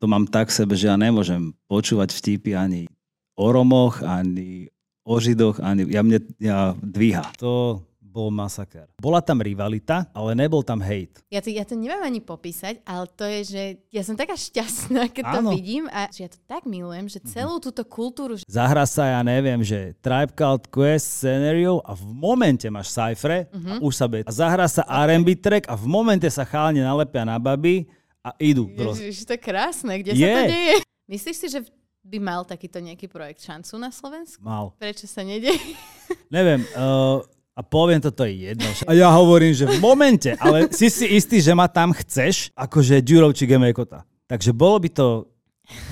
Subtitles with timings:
[0.00, 2.88] to mám tak v sebe, že ja nemôžem počúvať vtipy ani
[3.36, 4.72] o Romoch, ani
[5.04, 7.36] o Židoch, ani ja mne ja dvíha.
[7.36, 8.90] To bol masaker.
[8.98, 11.22] Bola tam rivalita, ale nebol tam hate.
[11.30, 13.62] Ja to, ja to neviem ani popísať, ale to je, že
[13.94, 15.54] ja som taká šťastná, keď Áno.
[15.54, 19.06] to vidím a že ja to tak milujem, že celú túto kultúru, že Zahra sa,
[19.06, 24.10] ja neviem, že Tribe Called Quest scenario a v momente máš cypher a už sa
[24.10, 24.26] bude.
[24.26, 27.86] A zahra sa R&B track a v momente sa chálne nalepia na baby
[28.20, 28.68] a idú.
[28.68, 30.20] Ježiš, to je krásne, kde Je.
[30.20, 30.74] sa to deje?
[31.08, 31.60] Myslíš si, že
[32.04, 34.40] by mal takýto nejaký projekt šancu na Slovensku?
[34.40, 34.72] Mal.
[34.76, 35.76] Prečo sa nedieje?
[36.34, 37.20] Neviem, uh,
[37.56, 38.68] a poviem toto je jedno.
[38.88, 43.04] A ja hovorím, že v momente, ale si si istý, že ma tam chceš, akože
[43.04, 44.06] Ďurov či Gemekota.
[44.30, 45.06] Takže bolo by to,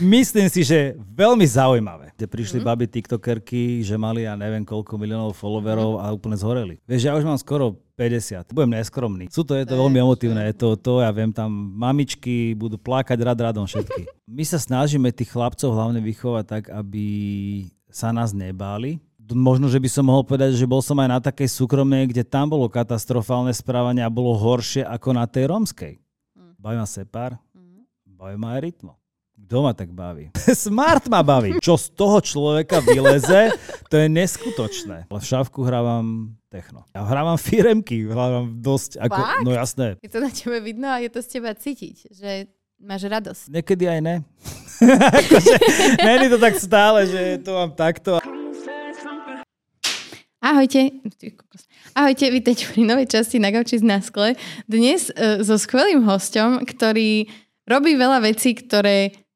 [0.00, 2.07] myslím si, že veľmi zaujímavé.
[2.18, 2.74] Kde prišli mm-hmm.
[2.74, 6.82] baby tiktokerky, že mali ja neviem koľko miliónov followerov a úplne zhoreli.
[6.82, 8.50] Vieš, ja už mám skoro 50.
[8.50, 9.30] Budem neskromný.
[9.30, 10.42] Sú to, je to veľmi emotívne.
[10.50, 11.46] Je to, to, ja viem, tam
[11.78, 14.10] mamičky budú plakať rad radom všetky.
[14.26, 17.06] My sa snažíme tých chlapcov hlavne vychovať tak, aby
[17.86, 18.98] sa nás nebáli,
[19.34, 22.48] možno, že by som mohol povedať, že bol som aj na takej súkromnej, kde tam
[22.48, 25.94] bolo katastrofálne správanie a bolo horšie ako na tej rómskej.
[26.58, 27.38] Baví ma sepár,
[28.02, 28.97] baví ma aj rytmo.
[29.38, 30.34] Kto ma tak baví?
[30.66, 31.62] Smart ma baví.
[31.62, 33.54] Čo z toho človeka vyleze,
[33.86, 35.06] to je neskutočné.
[35.06, 36.82] Ale v šavku hrávam techno.
[36.90, 39.14] Ja hrávam firemky, hrávam dosť ako...
[39.14, 39.44] Fakt?
[39.46, 39.94] No jasné.
[40.02, 42.50] Je to na tebe vidno a je to z teba cítiť, že
[42.82, 43.46] máš radosť.
[43.54, 44.16] Niekedy aj ne.
[45.22, 45.54] akože,
[46.02, 48.18] není to tak stále, že to mám takto.
[50.42, 50.98] Ahojte.
[51.94, 54.34] Ahojte, vítajte pri novej časti na Gauči z Naskle.
[54.66, 57.26] Dnes uh, so skvelým hostom, ktorý
[57.68, 59.27] robí veľa vecí, ktoré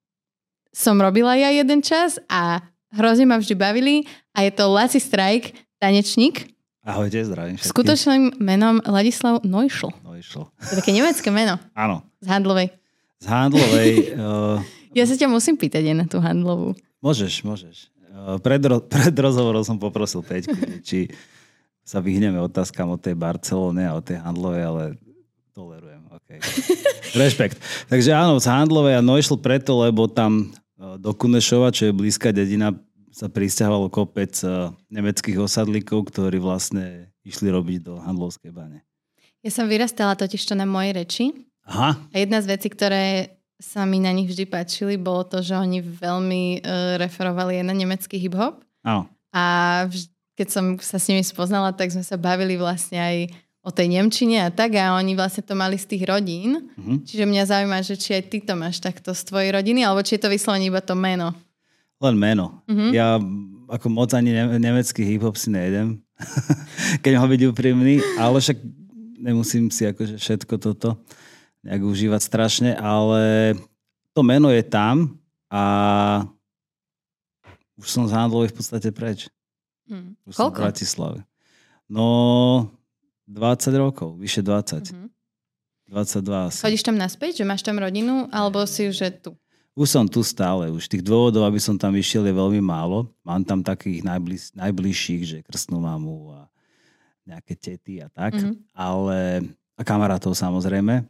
[0.72, 3.94] som robila ja jeden čas a hrozne ma vždy bavili
[4.32, 6.48] a je to Laci Strike, tanečník,
[6.82, 7.70] Ahojte, zdravím s všetkých.
[7.70, 9.94] skutočným menom Ladislav Neuschl.
[10.18, 10.50] Išlo.
[10.50, 12.02] To je také nemecké meno Áno.
[12.18, 12.74] z handlovej.
[13.22, 13.90] Z handlovej...
[14.18, 14.58] Uh,
[14.98, 16.76] Ja sa ťa musím pýtať aj na tú handlovú.
[17.00, 17.88] Môžeš, môžeš.
[18.12, 20.52] Eh, Pred, ro- pred rozhovorom som poprosil Peťku,
[20.84, 21.08] či
[21.80, 24.82] sa vyhneme otázkam o tej Barcelone a o tej handlovej, ale
[25.56, 26.02] tolerujem.
[26.22, 26.38] Okay.
[27.24, 27.56] Rešpekt.
[27.88, 30.52] Takže áno, z handlovej a išlo preto, lebo tam
[30.98, 32.72] do Kunešova, čo je blízka dedina,
[33.12, 38.82] sa pristahovalo kopec eh, nemeckých osadlíkov, ktorí vlastne išli robiť do handlovskej bane.
[39.42, 41.24] Ja som vyrastala totiž to na mojej reči
[41.66, 45.54] Aha, A jedna z vecí, ktoré sa mi na nich vždy páčili, bolo to, že
[45.54, 48.66] oni veľmi uh, referovali aj na nemecký hip-hop.
[48.82, 49.06] áno.
[49.30, 53.16] A vž- keď som sa s nimi spoznala, tak sme sa bavili vlastne aj
[53.62, 56.66] o tej Nemčine a tak a oni vlastne to mali z tých rodín.
[56.74, 57.06] Mhm.
[57.06, 60.18] Čiže mňa zaujíma, že či aj ty to máš takto z tvojej rodiny, alebo či
[60.18, 61.30] je to vyslovene iba to meno.
[62.02, 62.58] Len meno.
[62.66, 62.90] Mhm.
[62.90, 63.22] Ja
[63.72, 66.02] ako moc ani ne- nemecký hip-hop si nejedem,
[67.06, 68.58] keď mám byť úprimný, ale však
[69.22, 70.98] nemusím si akože všetko toto
[71.62, 73.54] nejak užívať strašne, ale
[74.12, 75.14] to meno je tam
[75.46, 75.62] a
[77.78, 79.30] už som z Handlovej v podstate preč.
[79.88, 80.18] Hm.
[80.26, 80.60] Už som v Koľko?
[80.66, 81.18] Bratislave.
[81.86, 82.06] No,
[83.26, 84.92] 20 rokov, vyše 20.
[84.92, 85.08] Mhm.
[85.92, 86.64] 22 asi.
[86.64, 89.36] Chodíš tam naspäť, že máš tam rodinu, alebo si už tu?
[89.76, 90.72] Už som tu stále.
[90.72, 93.12] Už tých dôvodov, aby som tam išiel, je veľmi málo.
[93.24, 96.40] Mám tam takých najbliž, najbližších, že krstnú mamu a
[97.28, 98.40] nejaké tety a tak.
[98.40, 98.72] Mhm.
[98.72, 99.18] Ale,
[99.76, 101.04] a kamarátov samozrejme.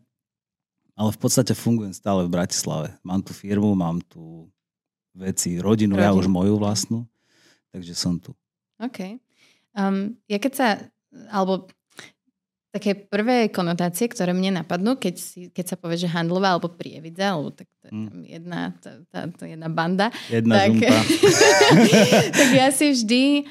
[0.93, 2.91] Ale v podstate fungujem stále v Bratislave.
[3.07, 4.51] Mám tu firmu, mám tu
[5.15, 6.21] veci, rodinu, ja Rodinu.
[6.21, 7.07] už moju vlastnú.
[7.73, 8.37] Takže som tu.
[8.83, 9.17] OK.
[9.73, 10.69] Um, ja keď sa,
[11.33, 11.71] alebo
[12.73, 17.31] také prvé konotácie, ktoré mne napadnú, keď, si, keď sa povie, že handlová alebo prievidza,
[17.31, 18.07] alebo tak to je Mm.
[18.09, 20.81] tam jedna, tá, tá, tá jedna banda, Jedna Tak-
[22.33, 23.45] tak ja si vždy,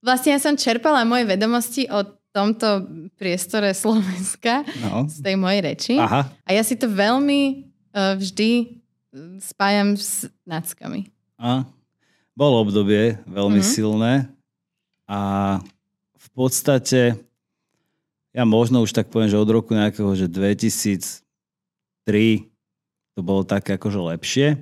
[0.00, 5.04] vlastne ja som čerpala moje vedomosti o tomto priestore Slovenska No.
[5.06, 5.94] z tej mojej reči.
[5.94, 6.26] Aha.
[6.42, 8.80] A ja si to veľmi uh, vždy
[9.12, 11.12] uh, spájam s nackami.
[11.36, 11.62] A
[12.32, 13.68] bolo obdobie veľmi Mhm.
[13.68, 14.12] silné
[15.04, 15.20] a
[16.16, 17.20] v podstate
[18.34, 21.22] ja možno už tak poviem, že od roku nejakého, že 2003
[23.14, 24.58] to bolo také akože lepšie,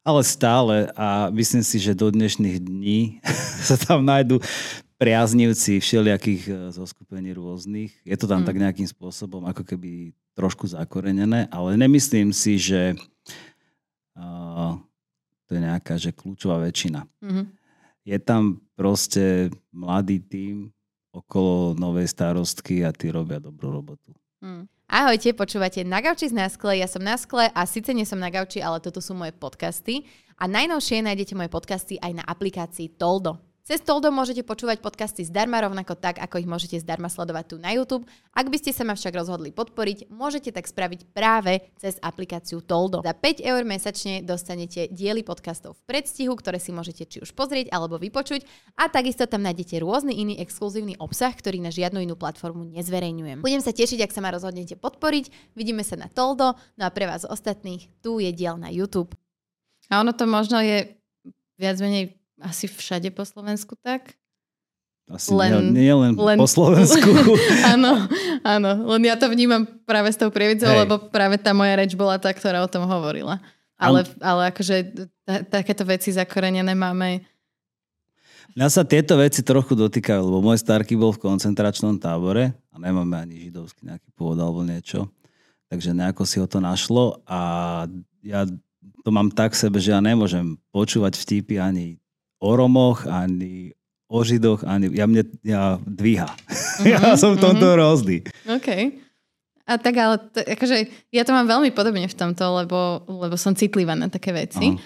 [0.00, 3.20] ale stále a myslím si, že do dnešných dní
[3.68, 4.40] sa tam nájdú
[4.96, 7.92] priaznivci všelijakých eh, zoskupení rôznych.
[8.04, 8.46] Je to tam Mm.
[8.48, 12.96] tak nejakým spôsobom ako keby trošku zakorenené, ale nemyslím si, že
[14.16, 14.78] uh,
[15.44, 17.42] to je nejaká že kľúčová väčšina Mhm.
[18.06, 18.42] je tam
[18.72, 20.72] proste mladý tím
[21.10, 24.14] okolo novej starostky a tí robia dobrú robotu.
[24.40, 24.70] Mm.
[24.90, 28.58] Ahojte, počúvate Na gauči z Naskle, ja som Naskle a síce nie som na gauči,
[28.58, 30.02] ale toto sú moje podcasty
[30.34, 33.49] a najnovšie nájdete moje podcasty aj na aplikácii Toldo.
[33.60, 37.76] Cez Toldo môžete počúvať podcasty zdarma rovnako tak, ako ich môžete zdarma sledovať tu na
[37.76, 38.08] YouTube.
[38.32, 43.04] Ak by ste sa ma však rozhodli podporiť, môžete tak spraviť práve cez aplikáciu Toldo.
[43.04, 47.68] Za 5 eur mesačne dostanete diely podcastov v predstihu, ktoré si môžete či už pozrieť
[47.68, 48.48] alebo vypočuť
[48.80, 53.44] a takisto tam nájdete rôzny iný exkluzívny obsah, ktorý na žiadnu inú platformu nezverejňujem.
[53.44, 55.56] Budem sa tešiť, ak sa ma rozhodnete podporiť.
[55.58, 59.12] Vidíme sa na Toldo, no a pre vás ostatných tu je diel na YouTube.
[59.90, 60.96] A ono to možno je
[61.58, 64.16] viac menej asi všade po Slovensku tak.
[65.10, 67.10] Asi len, nie, nie len, len po Slovensku.
[67.74, 68.06] áno,
[68.46, 72.14] áno, len ja to vnímam práve s tou prievidzou, lebo práve tá moja reč bola
[72.14, 73.42] tá, ktorá o tom hovorila.
[73.80, 77.24] Ale, ale akože t- takéto veci zakorenené máme.
[78.54, 83.16] Mňa sa tieto veci trochu dotýkajú, lebo môj starky bol v koncentračnom tábore a nemáme
[83.18, 85.10] ani židovský nejaký pôvod alebo niečo.
[85.70, 87.40] Takže nejako si ho to našlo a
[88.20, 88.44] ja
[89.00, 91.99] to mám tak sebe, že ja nemôžem počúvať vtipy ani
[92.40, 93.76] o Romoch, ani
[94.10, 96.26] o Židoch, ani ja mne ja dvíha.
[96.26, 97.80] Mm-hmm, ja som v tomto mm-hmm.
[97.80, 98.16] rôzny.
[98.48, 98.68] OK.
[99.70, 103.54] A tak ale, to, akože, ja to mám veľmi podobne v tomto, lebo, lebo som
[103.54, 104.74] citlivá na také veci.
[104.74, 104.82] Aha.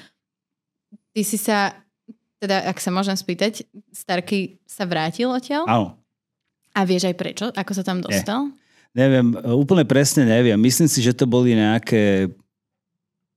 [1.17, 1.73] Ty si sa,
[2.37, 3.65] teda ak sa môžem spýtať,
[3.97, 5.65] Starky sa vrátil odtiaľ?
[5.65, 5.97] Áno.
[6.77, 7.45] A vieš aj prečo?
[7.57, 8.53] Ako sa tam dostal?
[8.53, 9.09] Nie.
[9.09, 10.55] Neviem, úplne presne neviem.
[10.61, 12.31] Myslím si, že to boli nejaké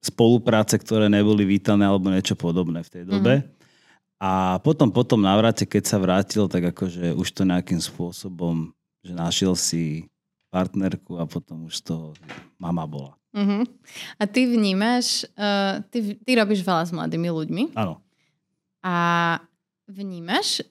[0.04, 3.34] spolupráce, ktoré neboli vítané alebo niečo podobné v tej dobe.
[3.42, 3.56] Mm-hmm.
[4.18, 8.74] A potom, potom návrate, keď sa vrátil, tak akože už to nejakým spôsobom,
[9.06, 10.10] že našiel si
[10.50, 12.18] partnerku a potom už to
[12.58, 13.14] mama bola.
[13.38, 13.62] Uh-huh.
[14.18, 17.64] A ty vnímaš, uh, ty, ty robíš veľa s mladými ľuďmi.
[17.78, 18.02] Áno.
[18.81, 18.96] A
[19.86, 20.66] vnímaš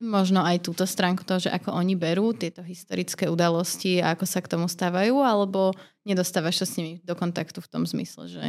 [0.00, 4.40] možno aj túto stránku toho, že ako oni berú tieto historické udalosti a ako sa
[4.40, 5.72] k tomu stávajú, alebo
[6.04, 8.44] nedostávaš sa s nimi do kontaktu v tom zmysle, že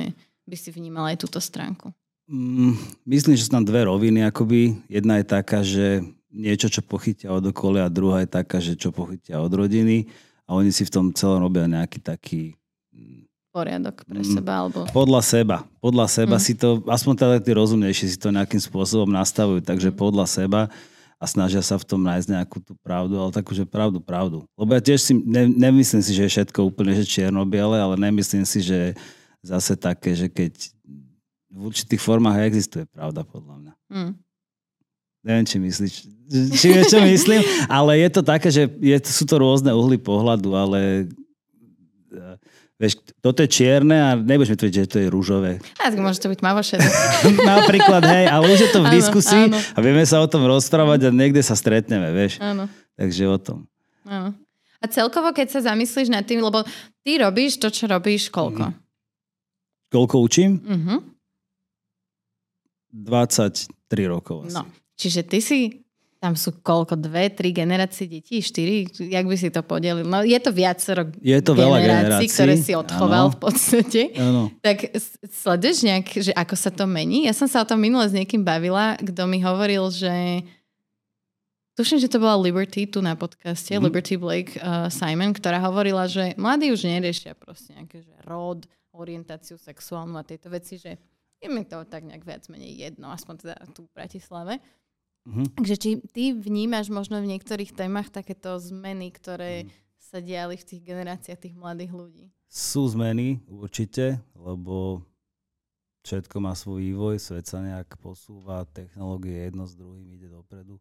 [0.47, 1.91] by si vnímala aj túto stránku?
[2.27, 2.75] Mm,
[3.07, 4.27] myslím, že sú tam dve roviny.
[4.27, 4.75] Akoby.
[4.91, 8.91] Jedna je taká, že niečo, čo pochytia od okolia, a druhá je taká, že čo
[8.91, 10.11] pochytia od rodiny
[10.43, 12.55] a oni si v tom celom robia nejaký taký
[12.91, 14.51] mm, poriadok pre mm, seba?
[14.63, 14.85] Alebo...
[14.91, 15.57] Podľa seba.
[15.79, 16.43] Podľa seba mm.
[16.43, 19.95] si to, aspoň teda tí rozumnejší si to nejakým spôsobom nastavujú, takže mm.
[19.95, 20.61] podľa seba
[21.17, 24.45] a snažia sa v tom nájsť nejakú tú pravdu, ale takú, že pravdu, pravdu.
[24.53, 28.45] Lebo ja tiež si, ne, nemyslím si, že je všetko úplne že čierno-biele, ale nemyslím
[28.45, 28.93] si, že
[29.41, 30.76] zase také, že keď
[31.51, 33.73] v určitých formách existuje pravda, podľa mňa.
[33.87, 34.13] Mm.
[35.27, 35.93] Neviem, či myslíš,
[36.55, 40.55] či vieš, čo myslím, ale je to také, že je, sú to rôzne uhly pohľadu,
[40.55, 41.03] ale e,
[42.79, 45.59] vieš, toto je čierne a nebudeš mi tvrdiť, že to je rúžové.
[45.83, 46.87] A tak môže to byť mavošedé.
[47.59, 49.59] Napríklad, hej, ale už je to v diskusii áno.
[49.59, 52.39] a vieme sa o tom rozprávať a niekde sa stretneme, vieš.
[52.39, 52.71] Áno.
[52.95, 53.67] Takže o tom.
[54.07, 54.31] Áno.
[54.77, 56.61] A celkovo, keď sa zamyslíš nad tým, lebo
[57.01, 58.71] ty robíš to, čo robíš, koľko?
[58.71, 58.75] Mm.
[59.91, 60.51] Koľko učím?
[60.61, 61.16] Mhm.
[62.97, 63.69] 23
[64.09, 64.57] rokov asi.
[64.57, 64.65] No,
[64.97, 66.97] čiže ty si tam sú koľko?
[66.97, 68.41] Dve, tri generácie detí?
[68.41, 68.89] Štyri?
[68.89, 70.01] Jak by si to podelil?
[70.01, 73.33] No je to viacero je to veľa generácií, ktoré si odchoval ano.
[73.33, 74.01] v podstate.
[74.17, 74.49] Ano.
[74.65, 74.97] Tak
[75.29, 77.29] sleduješ nejak, že ako sa to mení?
[77.29, 80.41] Ja som sa o tom minule s niekým bavila, kto mi hovoril, že
[81.77, 83.85] Tuším, že to bola Liberty tu na podcaste, mm.
[83.85, 88.65] Liberty Blake uh, Simon, ktorá hovorila, že mladí už neriešia proste nejaké, že rod,
[88.97, 90.97] orientáciu sexuálnu a tieto veci, že
[91.41, 94.57] je mi to tak nejak viac menej jedno, aspoň teda tu v Bratislave.
[95.27, 95.47] Mm-hmm.
[95.59, 99.69] Takže či ty vnímaš možno v niektorých témach takéto zmeny, ktoré mm.
[99.99, 102.25] sa diali v tých generáciách tých mladých ľudí?
[102.47, 105.03] Sú zmeny, určite, lebo
[106.07, 110.79] všetko má svoj vývoj, svet sa nejak posúva, technológie jedno s druhým ide dopredu.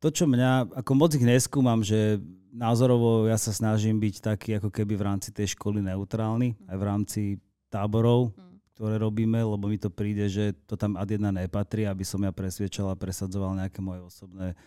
[0.00, 2.20] To, čo mňa, ako moc ich neskúmam, že
[2.56, 6.84] názorovo ja sa snažím byť taký ako keby v rámci tej školy neutrálny, aj v
[6.88, 7.20] rámci
[7.68, 8.32] táborov.
[8.32, 12.18] Mm ktoré robíme, lebo mi to príde, že to tam ad jedna nepatrí, aby som
[12.26, 14.58] ja presviečal a presadzoval nejaké moje osobné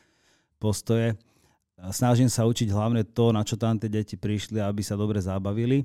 [0.55, 1.19] postoje.
[1.91, 5.83] Snažím sa učiť hlavne to, na čo tam tie deti prišli, aby sa dobre zabavili.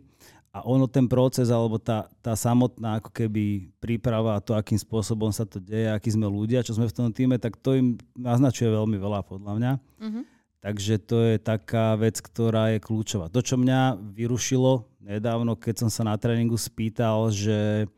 [0.52, 5.32] A ono, ten proces, alebo tá, tá samotná ako keby príprava a to, akým spôsobom
[5.32, 8.68] sa to deje, akí sme ľudia, čo sme v tom týme, tak to im naznačuje
[8.68, 9.72] veľmi veľa podľa mňa.
[9.80, 10.24] Mm-hmm.
[10.62, 13.32] Takže to je taká vec, ktorá je kľúčová.
[13.32, 17.90] To, čo mňa vyrušilo nedávno, keď som sa na tréningu spýtal, že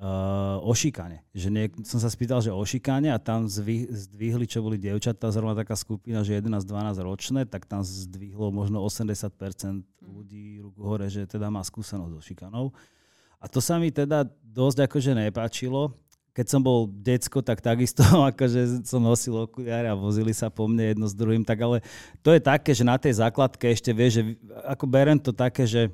[0.00, 1.20] uh, o šikane.
[1.36, 5.28] Že niek- som sa spýtal, že o šikane a tam zvy- zdvihli, čo boli dievčatá,
[5.28, 11.28] zrovna taká skupina, že 11-12 ročné, tak tam zdvihlo možno 80% ľudí ruku hore, že
[11.28, 12.72] teda má skúsenosť so šikanou.
[13.40, 15.92] A to sa mi teda dosť akože nepáčilo.
[16.30, 18.00] Keď som bol decko, tak takisto
[18.32, 21.44] akože som nosil okuliare a vozili sa po mne jedno s druhým.
[21.44, 21.84] Tak ale
[22.24, 24.22] to je také, že na tej základke ešte vie, že
[24.64, 25.92] ako berem to také, že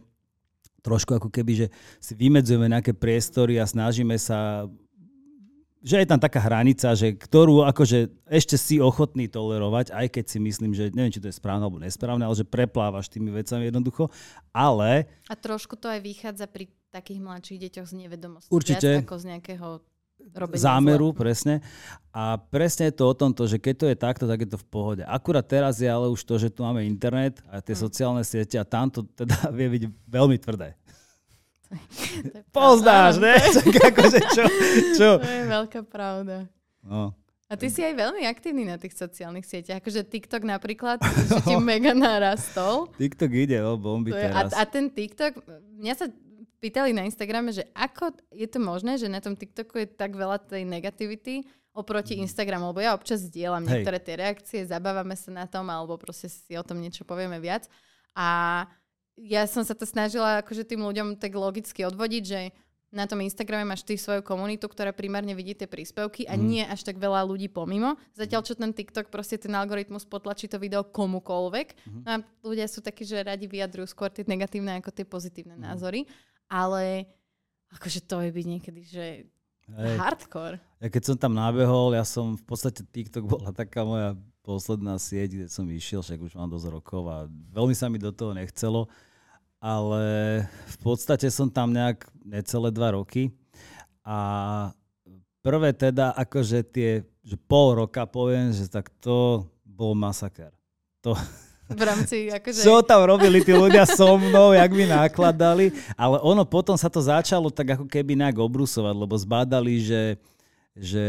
[0.87, 1.67] trošku ako keby, že
[1.99, 4.71] si vymedzujeme nejaké priestory a snažíme sa
[5.87, 10.39] že je tam taká hranica, že ktorú akože ešte si ochotný tolerovať, aj keď si
[10.43, 14.11] myslím, že neviem, či to je správne alebo nesprávne, ale že preplávaš tými vecami jednoducho,
[14.51, 15.07] ale...
[15.31, 18.51] A trošku to aj vychádza pri takých mladších deťoch z nevedomosti.
[18.51, 18.89] Určite.
[18.99, 19.69] Viac ako z nejakého
[20.33, 21.19] robenia zámeru, zla.
[21.19, 21.55] presne.
[22.11, 24.67] A presne je to o tomto, že keď to je takto, tak je to v
[24.67, 25.03] pohode.
[25.05, 27.83] Akurát teraz je ale už to, že tu máme internet a tie Hm.
[27.83, 30.73] sociálne siete a tam to teda vie byť veľmi tvrdé.
[32.51, 33.35] Poznáš, ne?
[33.91, 34.45] Akože čo?
[34.95, 35.09] čo?
[35.19, 36.47] To je veľká pravda.
[36.81, 37.11] No.
[37.47, 39.79] A ty si aj veľmi aktívny na tých sociálnych sieťach.
[39.79, 42.91] Akože TikTok napríklad, že ti mega narastol.
[42.95, 44.51] TikTok ide o bomby To je, a, teraz.
[44.51, 45.43] a ten TikTok,
[45.79, 46.07] mňa sa
[46.59, 50.41] pýtali na Instagrame, že ako je to možné, že na tom TikToku je tak veľa
[50.41, 53.69] tej negativity oproti Instagramu, lebo ja občas zdieľam Hej.
[53.69, 57.69] niektoré tie reakcie, zabávame sa na tom, alebo proste si o tom niečo povieme viac.
[58.17, 58.65] A
[59.15, 62.41] ja som sa to snažila akože tým ľuďom tak logicky odvodiť, že
[62.89, 66.41] na tom Instagrame máš ty svoju komunitu, ktorá primárne vidí tie príspevky a Mhm.
[66.41, 68.01] nie až tak veľa ľudí pomimo.
[68.17, 71.69] Zatiaľ, čo ten TikTok, proste ten algoritmus potlačí to video komukoľvek.
[71.77, 72.01] Mhm.
[72.05, 75.65] No a ľudia sú takí, že radi vyjadrujú skôr tie negatívne ako tie pozitívne Mhm.
[75.67, 76.09] názory.
[76.47, 77.11] Ale
[77.75, 79.05] akože to je byť niekedy, že
[79.67, 79.97] Hej.
[79.99, 80.57] hardcore.
[80.79, 84.15] Ja keď som tam nabehol, ja som v podstate TikTok bola taká moja
[84.47, 88.15] posledná sieť, kde som išiel, však už mám dosť rokov a veľmi sa mi do
[88.15, 88.87] toho nechcelo,
[89.59, 90.05] ale
[90.47, 93.35] v podstate som tam nejak necelé dva roky
[94.07, 94.19] a
[95.43, 100.55] prvé teda akože tie, že pol roka poviem, že tak to bol masaker.
[101.03, 101.19] To,
[101.67, 102.63] V rámci akože...
[102.63, 107.03] čo tam robili tí ľudia so mnou, jak mi nakladali, ale ono potom sa to
[107.03, 110.03] začalo tak ako keby nejak obrusovať, lebo zbádali, že,
[110.79, 111.05] že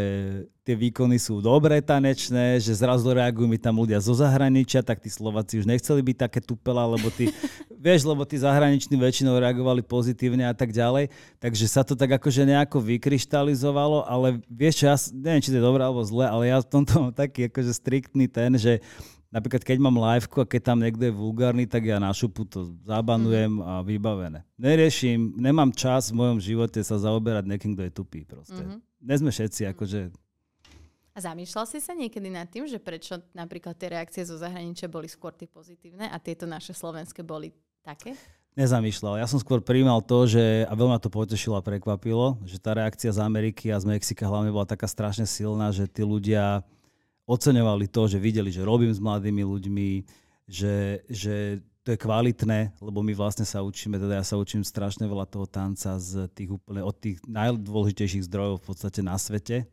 [0.65, 5.13] tie výkony sú dobré tanečné, že zrazu reagujú mi tam ľudia zo zahraničia, tak tí
[5.13, 7.29] Slováci už nechceli byť také tupela, lebo tí,
[7.85, 11.13] vieš, lebo tí zahraniční väčšinou reagovali pozitívne a tak ďalej.
[11.37, 15.67] Takže sa to tak akože nejako vykryštalizovalo, ale vieš čo, ja neviem, či to je
[15.69, 18.81] dobré alebo zle, ale ja v tomto mám taký akože striktný ten, že
[19.37, 22.73] Napríklad, keď mám liveku a keď tam niekto je vulgárny, tak ja na šupu to
[22.81, 24.41] zabanujem a vybavené.
[24.57, 28.57] Neriešim, nemám čas v mojom živote sa zaoberať niekým, kto je tupý proste.
[28.57, 28.81] Mhm.
[29.05, 30.09] Nie sme všetci akože...
[31.13, 35.05] A zamýšľal si sa niekedy nad tým, že prečo napríklad tie reakcie zo zahraničia boli
[35.05, 37.53] skôr tie pozitívne a tieto naše slovenské boli
[37.85, 38.17] také?
[38.57, 39.21] Nezamýšľal.
[39.21, 42.73] Ja som skôr príjmal to, že, a veľmi ma to potešilo a prekvapilo, že tá
[42.73, 46.65] reakcia z Ameriky a z Mexika hlavne bola taká strašne silná, že tí ľudia
[47.27, 49.89] oceňovali to, že videli, že robím s mladými ľuďmi,
[50.47, 55.07] že, že to je kvalitné, lebo my vlastne sa učíme, teda ja sa učím strašne
[55.07, 59.67] veľa toho tanca z tých úplne, od tých najdôležitejších zdrojov v podstate na svete.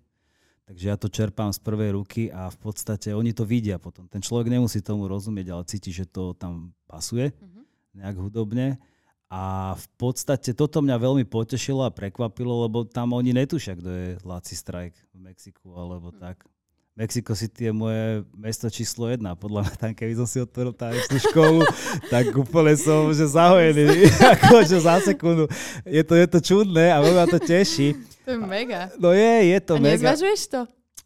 [0.64, 4.08] Takže ja to čerpám z prvej ruky a v podstate oni to vidia potom.
[4.08, 7.62] Ten človek nemusí tomu rozumieť, ale cíti, že to tam pasuje Mhm.
[8.00, 8.80] nejak hudobne.
[9.34, 14.08] A v podstate toto mňa veľmi potešilo a prekvapilo, lebo tam oni netušia, kto je
[14.22, 16.46] Laci Strike v Mexiku alebo tak.
[16.94, 19.34] Mexico City je moje mesto číslo jedna.
[19.34, 21.66] Podľa mňa tam, keby som si otvoril tanečnú školu,
[22.14, 24.06] tak úplne som že zahojený.
[24.38, 25.50] akože za sekundu.
[25.82, 27.98] Je to, je to čudné a veľmi ma to teší.
[28.22, 28.94] To je mega.
[28.94, 29.98] No je, je to a mega.
[29.98, 30.60] nezvažuješ to?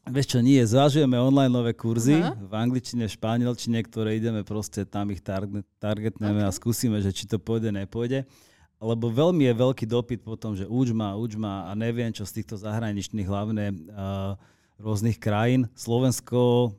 [0.08, 2.32] Vieš čo, nie, zvažujeme online nové kurzy Aha.
[2.32, 7.28] v angličtine, v španielčine, ktoré ideme proste, tam ich target, targetneme a skúsime, že či
[7.28, 8.24] to pôjde, nepôjde.
[8.80, 12.40] Lebo veľmi je veľký dopyt potom, že uč ma, uč ma a neviem, čo z
[12.40, 14.32] týchto zahraničných hlavne uh,
[14.78, 15.66] rôznych krajín.
[15.74, 16.72] Slovensko,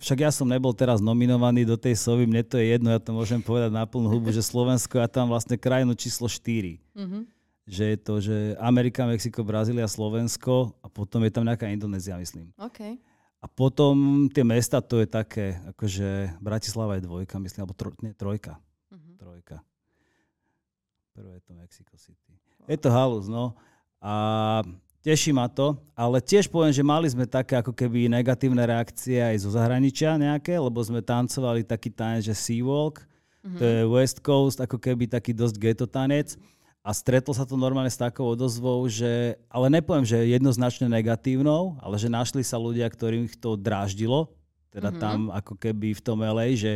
[0.00, 3.12] však ja som nebol teraz nominovaný do tej sovy, mne to je jedno, ja to
[3.14, 7.18] môžem povedať na plnú hubu, že Slovensko je tam vlastne krajinu číslo 4 Mhm.
[7.62, 12.50] že je to, že Amerika, Mexiko, Brazília, Slovensko a potom je tam nejaká Indonézia, myslím.
[12.58, 12.98] OK.
[13.42, 18.10] A potom tie mesta, to je také, akože Bratislava je dvojka, myslím, alebo tro, nie,
[18.14, 18.58] trojka.
[18.90, 19.18] Mhm.
[19.18, 19.56] Trojka.
[21.12, 22.32] Prvé je to Mexico City.
[22.66, 23.54] Je to halus, no.
[24.00, 24.62] A
[25.02, 29.42] teší ma to, ale tiež poviem, že mali sme také ako keby negatívne reakcie aj
[29.42, 33.02] zo zahraničia nejaké, lebo sme tancovali taký tanec, že Seawalk,
[33.42, 33.58] Mhm.
[33.58, 36.38] to je West Coast, ako keby taký dosť ghetto tanec.
[36.82, 41.94] A stretol sa to normálne s takou odozvou, že, ale nepoviem, že jednoznačne negatívnou, ale
[41.98, 44.30] že našli sa ľudia, ktorým ich to dráždilo,
[44.70, 44.98] teda Mhm.
[44.98, 46.72] tam ako keby v tom LA, že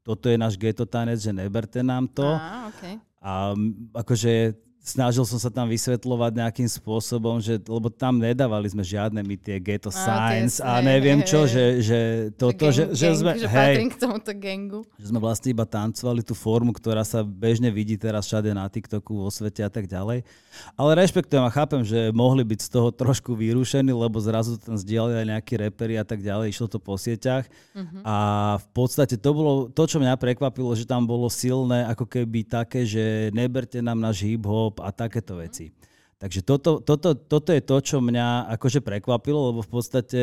[0.00, 2.24] toto je náš ghetto tanec, že neberte nám to.
[2.24, 2.82] Á, OK.
[3.20, 3.52] A
[3.96, 9.36] akože snažil som sa tam vysvetľovať nejakým spôsobom, že, lebo tam nedávali sme žiadne my
[9.36, 11.52] tie ghetto tie signs a jasné, neviem hej, čo, hej.
[11.52, 11.98] že, že
[12.40, 14.80] toto, gang, že, že gang, sme, že hej, k tomuto gangu.
[14.96, 19.20] že sme vlastne iba tancovali tú formu, ktorá sa bežne vidí teraz všade na TikToku,
[19.20, 20.24] vo svete a tak ďalej.
[20.74, 25.22] Ale rešpektujem a chápem, že mohli byť z toho trošku vyrušení, lebo zrazu tam zdieľali
[25.22, 27.44] aj nejakí reperi a tak ďalej, išlo to po sieťach.
[27.76, 28.00] Mhm.
[28.02, 28.16] A
[28.56, 32.88] v podstate to bolo, to, čo mňa prekvapilo, že tam bolo silné ako keby také,
[32.88, 35.74] že neberte nám náš hip-hop a takéto veci.
[36.20, 40.22] Takže toto, toto, toto je to, čo mňa akože prekvapilo, lebo v podstate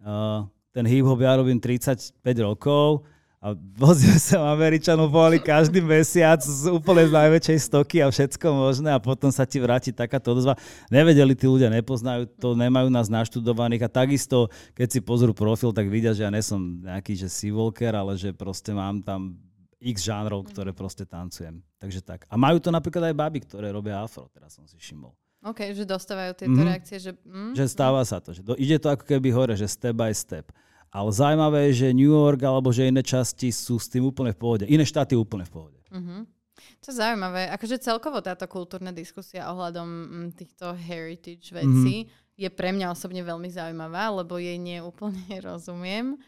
[0.00, 3.04] uh, ten hip-hop ja robím 35 rokov
[3.40, 8.92] a vozil som Američanov povali každý mesiac z úplne z najväčšej stoky a všetko možné
[8.92, 10.60] a potom sa ti vráti takáto odozva.
[10.92, 15.88] Nevedeli tí ľudia, nepoznajú to, nemajú nás naštudovaných a takisto, keď si pozrú profil, tak
[15.88, 19.40] vidia, že ja nesom nejaký, že sea walker, ale že proste mám tam
[19.80, 21.64] x žánrov, ktoré proste tancujem.
[21.80, 22.28] Takže tak.
[22.28, 25.16] A majú to napríklad aj baby, ktoré robia afro, teraz som si všimol.
[25.40, 26.68] OK, že dostávajú tieto mm-hmm.
[26.68, 27.16] reakcie, že...
[27.24, 28.36] Mm, že stáva sa to.
[28.36, 30.52] Že do, ide to ako keby hore, že step by step.
[30.92, 34.38] Ale zaujímavé je, že New York alebo že iné časti sú s tým úplne v
[34.38, 34.64] pohode.
[34.68, 35.80] Iné štáty úplne v pohode.
[35.88, 36.20] Mm-hmm.
[36.60, 37.48] To je zaujímavé.
[37.56, 42.36] Akože celkovo táto kultúrna diskusia ohľadom mm, týchto heritage vecí mm-hmm.
[42.36, 46.20] je pre mňa osobne veľmi zaujímavá, lebo jej neúplne rozumiem.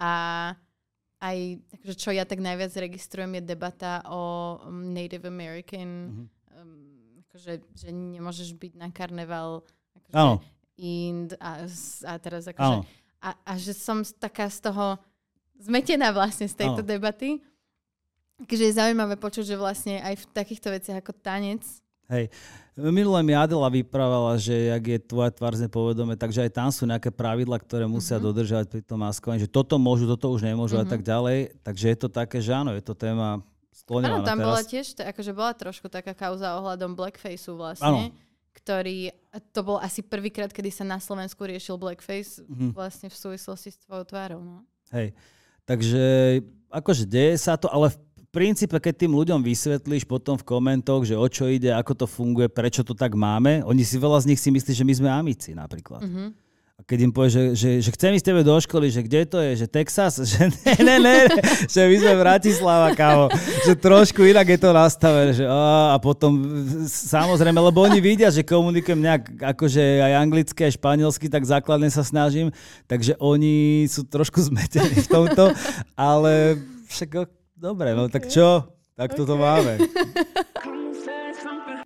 [0.00, 0.12] A
[1.20, 1.38] aj,
[1.70, 4.20] takže čo ja tak najviac registrujem, je debata o
[4.64, 6.26] um, Native American, mm-hmm.
[6.58, 9.62] um, akože, že nemôžeš byť na karneval
[9.96, 10.42] akože
[10.74, 11.70] Ind a,
[12.06, 12.82] a teraz akože...
[13.24, 15.00] A, a že som taká z toho
[15.56, 16.90] zmetená vlastne z tejto Áno.
[16.90, 17.40] debaty.
[18.44, 21.64] Takže je zaujímavé počuť, že vlastne aj v takýchto veciach ako tanec
[22.12, 22.28] Hej.
[22.74, 27.14] Minule mi Adela vyprávala, že jak je tvoja tvár povedome, takže aj tam sú nejaké
[27.14, 28.26] pravidla, ktoré musia mm-hmm.
[28.26, 30.90] dodržať pri tom maskovaní, že toto môžu, toto už nemôžu mm-hmm.
[30.90, 31.54] a tak ďalej.
[31.62, 34.18] Takže je to také, že áno, je to téma sklonená.
[34.18, 34.46] Áno, tam teraz.
[34.50, 38.10] bola tiež, akože bola trošku taká kauza ohľadom blackfaceu vlastne.
[38.10, 39.10] Áno ktorý,
[39.50, 42.70] to bol asi prvýkrát, kedy sa na Slovensku riešil blackface mm-hmm.
[42.70, 44.40] vlastne v súvislosti s tvojou tvárou.
[44.40, 44.62] No.
[44.94, 45.10] Hej,
[45.66, 46.38] takže
[46.70, 47.98] akože deje sa to, ale v
[48.34, 52.50] princípe, keď tým ľuďom vysvetlíš potom v komentoch, že o čo ide, ako to funguje,
[52.50, 55.54] prečo to tak máme, oni si veľa z nich si myslí, že my sme amici
[55.54, 56.02] napríklad.
[56.02, 56.28] Mm-hmm.
[56.74, 59.38] A keď im povie, že, že, že chcem ísť tebe do školy, že kde to
[59.38, 61.18] je, že Texas, že ne, ne, ne,
[61.70, 63.30] že my sme Bratislava, kámo.
[63.62, 65.38] Že trošku inak je to nastavené.
[65.38, 66.34] Že, a, a potom
[66.90, 72.02] samozrejme, lebo oni vidia, že komunikujem nejak akože aj anglicky, aj španielsky, tak základne sa
[72.02, 72.50] snažím.
[72.90, 75.54] Takže oni sú trošku zmetení v tomto,
[75.94, 76.58] ale
[76.90, 78.14] však Dobre, no okay.
[78.18, 78.66] tak čo?
[78.98, 79.18] Tak okay.
[79.18, 79.78] toto máme.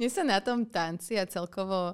[0.01, 1.93] Mne sa na tom tanci a celkovo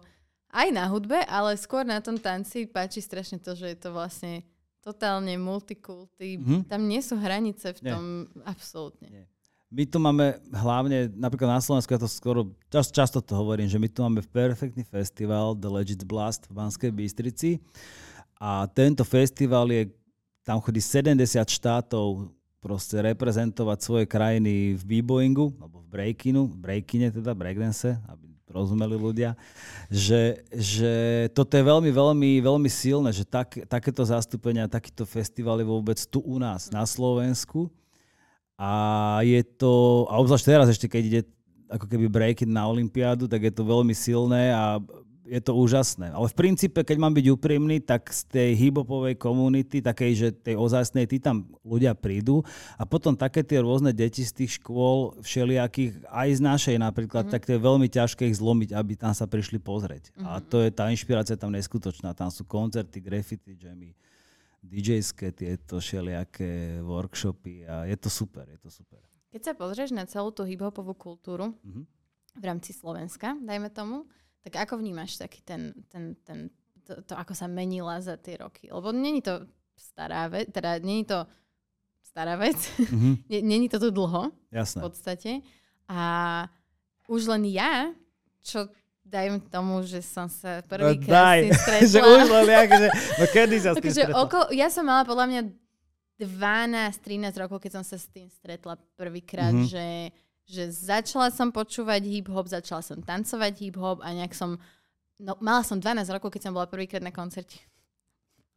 [0.54, 4.46] aj na hudbe, ale skôr na tom tanci páči strašne to, že je to vlastne
[4.84, 6.38] totálne multikulty.
[6.38, 6.60] Mm-hmm.
[6.68, 8.44] Tam nie sú hranice v tom nie.
[8.44, 9.08] absolútne.
[9.08, 9.24] Nie.
[9.74, 13.80] My tu máme hlavne, napríklad na Slovensku, ja to skoro, čas, často to hovorím, že
[13.80, 17.58] my tu máme perfektný festival The Legit Blast v Banskej Bystrici
[18.38, 19.90] a tento festival je,
[20.46, 22.30] tam chodí 70 štátov
[22.64, 28.96] proste reprezentovať svoje krajiny v b-boyingu, alebo v breakinu, v breakine teda, breakdance, aby rozumeli
[28.96, 29.36] ľudia,
[29.90, 35.66] že, že toto je veľmi, veľmi, veľmi silné, že tak, takéto zastúpenia, takýto festival je
[35.66, 37.68] vôbec tu u nás na Slovensku.
[38.54, 41.20] A je to, a obzvlášť teraz ešte, keď ide
[41.66, 44.78] ako keby breaking na Olympiádu, tak je to veľmi silné a
[45.24, 46.12] je to úžasné.
[46.12, 50.60] Ale v princípe, keď mám byť úprimný, tak z tej hibopovej komunity, takej, že tej
[50.60, 52.44] ozajstnej, tí tam ľudia prídu
[52.76, 57.34] a potom také tie rôzne deti z tých škôl, všelijakých, aj z našej napríklad, mm-hmm.
[57.40, 60.12] tak to je veľmi ťažké ich zlomiť, aby tam sa prišli pozrieť.
[60.12, 60.28] Mm-hmm.
[60.28, 60.44] A mhm.
[60.52, 62.12] to je, tá inšpirácia tam neskutočná.
[62.12, 63.96] Tam sú koncerty, graffiti, jammy,
[64.64, 69.00] DJské tieto všelijaké workshopy a je to super, je to super.
[69.32, 71.84] Keď sa pozrieš na celú tú hiphopovú kultúru mm-hmm.
[72.38, 74.08] v rámci Slovenska, dajme tomu,
[74.44, 76.52] tak ako vnímaš taký ten, ten, ten
[76.84, 78.68] to, to, ako sa menila za tie roky?
[78.68, 81.24] Lebo není to stará vec, teda není to
[82.04, 83.14] stará vec, mm-hmm.
[83.42, 84.78] není to tu dlho Jasné.
[84.78, 85.30] v podstate.
[85.88, 86.00] A
[87.08, 87.92] už len ja,
[88.44, 88.68] čo
[89.04, 91.88] dajem tomu, že som sa prvýkrát no, stretla.
[91.92, 92.88] že už len ja, že,
[93.20, 94.16] no kedy sa stretla?
[94.24, 95.40] Okolo, ja som mala podľa mňa
[96.20, 99.68] 12-13 rokov, keď som sa s tým stretla prvýkrát, mm-hmm.
[99.68, 104.60] že že začala som počúvať hip-hop, začala som tancovať hip-hop a nejak som,
[105.16, 107.64] no mala som 12 rokov, keď som bola prvýkrát na koncerte.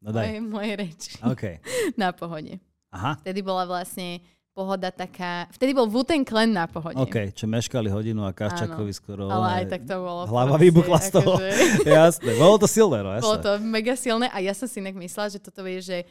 [0.03, 0.37] No daj.
[0.37, 1.11] Moje, moje reči.
[1.23, 1.63] Okay.
[2.01, 2.59] na pohode.
[2.93, 3.17] Aha.
[3.23, 4.21] Vtedy bola vlastne
[4.57, 5.45] pohoda taká...
[5.53, 6.97] Vtedy bol Wooten Clan na pohode.
[6.97, 9.29] OK, čo meškali hodinu a Kaščakovi skoro...
[9.29, 10.25] Ale aj tak to bolo...
[10.25, 11.37] Hlava vybuchla z toho.
[11.37, 11.49] Akože...
[12.01, 13.25] jasné, bolo to silné, no jasné.
[13.29, 16.09] Bolo to mega silné a ja som si inak myslela, že toto vie, že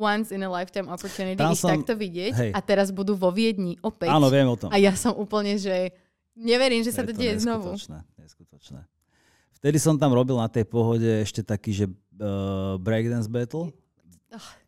[0.00, 2.50] once in a lifetime opportunity Tam ich som, takto vidieť hej.
[2.56, 4.08] a teraz budú vo Viedni opäť.
[4.08, 4.72] Áno, viem o tom.
[4.72, 5.92] A ja som úplne, že
[6.32, 7.76] neverím, že sa to, to deje znovu.
[8.16, 8.80] Neskutočné.
[9.60, 13.68] Vtedy som tam robil na tej pohode ešte taký, že uh, breakdance battle.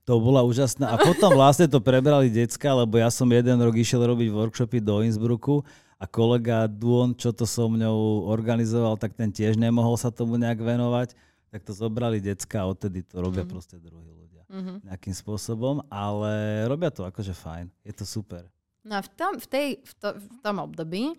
[0.04, 0.92] To bola úžasná.
[0.92, 5.00] A potom vlastne to prebrali decka, lebo ja som jeden rok išiel robiť workshopy do
[5.00, 5.64] Innsbrucku
[6.02, 10.58] a kolega Duon, čo to so mňou organizoval, tak ten tiež nemohol sa tomu nejak
[10.58, 11.14] venovať.
[11.54, 13.50] Tak to zobrali decka a odtedy to robia mm.
[13.52, 14.76] proste druhý ľudia mm-hmm.
[14.86, 17.72] nejakým spôsobom, ale robia to akože fajn.
[17.82, 18.44] Je to super.
[18.84, 21.16] No a v tom, v tej, v to, v tom období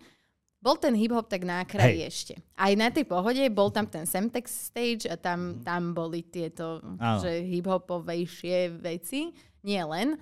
[0.64, 2.34] bol ten hip-hop tak na kraji ešte.
[2.56, 7.20] Aj na tej pohode bol tam ten Semtex stage a tam, tam boli tieto Áno.
[7.20, 9.28] že hip-hopovejšie veci,
[9.60, 10.16] nie len.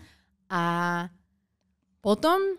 [0.51, 1.07] A
[2.03, 2.59] potom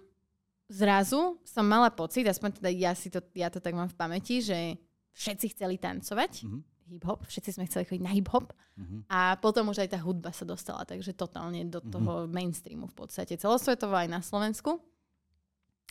[0.72, 4.40] zrazu som mala pocit, aspoň teda ja, si to, ja to tak mám v pamäti,
[4.40, 4.80] že
[5.14, 6.60] všetci chceli tancovať, Mhm.
[6.88, 9.06] Hip-hop, všetci sme chceli chodiť na hip-hop Mhm.
[9.06, 13.38] a potom už aj tá hudba sa dostala, takže totálne do toho mainstreamu v podstate,
[13.38, 14.82] celosvetovo aj na Slovensku.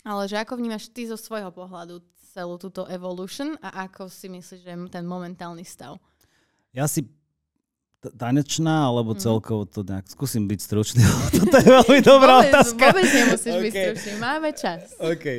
[0.03, 2.03] Ale že ako vnímaš ty zo svojho pohľadu
[2.35, 5.95] celú túto evolution a ako si myslíš, že je ten momentálny stav?
[6.75, 7.07] Ja si
[8.11, 9.19] tanečná, alebo Mhm.
[9.21, 10.03] celkovo to nejak...
[10.05, 10.99] Skúsim byť stručný,
[11.37, 12.83] toto je veľmi dobrá vôbec, otázka.
[12.85, 13.79] vôbec nemusíš byť OK.
[13.79, 14.79] stručný, máme čas.
[14.97, 15.37] OK, uh,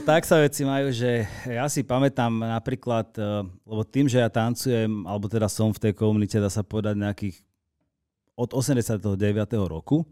[0.00, 1.10] tak sa veci majú, že
[1.44, 3.24] ja si pamätám napríklad, uh,
[3.62, 7.36] lebo tým, že ja tancujem, alebo teda som v tej komunite, dá sa povedať nejakých
[8.34, 9.02] od 89.
[9.64, 10.04] roku,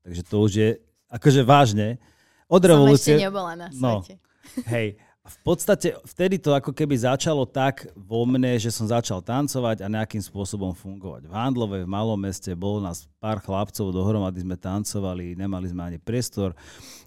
[0.00, 0.70] takže to už je
[1.08, 1.96] akože vážne,
[2.46, 3.14] od Som ešte revolúcie...
[3.16, 4.02] nebola na No.
[4.02, 4.18] svete.
[4.66, 9.20] Hej, a v podstate vtedy to ako keby začalo tak vo mne, že som začal
[9.20, 11.28] tancovať a nejakým spôsobom fungovať.
[11.28, 15.98] V Handlove, v malom meste, bolo nás pár chlapcov, dohromady sme tancovali, nemali sme ani
[16.00, 16.56] priestor,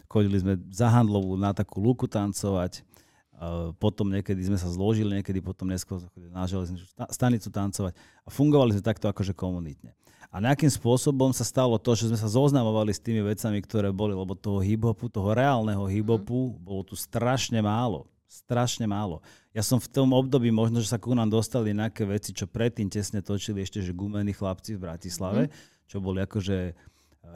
[0.06, 2.86] chodili sme za Handlovu na takú luku tancovať,
[3.34, 6.00] Uh, potom niekedy sme sa zložili, niekedy potom neskôr
[6.32, 7.92] na železničnú sta- stanicu tancovať
[8.24, 9.92] a fungovali sme takto akože komunitne.
[10.34, 14.18] A nejakým spôsobom sa stalo to, že sme sa zoznamovali s tými vecami, ktoré boli,
[14.18, 18.10] lebo toho hip-hopu, toho reálneho hip-hopu bolo tu strašne málo.
[18.26, 19.22] Strašne málo.
[19.54, 22.90] Ja som v tom období, možno, že sa ku nám dostali nejaké veci, čo predtým
[22.90, 25.54] tesne točili ešte, že gumení chlapci v Bratislave,
[25.86, 26.76] čo boli akože eh,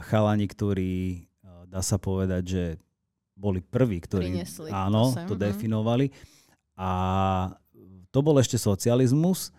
[0.09, 2.63] chalani, ktorí, eh, dá sa povedať, že
[3.37, 5.41] boli prví, ktorí Priniesli áno, to sem, to mhm.
[5.45, 6.05] definovali.
[6.73, 6.89] A
[8.09, 9.53] to bol ešte socializmus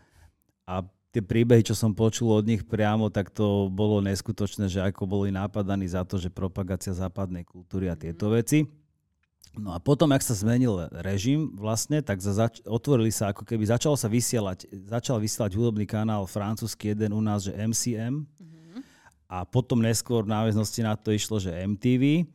[0.66, 0.82] a
[1.18, 5.34] tie príbehy, čo som počul od nich priamo, tak to bolo neskutočné, že ako boli
[5.34, 8.70] napadaní za to, že propagácia západnej kultúry a tieto veci.
[9.58, 13.66] No a potom, ak sa zmenil režim vlastne, tak za zač- otvorili sa, ako keby
[13.66, 18.22] začalo sa vysielať, začal vysielať hudobný kanál francúzsky jeden u nás, že MCM.
[19.26, 22.30] A potom neskôr v náväznosti na to išlo, že MTV.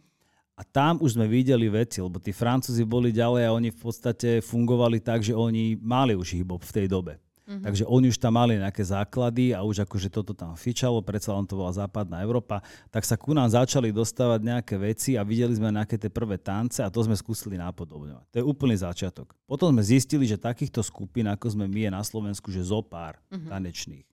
[0.59, 4.29] A tam už sme videli veci, lebo tí Francúzi boli ďalej a oni v podstate
[4.45, 7.17] fungovali tak, že oni mali už hip v tej dobe.
[7.43, 7.63] Mm-hmm.
[7.67, 11.43] Takže oni už tam mali nejaké základy a už akože toto tam fičalo, predsa len
[11.43, 15.75] to bola západná Európa, tak sa ku nám začali dostávať nejaké veci a videli sme
[15.75, 18.25] nejaké tie prvé tance a to sme skúsili napodobňovať.
[18.31, 19.35] To je úplný začiatok.
[19.43, 23.19] Potom sme zistili, že takýchto skupín, ako sme my je na Slovensku, že zo pár
[23.27, 23.51] mm-hmm.
[23.51, 24.12] tanečných.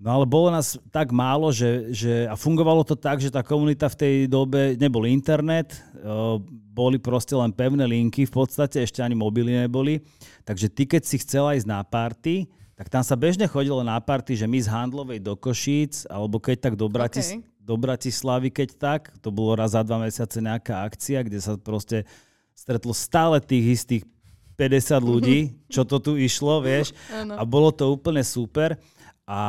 [0.00, 3.84] No ale bolo nás tak málo, že, že a fungovalo to tak, že tá komunita
[3.92, 6.40] v tej dobe, nebol internet, uh,
[6.72, 10.00] boli proste len pevné linky, v podstate ešte ani mobily neboli.
[10.48, 12.48] Takže ty, keď si chcela ísť na party,
[12.80, 16.72] tak tam sa bežne chodilo na party, že my z Handlovej do Košíc, alebo keď
[16.72, 17.44] tak do, Bratis- OK.
[17.60, 22.08] do Bratislavy, keď tak, to bolo raz za dva mesiace nejaká akcia, kde sa proste
[22.56, 24.02] stretlo stále tých istých
[24.56, 25.38] 50 ľudí,
[25.76, 26.96] čo to tu išlo, vieš.
[27.36, 28.80] A bolo to úplne super.
[29.30, 29.40] A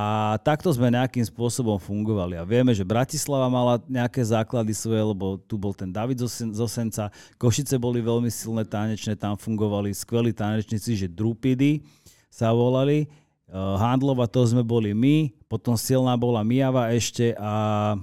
[0.46, 2.38] takto sme nejakým spôsobom fungovali.
[2.38, 7.10] A vieme, že Bratislava mala nejaké základy svoje, lebo tu bol ten David Zosen- Zosenca.
[7.42, 11.82] Košice boli veľmi silné tanečné, tam fungovali skvelí tanečníci, že Drupidy
[12.30, 13.10] sa volali.
[13.50, 17.98] Uh, Handlova to sme boli my, potom silná bola Mijava ešte a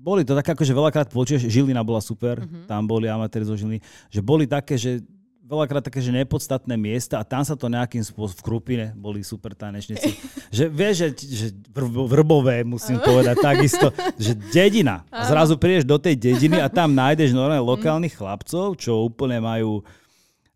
[0.00, 2.66] boli to tak akože veľakrát počuješ, Žilina bola super, mm-hmm.
[2.66, 3.78] tam boli amatéri zo Žiliny,
[4.10, 5.06] že boli také, že
[5.46, 9.54] veľakrát také, že nepodstatné miesta a tam sa to nejakým spôsobom, v Krupine boli super
[9.54, 10.18] tanečníci.
[10.56, 15.06] že vieš, že, že vrbo- vrbové, musím povedať, takisto, že dedina.
[15.08, 19.86] A zrazu prídeš do tej dediny a tam nájdeš normálne lokálnych chlapcov, čo úplne majú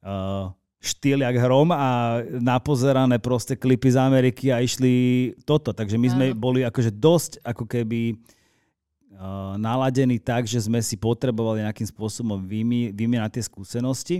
[0.03, 0.51] uh,
[0.83, 4.93] štýl jak hrom a napozerané proste klipy z Ameriky a išli
[5.47, 5.71] toto.
[5.71, 8.19] Takže my sme boli akože dosť ako keby
[9.15, 14.17] uh, naladení tak, že sme si potrebovali nejakým spôsobom vymi- vymieňať tie skúsenosti.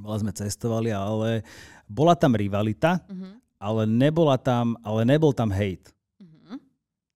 [0.00, 1.44] Veľa sme cestovali, ale
[1.84, 3.28] bola tam rivalita, Mhm.
[3.60, 5.92] ale, nebola tam, ale nebol tam hate.
[6.18, 6.56] Mhm.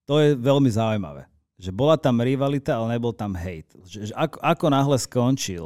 [0.04, 1.24] To je veľmi zaujímavé.
[1.56, 3.72] Že bola tam rivalita, ale nebol tam hate.
[3.86, 5.64] Že, že ako, ako náhle skončil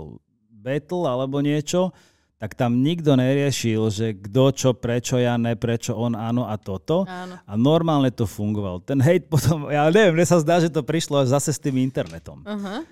[0.53, 1.91] battle alebo niečo,
[2.39, 7.03] tak tam nikto neriešil, že kto čo, prečo ja, ne, prečo on, áno a toto.
[7.03, 7.35] Áno.
[7.35, 8.79] A normálne to fungovalo.
[8.79, 11.83] Ten hate potom, ja neviem, mne sa zdá, že to prišlo až zase s tým
[11.83, 12.47] internetom.
[12.47, 12.87] Aha.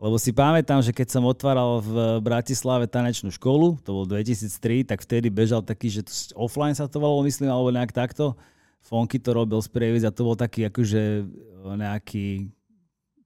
[0.00, 5.04] Lebo si pamätám, že keď som otváral v Bratislave tanečnú školu, to bol 2003, tak
[5.04, 8.32] vtedy bežal taký, že to, offline sa to volalo, myslím, alebo nejak takto.
[8.80, 11.28] Fonky to robil z Prievidz a to bol taký akože
[11.76, 12.48] nejaký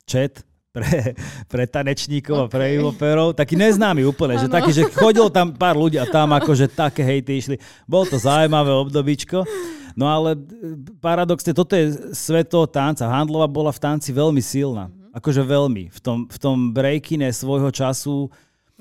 [0.03, 0.43] chat
[0.75, 1.15] pre,
[1.53, 3.39] pre tanečníkov a pre hiphoperov.
[3.39, 7.39] Taký neznámy úplne, že taký, že chodilo tam pár ľudí a tam akože také hejty
[7.39, 7.57] išli.
[7.87, 9.47] Bolo to zaujímavé obdobičko.
[9.95, 13.07] No ale e, paradoxne, toto je svet toho tanca.
[13.07, 14.91] Handlova bola v tanci veľmi silná.
[15.15, 15.95] Akože veľmi.
[15.95, 18.27] V tom, v tom breakine svojho času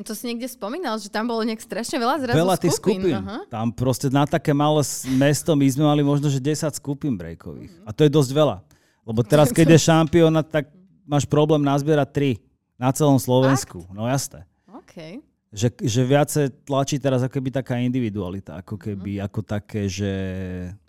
[0.01, 3.05] To si niekde spomínal, že tam bolo nejak strašne veľa zrazu Veľa tých skupín.
[3.05, 3.21] skupín.
[3.21, 3.45] Aha.
[3.45, 4.81] Tam proste na také malé
[5.13, 7.69] mesto my sme mali možno, že 10 skupín breakových.
[7.85, 8.57] A to je dosť veľa.
[9.05, 10.73] Lebo teraz, keď je šampiónat, tak
[11.05, 13.85] máš problém nazbierať 3 na celom Slovensku.
[13.93, 14.49] No jasné.
[14.65, 15.21] OK.
[15.53, 20.09] Že, že viacej tlačí teraz ako keby taká individualita, ako keby, ako také, že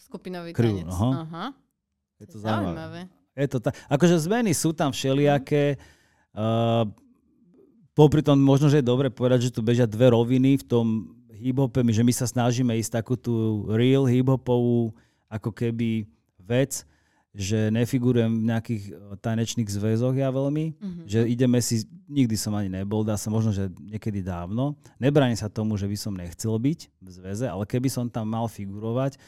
[0.00, 0.88] Skupinový Crew, tanec.
[0.88, 1.11] aha.
[1.28, 1.46] Aha.
[2.16, 2.72] je to zaujímavé.
[2.72, 3.00] Zaujímavé.
[3.34, 3.74] Je to tak.
[3.90, 5.76] Akože zmeny sú tam všelijaké.
[6.30, 6.86] Uh,
[7.94, 10.86] popri tom možno, že je dobre povedať, že tu bežia dve roviny v tom
[11.34, 14.94] hip-hope, že my sa snažíme ísť takú tú real hip-hopovú
[15.26, 16.06] ako keby
[16.38, 16.86] vec,
[17.34, 21.02] že nefigurujem v nejakých eh, tanečných zväzoch ja veľmi, Mhm.
[21.10, 24.78] že ideme si, nikdy som ani nebol, dá sa možno, že niekedy dávno.
[25.02, 28.46] Nebránim sa tomu, že by som nechcel byť v zväze, ale keby som tam mal
[28.46, 29.18] figurovať,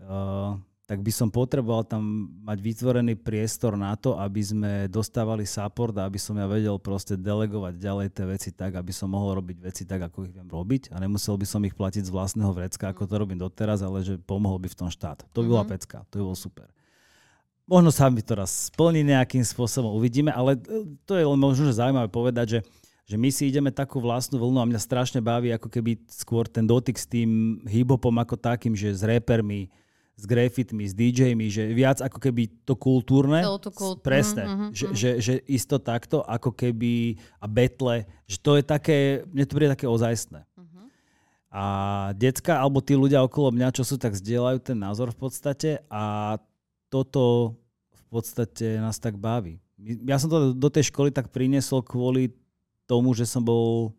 [0.00, 0.56] uh,
[0.90, 6.02] tak by som potreboval tam mať vytvorený priestor na to, aby sme dostávali support a
[6.02, 9.86] aby som ja vedel proste delegovať ďalej tie veci tak, aby som mohol robiť veci
[9.86, 13.06] tak, ako ich viem robiť a nemusel by som ich platiť z vlastného vrecka, ako
[13.06, 15.22] to robím doteraz, ale že pomohol by v tom štát.
[15.30, 15.70] To by bola Mhm.
[15.78, 16.66] pecka, to by bolo super.
[17.70, 21.70] Možno sa mi to raz splní nejakým spôsobom, uvidíme, ale e, to je len možno
[21.70, 22.60] že zaujímavé povedať, že,
[23.06, 26.66] že my si ideme takú vlastnú vlnu a mňa strašne baví ako keby skôr ten
[26.66, 29.70] dotyk s tým hip-hopom ako takým, že s repermi,
[30.20, 33.40] s grafitmi, s DJmi, že viac ako keby to kultúrne.
[33.56, 34.44] Tú kult- Presne.
[34.44, 34.94] Mhm, mhm, že, mhm.
[34.96, 39.72] že, že isto takto, ako keby a betle, že to je také, mne to príde
[39.72, 40.44] také ozajstné.
[40.60, 40.80] Mhm.
[41.50, 41.62] A
[42.20, 46.36] decka, alebo tí ľudia okolo mňa, čo sú, tak zdieľajú ten názor v podstate a
[46.92, 47.56] toto
[47.96, 49.56] v podstate nás tak baví.
[50.04, 52.36] Ja som to do tej školy tak priniesol kvôli
[52.84, 53.96] tomu, že som bol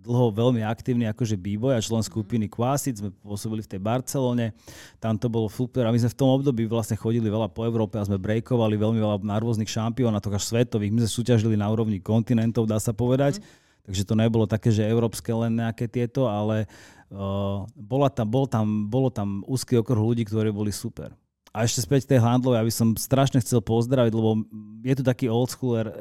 [0.00, 4.56] dlho veľmi aktívny akože b-boy a člen skupiny Quasit, sme pôsobili v tej Barcelone,
[4.96, 8.00] tam to bolo super a my sme v tom období vlastne chodili veľa po Európe
[8.00, 12.00] a sme breakovali veľmi veľa na rôznych šampionátoch až svetových, my sme súťažili na úrovni
[12.00, 13.44] kontinentov, dá sa povedať,
[13.84, 16.64] takže to nebolo také, že európske len nejaké tieto, ale
[17.12, 21.12] uh, bola tam, bol tam, bolo tam úzky okruh ľudí, ktorí boli super.
[21.50, 24.46] A ešte späť tej handlovej, aby som strašne chcel pozdraviť, lebo
[24.86, 25.94] je tu taký old schooler uh,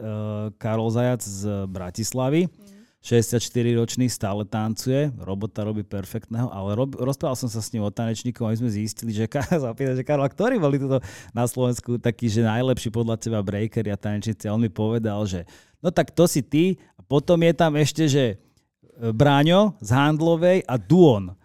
[0.61, 2.45] Karol Zajac z Bratislavy,
[2.99, 8.43] 64-ročný, stále tancuje, robota robí perfektného, ale rob, rozprával som sa s ním o tanečníkom
[8.43, 9.23] a my sme zistili, že
[9.55, 10.99] zapýta, že Karol, ktorí boli tuto
[11.31, 15.47] na Slovensku takí, že najlepší podľa teba breakery a tanečníci a on mi povedal, že
[15.79, 20.67] no tak to si ty a potom je tam ešte, že e, Bráňo z Handlovej
[20.67, 21.38] a Duon.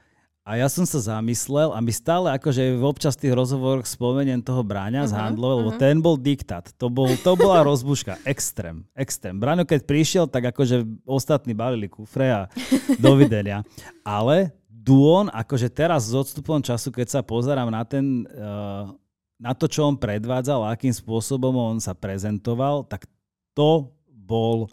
[0.44, 4.60] A ja som sa zamyslel a my stále akože v občas tých rozhovoroch spomeniem toho
[4.60, 6.68] Bráňa z Handlovej, lebo ten bol diktát.
[6.76, 8.20] To, bol, to bola rozbuška.
[8.28, 8.84] Extrém.
[8.92, 9.40] Extrém.
[9.40, 12.42] Bráňo keď prišiel, tak akože ostatní balili kufre a
[13.00, 13.64] dovidenia.
[14.04, 18.92] Ale Duon, akože teraz s odstupom času, keď sa pozerám na ten, uh,
[19.40, 23.08] na to, čo on predvádzal, akým spôsobom on sa prezentoval, tak
[23.56, 24.68] to bol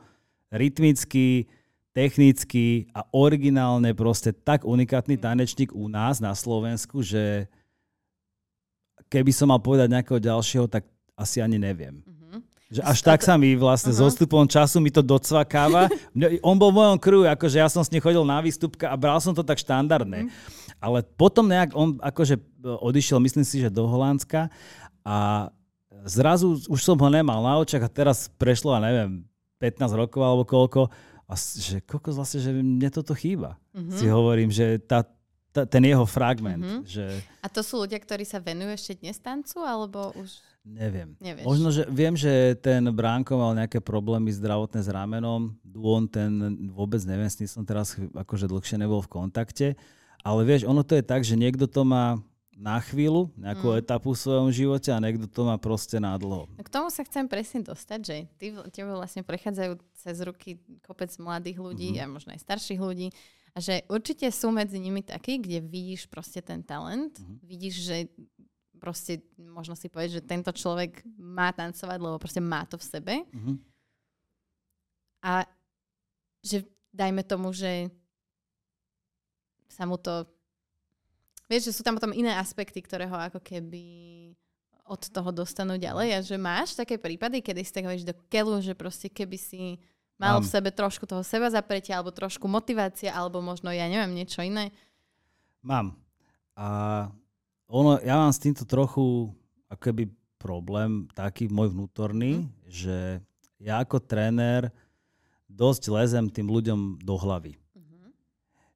[0.51, 1.47] rytmický,
[1.91, 7.51] technicky a originálne proste tak unikátny tanečník u nás na Slovensku, že
[9.12, 10.88] keby som mal povedať nejakého ďalšieho, tak
[11.19, 11.99] asi ani neviem.
[12.08, 12.39] Mhm.
[12.71, 14.08] Že až tak sa mi vlastne uh-huh.
[14.08, 15.91] s odstupom času mi to docvakáva.
[16.47, 19.19] On bol v mojom crew, akože ja som s ním chodil na výstupka a bral
[19.19, 20.32] som to tak štandardne.
[20.80, 24.49] Ale potom nejak on akože odišiel, myslím si, že do Holandska
[25.06, 25.51] a
[26.10, 29.21] zrazu už som ho nemal na očach a teraz prešlo, a neviem,
[29.62, 30.89] 15 rokov alebo koľko
[31.32, 33.56] a že koľko vlastne, že mne toto chýba.
[33.72, 33.96] Mhm.
[33.96, 35.08] Si hovorím, že tá,
[35.56, 36.80] tá, ten jeho fragment, Mhm.
[36.84, 37.06] že
[37.39, 40.44] A to sú ľudia, ktorí sa venujú ešte dnes tancu, alebo už...
[40.62, 41.17] Neviem.
[41.17, 41.41] Nevieš.
[41.48, 45.58] Možno, že viem, že ten Bránko mal nejaké problémy zdravotné s ramenom.
[45.65, 46.30] Duon ten
[46.70, 49.67] vôbec neviem, s tým som teraz akože dlhšie nebol v kontakte.
[50.22, 52.22] Ale vieš, ono to je tak, že niekto to má
[52.62, 53.78] na chvíľu, nejakú Mm.
[53.82, 56.45] etapu v svojom živote a niekto to má proste na dlho.
[56.56, 61.58] K tomu sa chcem presne dostať, že ty, tebe vlastne prechádzajú cez ruky kopec mladých
[61.58, 62.00] ľudí Mhm.
[62.00, 63.10] a možno aj starších ľudí
[63.52, 67.36] a že určite sú medzi nimi takí, kde vidíš proste ten talent, Mhm.
[67.41, 67.97] vidíš, že
[68.78, 73.13] proste možno si povedať, že tento človek má tancovať, lebo proste má to v sebe
[73.34, 73.54] Mhm.
[75.24, 75.45] a
[76.41, 77.89] že dajme tomu, že
[79.67, 80.30] sa mu to...
[81.51, 83.83] Vieš, že sú tam potom iné aspekty, ktoré ho ako keby
[84.87, 88.63] od toho dostanú ďalej a že máš také prípady, kedy si tak hovoríš do keľu,
[88.63, 89.75] že proste keby si
[90.15, 94.39] mal v sebe trošku toho seba zapretia alebo trošku motivácia alebo možno, ja neviem, niečo
[94.39, 94.71] iné.
[95.59, 95.99] Mám.
[96.55, 96.67] A
[97.67, 99.35] ono, ja mám s týmto trochu
[99.67, 100.07] ako keby
[100.39, 103.19] problém taký môj vnútorný, že
[103.59, 104.71] ja ako tréner
[105.51, 107.59] dosť lezem tým ľuďom do hlavy.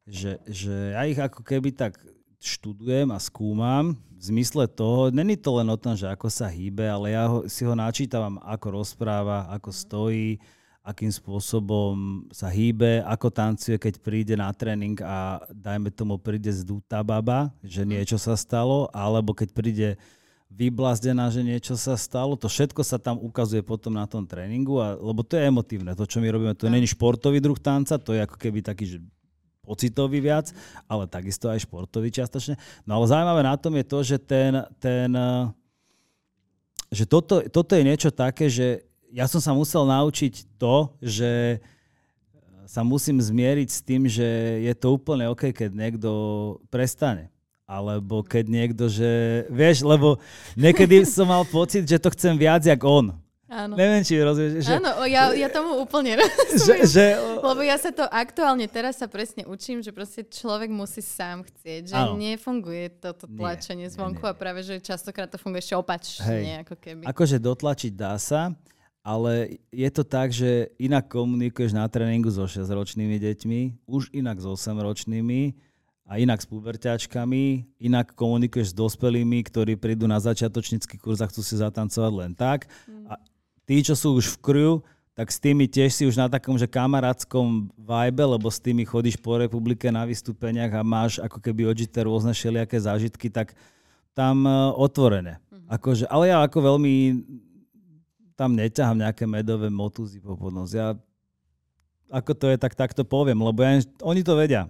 [0.05, 1.97] Že, že ja ich ako keby tak
[2.39, 6.87] študujem a skúmam v zmysle toho, není to len o tom, že ako sa hýbe,
[6.87, 10.39] ale ja ho, si ho načítavam, ako rozpráva, ako stojí,
[10.85, 17.01] akým spôsobom sa hýbe, ako tancuje, keď príde na tréning a dajme tomu príde zdúta
[17.01, 17.89] baba, že Mhm.
[17.89, 19.89] niečo sa stalo, alebo keď príde
[20.45, 22.37] vyblazdená, že niečo sa stalo.
[22.39, 25.91] To všetko sa tam ukazuje potom na tom tréningu, a, lebo to je emotívne.
[25.97, 28.97] To, čo my robíme, to není športový druh tanca, to je ako keby taký, že
[29.65, 30.53] pocitový viac,
[30.85, 32.55] ale takisto aj športový čiastočne.
[32.85, 35.09] No ale zaujímavé na tom je to, že ten, ten
[36.93, 41.59] že toto, toto je niečo také, že ja som sa musel naučiť to, že
[42.65, 44.25] sa musím zmieriť s tým, že
[44.65, 46.09] je to úplne OK, keď niekto
[46.67, 47.31] prestane.
[47.65, 49.43] Alebo keď niekto, že...
[49.49, 50.21] Vieš, lebo
[50.53, 53.17] niekedy som mal pocit, že to chcem viac jak on.
[53.45, 53.77] Áno.
[53.77, 54.65] Neviem, či rozumieš.
[54.65, 56.89] Že, Áno, ja, ja tomu úplne že, rozumiem.
[56.89, 57.05] že,
[57.45, 61.93] Lebo ja sa to aktuálne teraz sa presne učím, že proste človek musí sám chcieť,
[61.93, 62.17] že Áno.
[62.17, 64.29] nefunguje toto Nie, tlačenie nie, zvonku nie.
[64.29, 66.43] a práve, že častokrát to funguje ešte opačne, Hej.
[66.65, 67.01] ako keby.
[67.05, 68.49] Akože dotlačiť dá sa,
[69.05, 74.49] ale je to tak, že inak komunikuješ na tréningu so 6-ročnými deťmi, už inak s
[74.49, 75.53] 8-ročnými
[76.05, 81.41] a inak s puberťačkami, inak komunikuješ s dospelými, ktorí prídu na začiatočnícky kurz a chcú
[81.41, 82.69] si zatancovať len tak.
[82.89, 82.94] A
[83.65, 84.73] tí, čo sú už v crew,
[85.15, 89.15] tak s tými tiež si už na takom, že kamarátskom vibe, lebo s tými chodíš
[89.15, 93.55] po republike na vystúpeniach a máš ako keby odžité rôzne všelijaké zážitky, tak
[94.11, 95.39] tam e, otvorené.
[95.71, 97.23] Akože, ale ja ako veľmi
[98.35, 100.75] tam neťahám nejaké medové motúzy po podnos.
[100.75, 100.99] Ja
[102.11, 104.67] ako to je, tak tak to poviem, lebo ja, oni to vedia.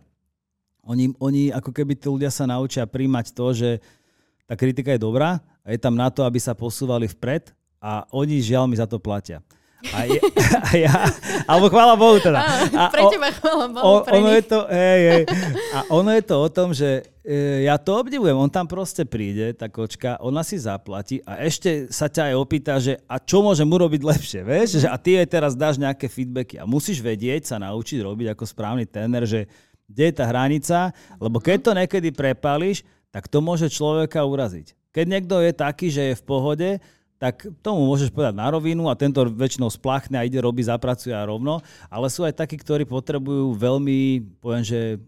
[0.85, 3.69] Oni, oni ako keby tí ľudia sa naučia príjmať to, že
[4.45, 7.49] tá kritika je dobrá a je tam na to, aby sa posúvali vpred
[7.85, 9.45] a oni žiaľ mi za to platia.
[9.93, 10.17] A, je,
[10.65, 11.05] a ja,
[11.45, 12.41] alebo chvála Bohu teda.
[12.73, 15.23] A pre teba chvála Bohu, o, pre ono je to, hej, hej.
[15.77, 18.33] A ono je to o tom, že e, ja to obdivujem.
[18.33, 22.81] On tam proste príde, tá kočka, ona si zaplatí a ešte sa ťa aj opýta,
[22.81, 24.81] že a čo môžem urobiť lepšie, vieš?
[24.81, 28.43] Že, a ty jej teraz dáš nejaké feedbacky a musíš vedieť sa naučiť robiť ako
[28.49, 29.45] správny tréner, že
[29.85, 30.89] kde je tá hranica,
[31.21, 32.81] lebo keď to niekedy prepáliš,
[33.13, 34.73] tak to môže človeka uraziť.
[34.95, 36.69] Keď niekto je taký, že je v pohode,
[37.15, 41.23] tak tomu môžeš povedať na rovinu a tento väčšinou splachne a ide robiť, zapracuje a
[41.23, 41.63] rovno.
[41.87, 44.99] Ale sú aj takí, ktorí potrebujú veľmi, poviem, že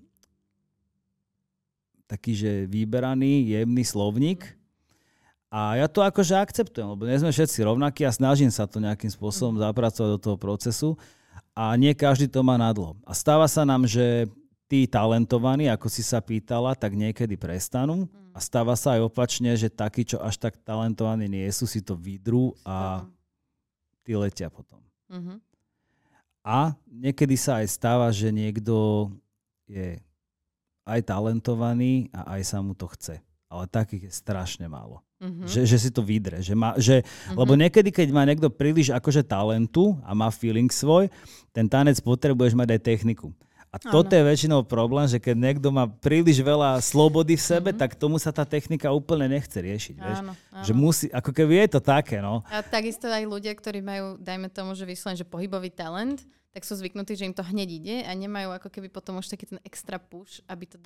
[2.08, 4.56] taký, že vyberaný, jemný slovník.
[5.52, 9.12] A ja to akože akceptujem, lebo nie sme všetci rovnakí a snažím sa to nejakým
[9.12, 10.90] spôsobom zapracovať do toho procesu
[11.56, 13.00] a nie každý to má nadlo.
[13.08, 14.28] A stáva sa nám, že
[14.68, 18.12] tí talentovaní, ako si sa pýtala, tak niekedy prestanú.
[18.38, 21.98] A stáva sa aj opačne, že takí, čo až tak talentovaní nie sú, si to
[21.98, 23.02] vydrú a
[24.06, 24.78] tí letia potom.
[25.10, 25.42] Mhm.
[26.46, 29.10] A niekedy sa aj stáva, že niekto
[29.66, 29.98] je
[30.86, 33.18] aj talentovaný a aj sa mu to chce.
[33.50, 35.02] Ale takých je strašne málo.
[35.18, 35.50] Mhm.
[35.50, 36.38] Že, že si to vydre.
[36.46, 37.02] Že má, že,
[37.34, 41.10] Lebo niekedy, keď má niekto príliš akože talentu a má feeling svoj,
[41.50, 43.34] ten tanec potrebuješ mať aj techniku.
[43.68, 48.00] A toto je väčšinou problém, že keď niekto má príliš veľa slobody v sebe, tak
[48.00, 49.96] tomu sa tá technika úplne nechce riešiť.
[50.00, 50.18] Vieš?
[50.24, 50.64] Áno, áno.
[50.64, 52.48] Že musí, ako keby je to také, no.
[52.48, 56.24] A takisto aj ľudia, ktorí majú, dajme tomu, že vyslovene, že pohybový talent,
[56.56, 59.46] tak sú zvyknutí, že im to hneď ide a nemajú ako keby potom už taký
[59.46, 60.82] ten extra push, aby to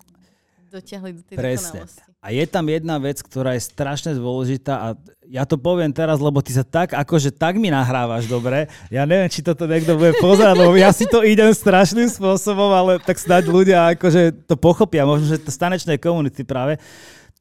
[0.71, 1.83] dotiahli do tej Presne.
[1.83, 2.01] dokonalosti.
[2.23, 4.87] A je tam jedna vec, ktorá je strašne dôležitá a
[5.27, 8.71] ja to poviem teraz, lebo ty sa tak, akože tak mi nahrávaš dobre.
[8.87, 13.03] Ja neviem, či toto niekto bude pozerať, lebo ja si to idem strašným spôsobom, ale
[13.03, 16.79] tak snáď ľudia akože to pochopia, možno, že to stanečnej komunity práve.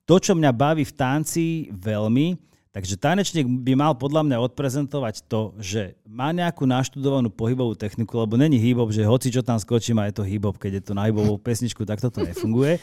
[0.08, 2.34] To, čo mňa baví v tanci veľmi,
[2.70, 8.38] Takže tanečník by mal podľa mňa odprezentovať to, že má nejakú naštudovanú pohybovú techniku, lebo
[8.38, 11.10] není hip že hoci čo tam skočím a je to hip keď je to na
[11.10, 12.78] hibovú pesničku, tak toto nefunguje.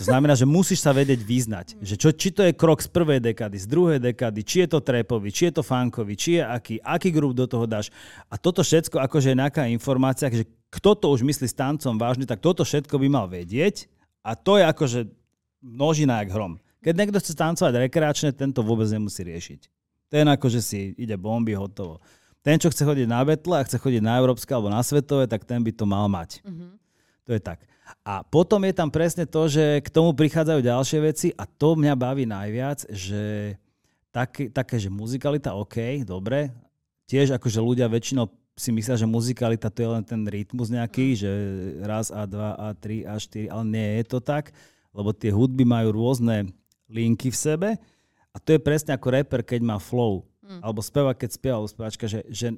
[0.00, 3.20] To znamená, že musíš sa vedieť význať, že čo, či to je krok z prvej
[3.20, 6.74] dekady, z druhej dekady, či je to trepový, či je to funkový, či je aký,
[6.80, 7.92] aký grup do toho dáš.
[8.32, 12.24] A toto všetko akože je nejaká informácia, že kto to už myslí s tancom vážne,
[12.24, 13.84] tak toto všetko by mal vedieť
[14.24, 15.00] a to je akože
[15.60, 16.56] množina jak hrom.
[16.86, 19.60] Keď niekto chce tancovať rekreačne, tento vôbec nemusí riešiť.
[20.06, 21.98] Ten akože si ide bomby, hotovo.
[22.46, 25.42] Ten, čo chce chodiť na betle a chce chodiť na európske alebo na svetové, tak
[25.42, 26.46] ten by to mal mať.
[27.26, 27.66] To je tak.
[28.06, 31.94] A potom je tam presne to, že k tomu prichádzajú ďalšie veci a to mňa
[31.98, 33.54] baví najviac, že
[34.14, 36.54] také, také že muzikalita, OK, dobre.
[37.10, 41.30] Tiež akože ľudia väčšinou si myslia, že muzikalita to je len ten rytmus nejaký, že
[41.82, 44.54] raz a dva a tri a štyri, ale nie je to tak,
[44.94, 46.54] lebo tie hudby majú rôzne
[46.86, 47.68] linky v sebe
[48.30, 50.28] a to je presne ako rapper, keď má flow.
[50.62, 52.54] Alebo spevák, keď spieva, alebo spevačka, že, že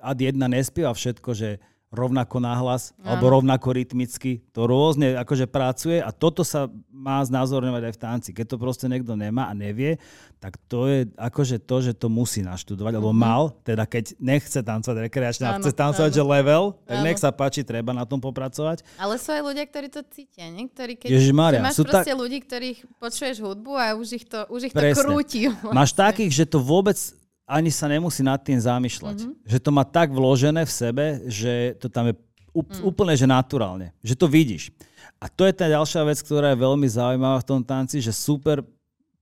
[0.00, 4.44] ad jedna nespieva všetko, že rovnako nahlas, alebo rovnako rytmicky.
[4.52, 8.30] To rôzne akože pracuje a toto sa má znázorňovať aj v tanci.
[8.36, 9.96] Keď to proste niekto nemá a nevie,
[10.36, 13.18] tak to je akože to, že to musí naštudovať, alebo Mhm.
[13.18, 16.18] mal, teda keď nechce tancovať rekreačne a Áno, chce tancovať, áno.
[16.18, 17.04] že level, tak Áno.
[17.08, 18.84] nech sa páči, treba na tom popracovať.
[19.00, 22.38] Ale sú aj ľudia, ktorí to cítia, niektorí, keď Ježišmária, že máš sú proste ľudí,
[22.44, 25.48] ktorých počuješ hudbu a už ich to, už ich to krúti.
[25.72, 27.00] Máš takých, že to vôbec
[27.48, 29.24] ani sa nemusí nad tým zamýšľať.
[29.24, 29.48] Mm-hmm.
[29.48, 32.14] Že to má tak vložené v sebe, že to tam je
[32.52, 32.84] mm.
[32.84, 33.96] úplne, že naturálne.
[34.04, 34.68] Že to vidíš.
[35.16, 38.60] A to je tá ďalšia vec, ktorá je veľmi zaujímavá v tom tanci, že super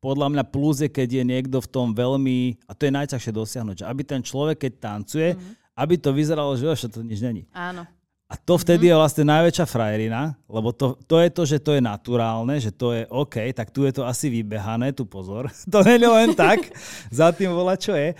[0.02, 3.76] podľa mňa plus je, keď je niekto v tom veľmi, a to je najťažšie dosiahnuť,
[3.80, 5.78] že aby ten človek, keď tancuje, mm.
[5.78, 7.46] aby to vyzeralo, že že to nič není.
[7.54, 7.86] Áno.
[8.26, 11.82] A to vtedy je vlastne najväčšia frajerina, lebo to, to je to, že to je
[11.82, 15.46] naturálne, že to je OK, tak tu je to asi vybehané, tu pozor.
[15.72, 16.58] To nie je len tak,
[17.06, 18.18] za tým volá, čo je.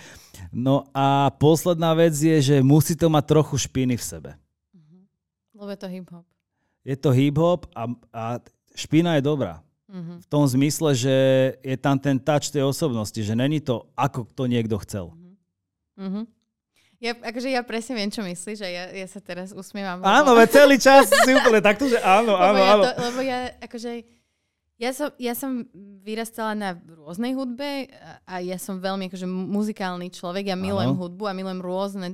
[0.55, 4.31] No a posledná vec je, že musí to mať trochu špiny v sebe.
[5.51, 6.25] Lebo je to hip-hop.
[6.87, 7.83] Je to hip-hop a,
[8.15, 8.23] a
[8.79, 9.59] špina je dobrá.
[9.91, 10.23] Mhm.
[10.23, 11.15] V tom zmysle, že
[11.59, 15.11] je tam ten touch tej osobnosti, že není to, ako to niekto chcel.
[15.99, 16.31] Mhm.
[16.97, 20.01] Ja, akože ja presne viem, čo myslíš, že ja, ja sa teraz usmievam.
[20.01, 22.83] lebo- Áno, veď celý čas si úplne takto, že áno, lebo áno, ja áno.
[22.83, 23.91] To, lebo ja, akože,
[24.75, 25.61] ja som, ja som
[26.01, 27.85] vyrastala na rôznej hudbe
[28.25, 30.47] a, ja som veľmi akože muzikálny človek.
[30.47, 30.99] Ja milujem Áno.
[30.99, 32.07] hudbu a milujem rôzne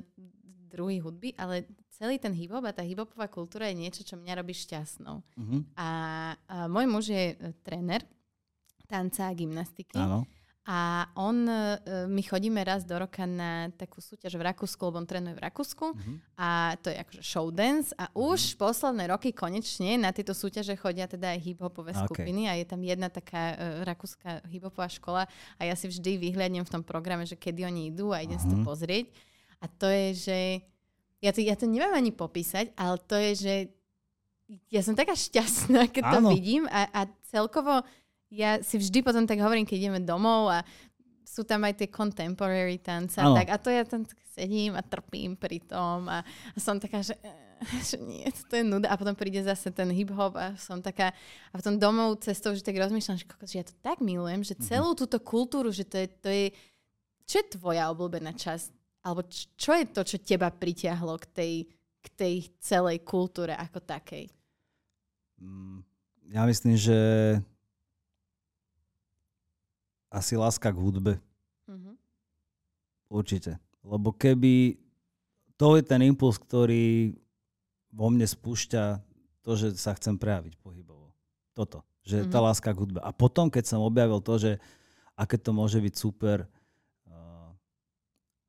[0.68, 4.52] druhy hudby, ale celý ten hip-hop a tá hip-hopová kultúra je niečo, čo mňa robí
[4.52, 5.24] šťastnou.
[5.34, 5.88] Mhm, A,
[6.44, 8.04] a môj muž je e, tréner
[8.84, 9.96] tanca a gymnastiky.
[9.96, 10.28] áno.
[10.64, 15.04] A on, e, my chodíme raz do roka na takú súťaž v Rakúsku, lebo on
[15.04, 15.92] trénuje v Rakúsku.
[15.92, 16.14] Mhm.
[16.40, 17.92] A to je akože show dance.
[17.94, 22.08] A už posledné roky konečne na tieto súťaže chodia teda aj hip-hopové Okay.
[22.08, 22.48] skupiny.
[22.48, 25.28] A je tam jedna taká uh, rakúska hip-hopová škola.
[25.60, 28.48] A ja si vždy vyhľadnem v tom programe, že kedy oni idú a idem si
[28.48, 28.64] to Mhm.
[28.64, 29.06] pozrieť.
[29.60, 30.40] A to je, že...
[31.20, 33.54] Ja to, ja to neviem ani popísať, ale to je, že
[34.68, 36.30] ja som taká šťastná, keď to Áno.
[36.32, 37.80] vidím a, a celkovo
[38.34, 40.66] ja si vždy potom tak hovorím, keď ideme domov a
[41.24, 43.48] sú tam aj tie contemporary tance a tak.
[43.50, 47.14] A to ja tam tak sedím a trpím pri tom a, a som taká, že,
[47.22, 47.58] eh,
[47.90, 48.90] že nie, to je nuda.
[48.90, 51.14] A potom príde zase ten hip-hop a som taká,
[51.50, 54.58] a potom domov cestou, že tak rozmýšľam, že, kokos, že ja to tak milujem, že
[54.62, 56.46] celú túto kultúru, že to je, to je
[57.24, 58.68] čo je tvoja obľúbená časť?
[59.02, 61.54] Alebo č- čo je to, čo teba pritiahlo k tej,
[62.04, 64.28] k tej celej kultúre ako takej?
[65.40, 65.82] Mm,
[66.36, 66.98] Ja myslím, že
[70.14, 71.14] asi láska k hudbe.
[71.66, 71.98] Mhm.
[73.10, 73.58] Určite.
[73.82, 74.78] Lebo keby
[75.58, 77.18] to je ten impuls, ktorý
[77.94, 79.02] vo mne spúšťa
[79.42, 81.14] to, že sa chcem prejaviť pohybovo.
[81.54, 81.82] Toto.
[82.06, 82.46] Že tá Mhm.
[82.46, 83.00] láska k hudbe.
[83.02, 84.52] A potom, keď som objavil to, že
[85.14, 86.50] aké to môže byť super,
[87.06, 87.54] uh,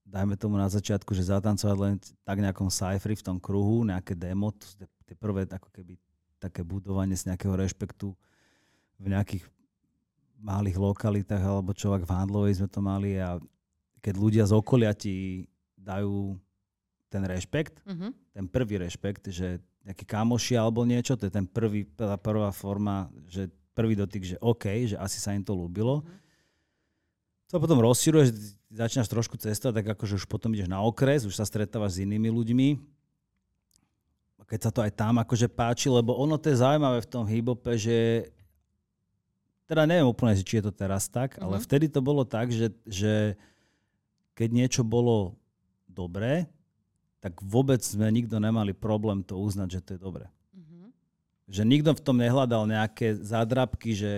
[0.09, 1.95] dajme tomu na začiatku, že zatancovať len
[2.25, 4.49] tak nejakom cyphery v tom kruhu, nejaké demo,
[5.05, 6.01] tie prvé ako keby
[6.41, 8.17] také budovanie z nejakého rešpektu
[8.97, 9.45] v nejakých
[10.45, 13.41] malých lokalitách, alebo čo, ak v Handlovej sme to mali a
[14.05, 15.49] keď ľudia z okolia ti
[15.81, 16.37] dajú
[17.09, 18.09] ten rešpekt, Mhm.
[18.37, 23.09] ten prvý rešpekt, že nejakí kamoši alebo niečo, to je ten prvý, tá prvá forma,
[23.25, 26.05] že prvý dotyk, že OK, že asi sa im to ľúbilo.
[26.05, 26.13] Mhm.
[27.53, 28.29] To potom rozširuješ,
[28.69, 32.29] začínaš trošku cestovať, tak akože už potom ideš na okres, už sa stretávaš s inými
[32.29, 32.69] ľuďmi.
[34.41, 37.25] A Keď sa to aj tam akože páči, lebo ono to je zaujímavé v tom
[37.25, 38.29] hip-hope, že
[39.75, 41.62] teda neviem úplne, či je to teraz tak, ale Mhm.
[41.62, 43.35] vtedy to bolo tak, že, že
[44.33, 45.35] keď niečo bolo
[45.85, 46.47] dobré,
[47.18, 50.27] tak vôbec sme nikto nemali problém to uznať, že to je dobré.
[50.53, 50.95] Mhm.
[51.51, 54.14] Že nikto v tom nehľadal nejaké zádrabky, že,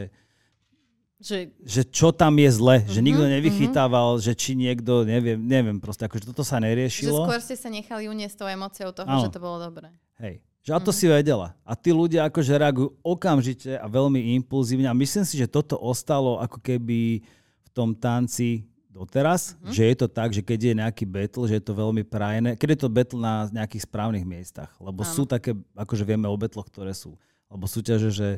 [1.16, 5.80] Že, že čo tam je zle, že Mhm, nikto nevychytával, že či niekto, neviem, neviem,
[5.80, 7.24] proste akože toto sa že neriešilo.
[7.24, 9.24] skôr ste sa nechali uniesť tou emóciou toho, Áno.
[9.24, 9.88] že to bolo dobré.
[10.20, 10.44] Hej.
[10.66, 10.98] Že a to Mhm.
[10.98, 11.48] si vedela.
[11.62, 14.90] A tí ľudia akože reagujú okamžite a veľmi impulzívne.
[14.90, 17.22] A myslím si, že toto ostalo ako keby
[17.62, 19.70] v tom tanci doteraz, Mhm.
[19.70, 22.58] že je to tak, že keď je nejaký battle, že je to veľmi prajné.
[22.58, 24.74] Keď je to battle na nejakých správnych miestach.
[24.82, 25.12] Lebo Áno.
[25.14, 27.14] sú také, akože vieme o battloch, ktoré sú.
[27.46, 28.28] Alebo súťaže, že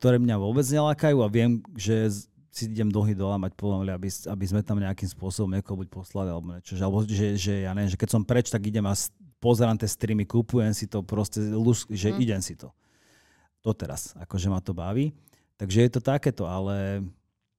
[0.00, 2.08] ktoré mňa vôbec nelákajú a viem, že
[2.48, 6.54] si idem dohy dolamať pomaly, aby, aby sme tam nejakým spôsobom niekoho buď poslali alebo
[6.56, 6.72] niečo.
[6.78, 8.94] Že, alebo že, že ja neviem, že keď som preč, tak idem a
[9.38, 11.38] pozerám tie streamy, kúpujem si to proste,
[11.88, 12.18] že Mm.
[12.20, 12.70] idem si to.
[13.58, 15.10] Doteraz, akože ma to baví.
[15.56, 17.02] Takže je to takéto, ale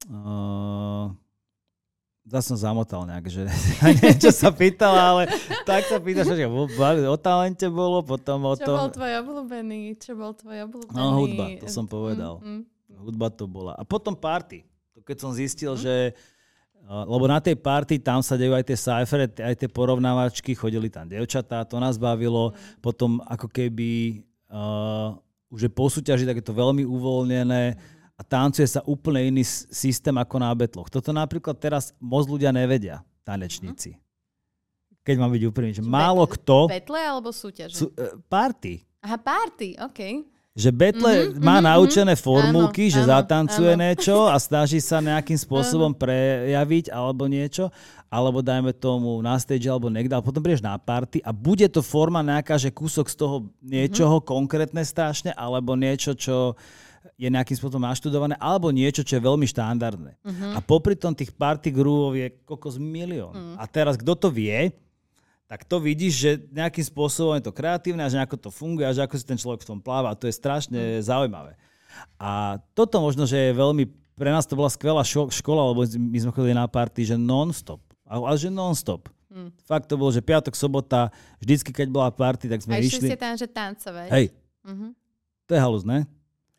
[0.08, 1.12] uh,
[2.24, 3.44] zase som zamotal nejak, že
[4.00, 5.24] niečo sa pýtala, ale
[5.64, 8.76] tak sa pýtaš, že o, talente bolo, potom o Čo tom...
[8.78, 9.80] bol tvoj obľúbený?
[9.98, 10.96] Čo bol tvoj obľúbený?
[10.96, 12.40] No, hudba, to som povedal.
[12.40, 12.98] Mm, mm.
[13.00, 13.76] Hudba to bola.
[13.76, 14.64] A potom party.
[14.94, 15.82] To keď som zistil, Mhm.
[15.82, 15.94] že
[16.90, 21.06] lebo na tej party tam sa dejú aj tie cyphery, aj tie porovnávačky, chodili tam
[21.06, 22.58] devčatá, to nás bavilo.
[22.82, 25.14] Potom ako keby uh,
[25.54, 27.78] už je po súťaži, tak je to veľmi uvoľnené
[28.18, 30.90] a tancuje sa úplne iný systém ako na betloch.
[30.90, 34.02] Toto napríklad teraz moc ľudia nevedia, tanečníci.
[35.06, 36.74] Keď mám byť úprimný, že málo kto...
[36.74, 37.78] Betle alebo súťaže?
[37.78, 38.82] Sú, uh, party.
[39.06, 40.00] Aha, party, OK.
[40.60, 43.82] Že Betle mm-hmm, má mm-hmm, naučené formulky, áno, že áno, zatancuje áno.
[43.88, 46.00] niečo a snaží sa nejakým spôsobom áno.
[46.04, 47.72] prejaviť alebo niečo,
[48.12, 51.80] alebo dajme tomu na stage alebo niekde, ale potom prídeš na party a bude to
[51.80, 54.32] forma nejaká, že kúsok z toho niečoho mm-hmm.
[54.36, 56.60] konkrétne strašne, alebo niečo, čo
[57.16, 60.20] je nejakým spôsobom naštudované, alebo niečo, čo je veľmi štandardné.
[60.20, 60.52] Mm-hmm.
[60.56, 63.32] A popri tom tých party groovov je kokos milión.
[63.32, 63.56] Mm.
[63.60, 64.72] A teraz, kto to vie,
[65.50, 68.94] tak to vidíš, že nejakým spôsobom je to kreatívne a že ako to funguje a
[68.94, 70.14] že ako si ten človek v tom pláva.
[70.14, 71.02] A to je strašne mm.
[71.02, 71.58] zaujímavé.
[72.22, 76.18] A toto možno, že je veľmi, pre nás to bola skvelá šo- škola, lebo my
[76.22, 77.82] sme chodili na party, že non-stop.
[78.06, 79.10] Ale že non-stop.
[79.34, 79.50] Mm.
[79.66, 81.10] Fakt to bolo, že piatok, sobota,
[81.42, 83.10] vždycky, keď bola party, tak sme a išli.
[83.10, 84.10] A tam, že tancovať.
[84.14, 84.26] Hej.
[84.70, 84.92] Mm-hmm.
[85.50, 86.06] To je halus, ne?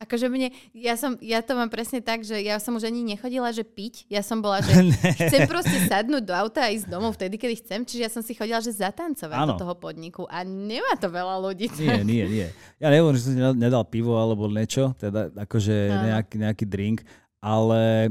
[0.01, 3.53] Akože mne, ja, som, ja to mám presne tak, že ja som už ani nechodila,
[3.53, 4.09] že piť.
[4.09, 4.73] Ja som bola, že
[5.29, 7.85] chcem proste sadnúť do auta a ísť domov vtedy, kedy chcem.
[7.85, 9.53] Čiže ja som si chodila, že zatancovať ano.
[9.53, 10.25] do toho podniku.
[10.33, 11.69] A nemá to veľa ľudí.
[11.77, 12.49] Nie, nie, nie.
[12.81, 17.05] Ja neviem, že som nedal pivo alebo niečo, teda akože nejaký, nejaký drink,
[17.45, 18.09] ale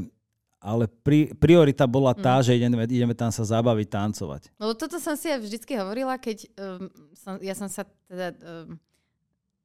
[0.60, 2.44] ale pri, priorita bola tá, mm.
[2.44, 4.42] že ideme, ideme tam sa zabaviť, tancovať.
[4.60, 8.76] No toto som si aj vždycky hovorila, keď um, som, ja som sa teda um,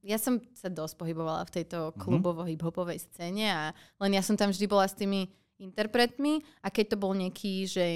[0.04, 1.96] ja som sa dosť pohybovala v tejto mhm.
[1.96, 3.62] klubovo-hiphopovej scéne a
[4.04, 7.86] len ja som tam vždy bola s tými interpretmi a keď to bol nejaký, že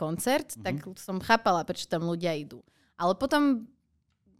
[0.00, 0.64] koncert, mm-hmm.
[0.64, 2.64] tak som chápala, prečo tam ľudia idú.
[2.96, 3.68] Ale potom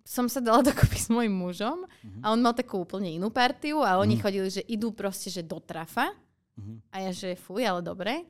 [0.06, 2.22] som sa dala dokopy s mojim mužom mm-hmm.
[2.24, 4.24] a on mal takú úplne inú partiu a oni mm-hmm.
[4.24, 6.08] chodili, že idú proste, že do trafa
[6.56, 6.76] mm-hmm.
[6.88, 8.24] a ja, že fuj, ale dobre.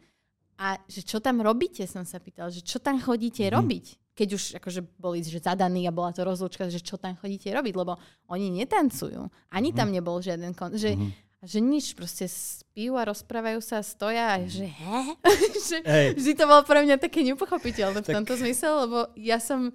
[0.61, 3.57] A že čo tam robíte, som sa pýtal, že čo tam chodíte mm-hmm.
[3.57, 3.87] robiť?
[4.21, 7.73] Keď už akože boli že zadaní a bola to rozlúčka, že čo tam chodíte robiť,
[7.73, 7.97] lebo
[8.29, 9.33] oni netancujú.
[9.49, 9.95] Ani tam mhm.
[9.97, 11.41] nebol žiaden kon- že, mm-hmm.
[11.49, 15.01] že nič, proste spijú a rozprávajú sa a stoja a že he?
[15.73, 15.79] že,
[16.21, 19.73] vždy to bolo pre mňa také nepochopiteľné v tomto zmysle, lebo ja som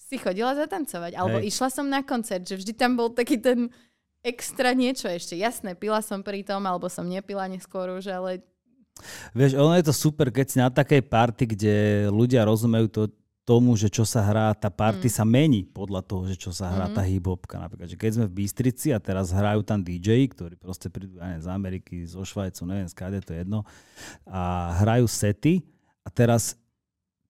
[0.00, 1.52] si chodila zatancovať, alebo Hej.
[1.52, 3.68] išla som na koncert, že vždy tam bol taký ten
[4.24, 5.36] extra niečo ešte.
[5.36, 8.40] Jasné, pila som pri tom, alebo som nepila neskôr už, ale
[9.32, 11.74] Vieš, ono je to super, keď si na takej party, kde
[12.12, 13.02] ľudia rozumejú to,
[13.42, 15.14] tomu, že čo sa hrá, tá party mm.
[15.18, 16.94] sa mení podľa toho, že čo sa hrá mm.
[16.94, 17.58] tá hip-hopka.
[17.58, 21.42] Napríklad, že keď sme v Bystrici a teraz hrajú tam DJ, ktorí proste prídu neviem,
[21.42, 23.66] z Ameriky, zo Švajcu, neviem, skáde to jedno,
[24.30, 25.66] a hrajú sety
[26.06, 26.54] a teraz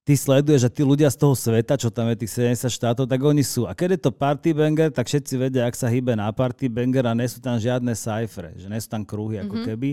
[0.05, 3.21] ty sleduješ, že tí ľudia z toho sveta, čo tam je tých 70 štátov, tak
[3.23, 3.65] oni sú.
[3.65, 7.09] A keď je to party banger, tak všetci vedia, ak sa hýbe na party banger
[7.09, 9.69] a nie sú tam žiadne cyfre, že nie sú tam kruhy ako mm-hmm.
[9.73, 9.91] keby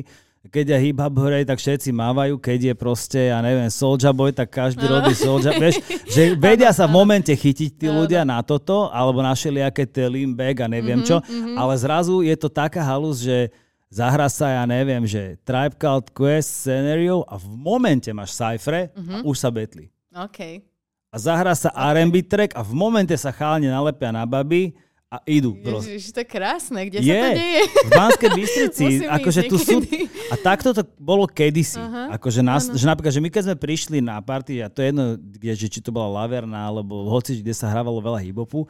[0.48, 4.48] keď je hip-hop hore, tak všetci mávajú, keď je proste, ja neviem, Soulja Boy, tak
[4.48, 4.96] každý no.
[4.96, 9.36] robí Soulja, vieš, že vedia sa v momente chytiť tí ľudia na toto, alebo na
[9.36, 11.60] všelijaké tie bag a neviem mm-hmm, čo, mm-hmm.
[11.60, 13.52] ale zrazu je to taká halus, že
[13.92, 19.20] zahra sa, ja neviem, že Tribe Called Quest scenario a v momente máš cypher mm-hmm.
[19.20, 19.92] a už sa betli.
[20.16, 20.64] OK.
[21.12, 22.00] A zahra sa okay.
[22.00, 24.72] R&B track a v momente sa chálne nalepia na baby
[25.10, 25.58] a idú.
[25.58, 27.62] Ježiš, to je krásne, kde je, sa to deje?
[27.66, 28.86] v Banskej Bystrici.
[29.18, 29.82] akože tu sú,
[30.30, 31.82] a takto to bolo kedysi.
[31.82, 32.14] Uh-huh.
[32.14, 35.18] Akože nás, že napríklad, že my keď sme prišli na party, a to je jedno,
[35.18, 38.70] kde, že či to bola Laverna, alebo hoci, kde sa hrávalo veľa hibopu,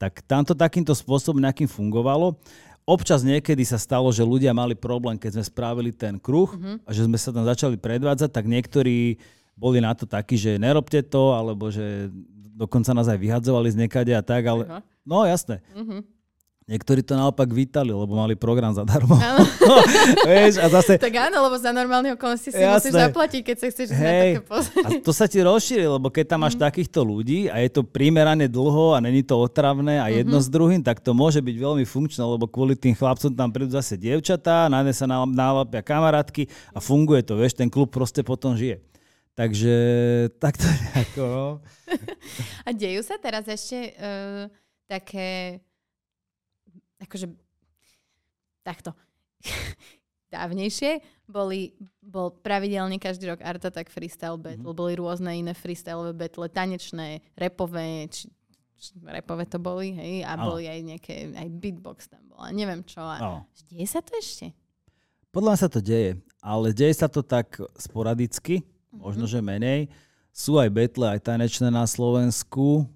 [0.00, 2.40] tak tamto takýmto spôsobom nejakým fungovalo.
[2.88, 6.80] Občas niekedy sa stalo, že ľudia mali problém, keď sme spravili ten kruh uh-huh.
[6.88, 9.20] a že sme sa tam začali predvádzať, tak niektorí
[9.56, 12.08] boli na to takí, že nerobte to, alebo že
[12.56, 14.64] dokonca nás aj vyhadzovali z niekade a tak, ale...
[14.64, 15.62] Uh-huh No jasné.
[15.70, 16.02] Uh-huh.
[16.66, 19.14] Niektorí to naopak vítali, lebo mali program zadarmo.
[20.26, 20.98] Vieš, a zase...
[20.98, 22.90] Tak áno, lebo za normálne okolnosti si Jasné.
[22.90, 24.82] musíš zaplatiť, keď sa chceš Hej, také pozrieť.
[24.82, 26.66] A to sa ti rozšíri, lebo keď tam máš mm.
[26.66, 30.50] takýchto ľudí a je to primerane dlho a není to otravné a jedno mm-hmm.
[30.50, 33.94] s druhým, tak to môže byť veľmi funkčné, lebo kvôli tým chlapcom tam prídu zase
[33.94, 38.82] dievčatá, nájde sa nálepia kamarátky a funguje to, vieš, ten klub proste potom žije.
[39.36, 39.74] Takže
[40.40, 41.22] takto nejako.
[41.28, 41.46] No.
[42.66, 43.92] a dejú sa teraz ešte...
[44.00, 44.48] Uh
[44.86, 45.60] také,
[47.02, 47.26] akože
[48.62, 48.94] takto.
[50.26, 50.98] Dávnejšie
[51.30, 51.70] boli,
[52.02, 54.80] bol pravidelne každý rok Art Attack Freestyle Battle, mm-hmm.
[54.82, 58.26] boli rôzne iné freestyle battle, tanečné, repové, či,
[58.74, 60.50] či repové to boli, hej, a oh.
[60.50, 63.06] boli aj nejaké, aj beatbox tam bola, neviem čo.
[63.06, 63.40] A oh.
[63.70, 64.50] Deje sa to ešte?
[65.30, 68.66] Podľa mňa sa to deje, ale deje sa to tak sporadicky,
[68.96, 69.04] mm-hmm.
[69.04, 69.92] možno, že menej.
[70.32, 72.88] Sú aj betle, aj tanečné na Slovensku.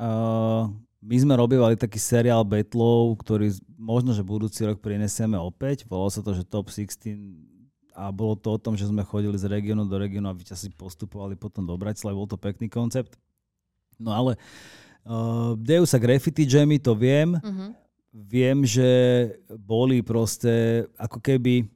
[0.00, 0.68] Uh,
[1.00, 5.88] my sme robívali taký seriál Betlov, ktorý možno, že budúci rok prinesieme opäť.
[5.88, 7.50] Volalo sa to, že Top 16
[7.96, 11.36] a bolo to o tom, že sme chodili z regiónu do regiónu a vyťazí postupovali
[11.36, 13.18] potom do Bratislavy, bol to pekný koncept.
[14.00, 14.40] No ale
[15.04, 17.36] uh, dejú sa graffiti jammy, to viem.
[17.36, 17.76] Uh-huh.
[18.10, 18.88] Viem, že
[19.52, 21.68] boli proste ako keby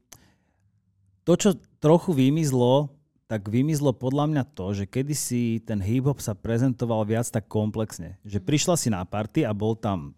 [1.29, 2.89] to, čo trochu vymizlo,
[3.25, 8.21] tak vymizlo podľa mňa to, že kedysi ten hip-hop sa prezentoval viac tak komplexne.
[8.25, 10.13] Že prišla si na party a bol tam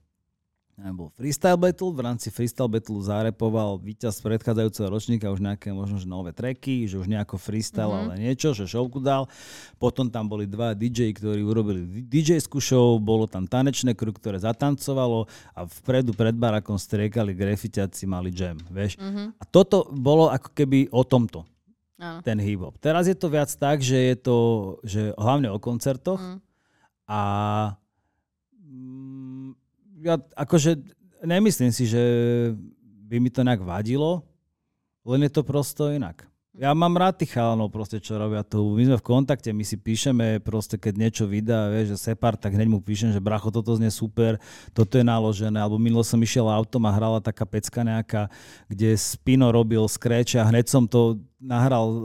[0.77, 6.05] bol freestyle battle, v rámci freestyle battle zarepoval víťaz predchádzajúceho ročníka už nejaké možno že
[6.05, 8.13] nové tracky, že už nejako freestyle, mm-hmm.
[8.13, 9.25] ale niečo, že showku dal.
[9.81, 15.25] Potom tam boli dva DJ, ktorí urobili DJ-skú show, bolo tam tanečné kruh, ktoré zatancovalo
[15.57, 19.01] a vpredu pred barakom striekali grafitiaci, mali jam, vieš.
[19.01, 19.41] Mm-hmm.
[19.41, 21.49] A toto bolo ako keby o tomto.
[21.97, 22.21] Áno.
[22.21, 22.77] ten hip-hop.
[22.77, 24.37] Teraz je to viac tak, že je to
[24.85, 26.39] že hlavne o koncertoch mm.
[27.09, 27.21] a
[28.61, 29.49] mm,
[30.05, 30.77] ja akože
[31.25, 32.03] nemyslím si, že
[33.07, 34.29] by mi to nejak vadilo,
[35.09, 36.27] len je to prosto inak.
[36.57, 38.65] Ja mám rád tých chalanov proste, čo robia tu.
[38.73, 42.57] My sme v kontakte, my si píšeme proste, keď niečo vydá, vieš, že Separ, tak
[42.57, 44.41] hneď mu píšem, že bracho, toto znie super,
[44.73, 45.61] toto je naložené.
[45.61, 48.33] Alebo minulo som išiel autom a hrala taká pecka nejaká,
[48.73, 52.01] kde Spino robil scratch a hneď som to nahral uh,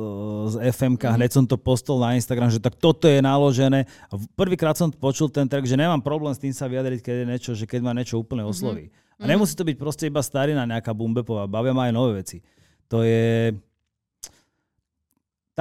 [0.52, 1.16] z FMK, mm-hmm.
[1.16, 3.88] hneď som to postol na Instagram, že tak toto je naložené.
[4.12, 7.26] A prvýkrát som počul ten track, že nemám problém s tým sa vyjadriť, keď je
[7.26, 8.92] niečo, že keď ma niečo úplne osloví.
[8.92, 9.24] Mm-hmm.
[9.24, 12.44] A nemusí to byť proste iba starina nejaká bumbepová, bavia ma aj nové veci.
[12.92, 13.56] To je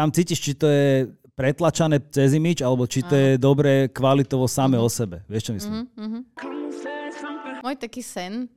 [0.01, 4.81] tam cítiš, či to je pretlačané cez imič, alebo či to je dobré kvalitovo same
[4.81, 4.89] mm-hmm.
[4.89, 5.17] o sebe.
[5.29, 5.85] Vieš, čo myslím?
[5.93, 6.23] Mm-hmm.
[7.61, 8.49] Môj taký sen,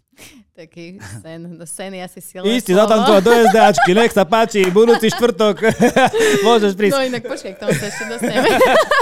[0.56, 5.12] taký sen, no sen je asi silné Istý, zatantovať do SDAčky, nech sa páči, budúci
[5.12, 5.68] štvrtok,
[6.48, 6.96] môžeš prísť.
[6.96, 8.48] No inak počkaj, k tomu sa ešte dostaneme.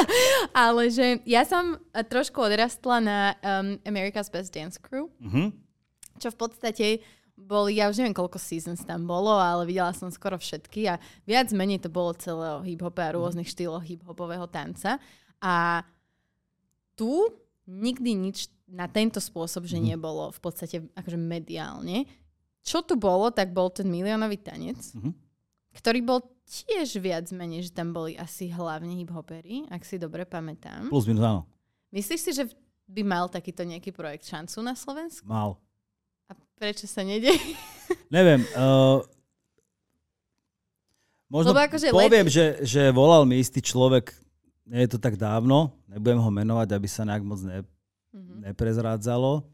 [0.66, 5.54] Ale že ja som trošku odrastla na um, America's Best Dance Crew, mm-hmm.
[6.18, 6.86] čo v podstate
[7.34, 11.50] boli, ja už neviem, koľko seasons tam bolo, ale videla som skoro všetky a viac
[11.50, 15.02] menej to bolo celého hip-hopu a rôznych štýlov hip-hopového tanca.
[15.42, 15.82] A
[16.94, 17.26] tu
[17.66, 19.84] nikdy nič na tento spôsob, že mhm.
[19.94, 22.06] nebolo v podstate akože mediálne.
[22.64, 25.12] Čo tu bolo, tak bol ten miliónový tanec, mm-hmm.
[25.76, 30.88] ktorý bol tiež viac menej, že tam boli asi hlavne hip-hopery, ak si dobre pamätám.
[30.88, 31.42] Plus minus áno.
[31.92, 32.48] Myslíš si, že
[32.88, 35.28] by mal takýto nejaký projekt šancu na Slovensku?
[35.28, 35.60] Mal.
[36.58, 37.34] Prečo sa nedie?
[38.14, 38.40] Neviem.
[38.56, 39.04] Uh,
[41.28, 44.14] možno Lebo akože poviem, že, že volal mi istý človek,
[44.64, 48.48] nie je to tak dávno, nebudem ho menovať, aby sa nejak moc ne, mm-hmm.
[48.48, 49.44] neprezrádzalo.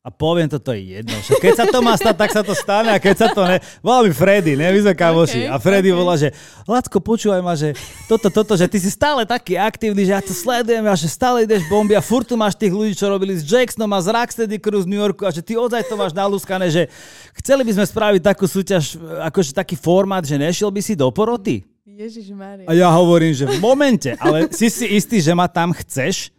[0.00, 1.12] A poviem to, to je jedno.
[1.12, 3.60] Však keď sa to má stať, tak sa to stane a keď sa to ne...
[3.84, 4.72] Volá mi Freddy, ne?
[4.72, 5.44] My sme kamoši.
[5.44, 6.00] Okay, a Freddy okay.
[6.00, 6.32] volá, že
[6.64, 7.76] Lacko, počúvaj ma, že
[8.08, 11.44] toto, toto, že ty si stále taký aktívny, že ja to sledujem a že stále
[11.44, 14.56] ideš bomby a furt tu máš tých ľudí, čo robili s Jacksonom a z Rocksteady
[14.56, 16.88] Crew z New Yorku a že ty ozaj to máš nalúskané, že
[17.36, 18.96] chceli by sme spraviť takú súťaž,
[19.28, 21.60] akože taký formát, že nešiel by si do poroty.
[21.84, 22.32] Ježiš
[22.64, 26.32] A ja hovorím, že v momente, ale si si istý, že ma tam chceš?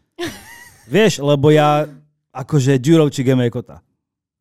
[0.89, 1.85] Vieš, lebo ja
[2.31, 3.83] akože Ďurovčík je kota.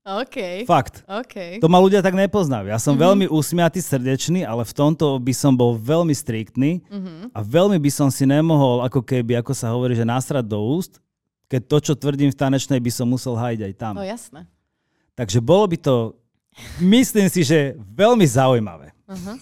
[0.00, 0.64] OK.
[0.64, 1.04] Fakt.
[1.04, 1.60] OK.
[1.60, 2.72] To ma ľudia tak nepoznajú.
[2.72, 3.04] Ja som mm-hmm.
[3.04, 7.36] veľmi usmiatý, srdečný, ale v tomto by som bol veľmi striktný mm-hmm.
[7.36, 10.96] a veľmi by som si nemohol, ako keby, ako sa hovorí, že nasrať do úst,
[11.52, 13.94] keď to, čo tvrdím v tanečnej, by som musel hájiť aj tam.
[14.00, 14.48] No jasné.
[15.12, 16.16] Takže bolo by to,
[16.80, 18.96] myslím si, že veľmi zaujímavé.
[19.04, 19.36] Uh-huh.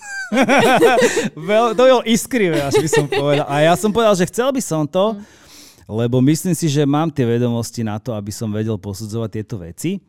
[1.53, 3.45] Veľ, to bolo iskrivé, až by som povedal.
[3.45, 5.47] A ja som povedal, že chcel by som to, uh-huh
[5.89, 10.05] lebo myslím si, že mám tie vedomosti na to, aby som vedel posudzovať tieto veci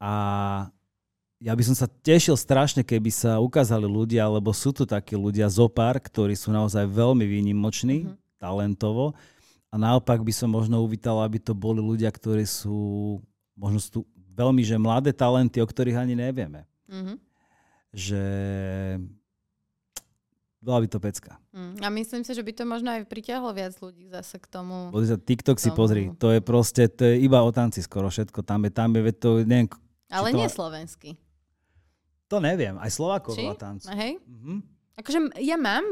[0.00, 0.12] a
[1.40, 5.48] ja by som sa tešil strašne, keby sa ukázali ľudia, lebo sú tu takí ľudia
[5.48, 8.40] zopár, ktorí sú naozaj veľmi výnimoční, mm-hmm.
[8.40, 9.12] talentovo
[9.68, 13.20] a naopak by som možno uvítal, aby to boli ľudia, ktorí sú
[13.60, 16.64] možno sú veľmi že mladé talenty, o ktorých ani nevieme.
[16.88, 17.16] Mm-hmm.
[17.92, 18.22] Že
[20.60, 21.40] bola by to pecka.
[21.56, 24.92] Mm, a myslím si, že by to možno aj pritiahlo viac ľudí zase k tomu.
[24.92, 25.64] Pozri TikTok tomu.
[25.64, 28.44] si pozri, to je proste, to je iba o tanci skoro všetko.
[28.44, 29.72] Tam je, tam je, to, neviem,
[30.12, 30.60] Ale nie to...
[30.60, 31.16] slovenský.
[32.30, 33.90] To neviem, aj Slovákov veľa tancu.
[33.90, 34.22] Hej?
[34.22, 34.58] Mm-hmm.
[35.02, 35.82] Akože ja mám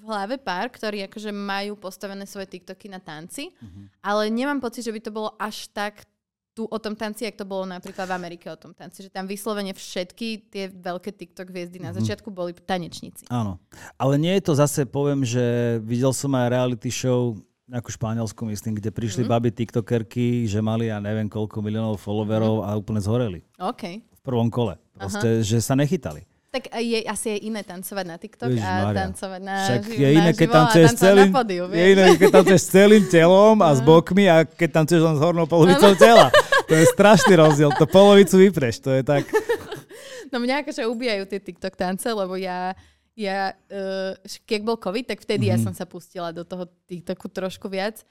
[0.06, 4.00] hlave pár, ktorí akože majú postavené svoje TikToky na tanci, mm-hmm.
[4.00, 6.06] ale nemám pocit, že by to bolo až tak
[6.54, 9.26] tu o tom tanci, ak to bolo napríklad v Amerike o tom tanci, že tam
[9.26, 11.98] vyslovene všetky tie veľké TikTok hviezdy na mhm.
[12.00, 13.26] začiatku boli tanečníci.
[13.28, 13.58] Áno,
[13.98, 17.34] ale nie je to zase, poviem, že videl som aj reality show
[17.64, 19.28] nejakú španielsku, myslím, kde prišli mm.
[19.28, 22.64] baby tiktokerky, že mali ja neviem koľko miliónov followerov mm.
[22.68, 23.40] a úplne zhoreli.
[23.56, 24.04] OK.
[24.04, 24.76] V prvom kole.
[24.92, 25.44] Proste, Aha.
[25.44, 26.28] že sa nechytali.
[26.54, 30.30] Tak je asi je iné tancovať na TikTok Ježiš, a tancovať na Však je iné,
[30.30, 33.86] keď tancuješ celým, pódiu, je iné, keď tancuješ celým telom a s no.
[33.90, 36.30] bokmi a keď tancuješ len s hornou polovicou tela.
[36.70, 37.74] To je strašný rozdiel.
[37.74, 39.26] To polovicu vypreš, to je tak...
[40.32, 42.74] No mňa akože ubijajú tie TikTok tance, lebo ja,
[43.14, 45.62] ja uh, keď bol COVID, tak vtedy mm-hmm.
[45.62, 48.02] ja som sa pustila do toho TikToku trošku viac.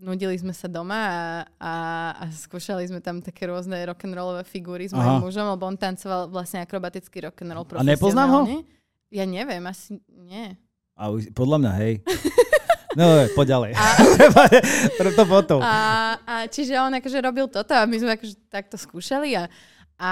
[0.00, 1.20] Nudili sme sa doma a,
[1.60, 1.72] a,
[2.16, 6.64] a skúšali sme tam také rôzne rock'n'rollové figúry s mojím mužom, lebo on tancoval vlastne
[6.64, 8.40] akrobatický rock'n'roll A nepoznám ho?
[9.12, 10.56] Ja neviem, asi nie.
[10.96, 11.94] A podľa mňa, hej.
[12.98, 13.06] No,
[13.38, 13.72] poď ďalej.
[13.78, 13.86] A,
[14.98, 15.62] Preto potom.
[15.62, 19.46] A, a čiže on akože robil toto a my sme akože takto skúšali a,
[19.94, 20.10] a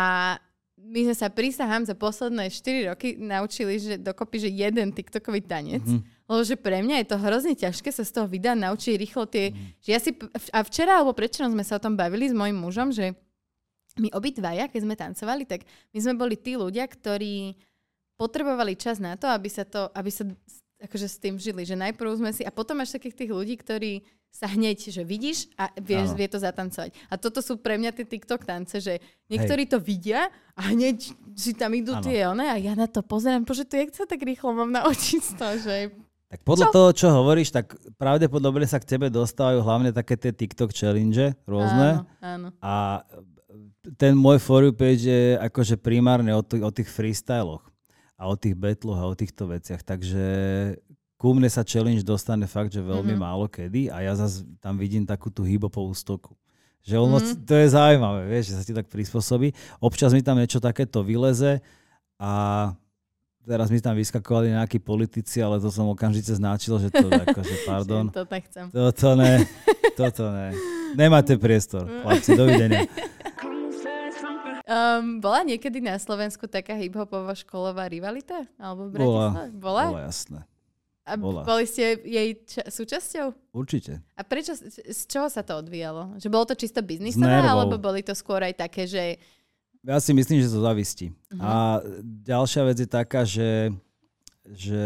[0.78, 5.82] my sme sa prísahám za posledné 4 roky naučili, že dokopy, že jeden TikTokový tanec.
[5.82, 6.18] Mm-hmm.
[6.29, 9.51] Lebo že pre mňa je to hrozne ťažké sa z toho videa naučiť rýchlo tie...
[9.51, 9.59] Mm.
[9.81, 10.11] Že ja si,
[10.53, 13.16] a včera alebo predčerom sme sa o tom bavili s mojim mužom, že
[13.97, 17.57] my obidvaja, keď sme tancovali, tak my sme boli tí ľudia, ktorí
[18.20, 20.29] potrebovali čas na to, aby sa to, aby sa
[20.79, 24.07] akože s tým žili, že najprv sme si, a potom máš takých tých ľudí, ktorí
[24.29, 26.93] sa hneď, že vidíš a vieš, vie to zatancovať.
[27.09, 29.72] A toto sú pre mňa tie TikTok tance, že niektorí Hej.
[29.72, 32.05] to vidia a hneď si tam idú ano.
[32.05, 35.22] tie one a ja na to pozerám, že to jak sa tak rýchlo mám naučiť
[35.35, 35.74] toho, že...
[36.29, 36.72] Tak podľa čo?
[36.76, 42.05] toho, čo hovoríš, tak pravdepodobne sa k tebe dostávajú hlavne také tie TikTok challenge rôzne.
[42.05, 42.49] Áno, áno.
[42.61, 43.01] A
[43.97, 47.64] ten môj for you page je akože primárne o, t- o tých freestyloch
[48.20, 49.81] a o tých betloch a o týchto veciach.
[49.81, 50.26] Takže
[51.16, 53.24] ku mne sa challenge dostane fakt, že veľmi mm-hmm.
[53.24, 56.37] málo kedy a ja zase tam vidím takú tú hybopovú stoku.
[56.85, 57.43] Že ono, mm-hmm.
[57.49, 59.57] to je zaujímavé, vieš, že sa ti tak prispôsobí.
[59.81, 61.64] Občas mi tam niečo takéto vyleze
[62.20, 62.33] a
[63.49, 68.12] teraz mi tam vyskakovali nejakí politici, ale to som okamžite značil, že to akože, pardon.
[68.12, 68.68] to nechcem.
[68.68, 69.49] Toto ne,
[69.96, 70.53] toto ne.
[70.92, 72.84] Nemáte priestor, chlapci, dovidenia.
[74.68, 78.44] Um, bola niekedy na Slovensku taká hip-hopová školová rivalita?
[78.61, 79.49] Alebo v Bratislave?
[79.57, 79.84] Bola?
[79.88, 80.44] Bola, jasné.
[81.09, 81.40] A bola.
[81.40, 83.32] boli ste jej ča- súčasťou?
[83.57, 84.05] Určite.
[84.12, 86.20] A prečo, z čoho sa to odvíjalo?
[86.20, 89.16] Že bolo to čisto biznisové, alebo boli to skôr aj také, že...
[89.87, 91.14] Ja si myslím, že to zavistí.
[91.31, 91.43] Uh-huh.
[91.43, 91.53] A
[92.03, 93.72] ďalšia vec je taká, že,
[94.45, 94.85] že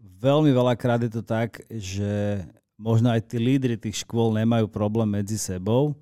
[0.00, 2.44] veľmi veľakrát je to tak, že
[2.76, 5.96] možno aj tí lídry tých škôl nemajú problém medzi sebou,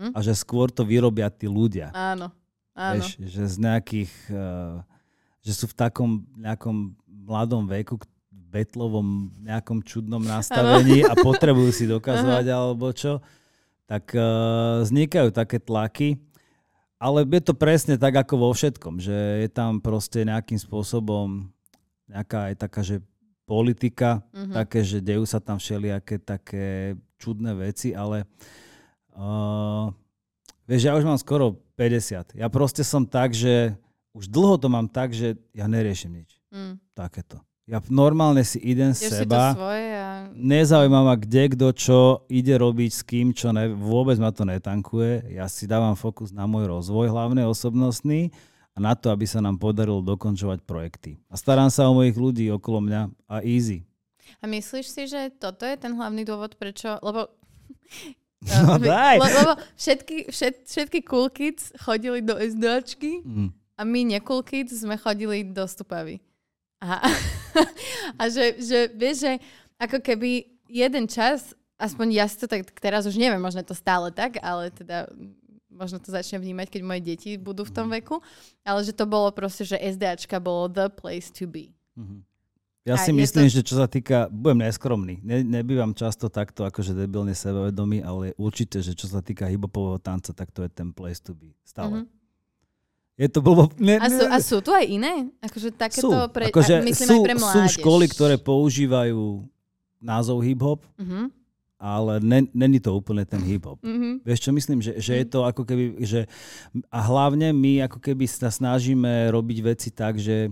[0.00, 0.16] mm-hmm.
[0.16, 1.92] a že skôr to vyrobia tí ľudia.
[1.92, 2.32] Áno,
[2.72, 2.94] áno.
[2.96, 4.80] Vieš, že z nejakých, uh,
[5.44, 8.00] že sú v takom nejakom mladom veku,
[8.50, 12.56] betlovom nejakom čudnom nastavení a potrebujú si dokazovať Aha.
[12.56, 13.20] alebo čo,
[13.84, 16.18] tak uh, vznikajú také tlaky.
[17.00, 21.48] Ale je to presne tak ako vo všetkom, že je tam proste nejakým spôsobom
[22.04, 23.00] nejaká aj taká, že
[23.48, 24.54] politika, mm-hmm.
[24.54, 28.28] také, že dejú sa tam všelijaké také čudné veci, ale
[29.20, 29.90] Uh,
[30.64, 32.38] vieš, ja už mám skoro 50.
[32.38, 33.74] Ja proste som tak, že
[34.14, 36.40] už dlho to mám tak, že ja neriešim nič.
[36.48, 36.78] Mm.
[36.94, 37.42] Takéto.
[37.70, 39.54] Ja normálne si idem z seba.
[39.54, 40.26] svoje a...
[40.34, 45.30] Nezaujíma ma, kde kto čo ide robiť, s kým, čo ne, vôbec ma to netankuje.
[45.30, 48.34] Ja si dávam fokus na môj rozvoj, hlavne osobnostný,
[48.74, 51.22] a na to, aby sa nám podarilo dokončovať projekty.
[51.30, 53.86] A starám sa o mojich ľudí okolo mňa a easy.
[54.42, 56.98] A myslíš si, že toto je ten hlavný dôvod, prečo...
[57.02, 57.30] Lebo
[58.40, 59.20] No daj.
[59.20, 63.52] Le, lebo všetky, všet, všetky cool kids chodili do SDAčky mm.
[63.76, 66.24] a my necool kids sme chodili do Stupavy.
[66.80, 67.04] A,
[68.20, 69.32] a že, že vieš, že
[69.76, 74.08] ako keby jeden čas, aspoň ja si to tak teraz už neviem, možno to stále
[74.12, 75.08] tak, ale teda
[75.70, 77.94] možno to začnem vnímať, keď moje deti budú v tom mhm.
[78.00, 78.16] veku,
[78.64, 81.72] ale že to bolo proste, že SDAčka bolo the place to be.
[81.96, 82.20] Mm-hmm.
[82.88, 83.60] Ja si myslím, to...
[83.60, 88.80] že čo sa týka, budem neskromný, ne, nebývam často takto akože debilne sebavedomý, ale určite,
[88.80, 91.52] že čo sa týka hibopového tanca, tak to je ten place to be.
[91.60, 92.02] Stále.
[92.02, 92.19] Mm-hmm.
[93.20, 93.68] Je to blbo...
[93.76, 95.28] Ne, a, sú, a sú tu aj iné?
[95.44, 96.32] Akože takéto sú.
[96.32, 97.52] pre, akože myslím sú, aj pre mládež.
[97.52, 99.44] Sú školy, ktoré používajú
[100.00, 101.28] názov hip-hop, mm-hmm.
[101.76, 102.12] ale
[102.56, 103.76] není to úplne ten hip-hop.
[103.84, 104.24] Mm-hmm.
[104.24, 104.80] Vieš čo myslím?
[104.80, 106.00] Že, že je to ako keby...
[106.00, 106.24] Že,
[106.88, 110.48] a hlavne my ako keby sa snažíme robiť veci tak, že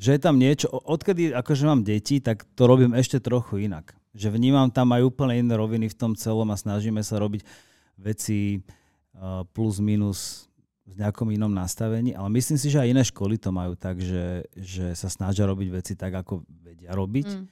[0.00, 3.92] že je tam niečo, odkedy akože mám deti, tak to robím ešte trochu inak.
[4.16, 7.44] Že vnímam tam aj úplne iné roviny v tom celom a snažíme sa robiť
[8.00, 8.64] veci
[9.52, 10.48] plus minus
[10.90, 14.42] v nejakom inom nastavení, ale myslím si, že aj iné školy to majú tak, že,
[14.58, 17.28] že sa snažia robiť veci tak, ako vedia robiť.
[17.30, 17.44] Mm.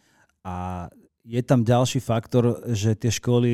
[0.43, 0.87] A
[1.23, 3.53] je tam ďalší faktor, že tie školy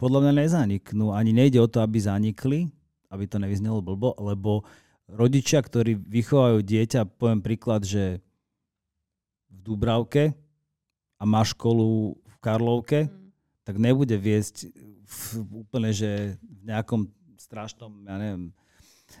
[0.00, 1.14] podľa mňa nezaniknú.
[1.14, 2.66] Ani nejde o to, aby zanikli,
[3.06, 4.66] aby to nevyznelo blbo, lebo
[5.06, 8.18] rodičia, ktorí vychovajú dieťa, poviem príklad, že
[9.52, 10.34] v Dubravke
[11.20, 13.12] a má školu v Karlovke, mm.
[13.62, 14.74] tak nebude viesť
[15.06, 15.16] v,
[15.62, 17.06] úplne, že v nejakom
[17.36, 18.50] strašnom, ja neviem,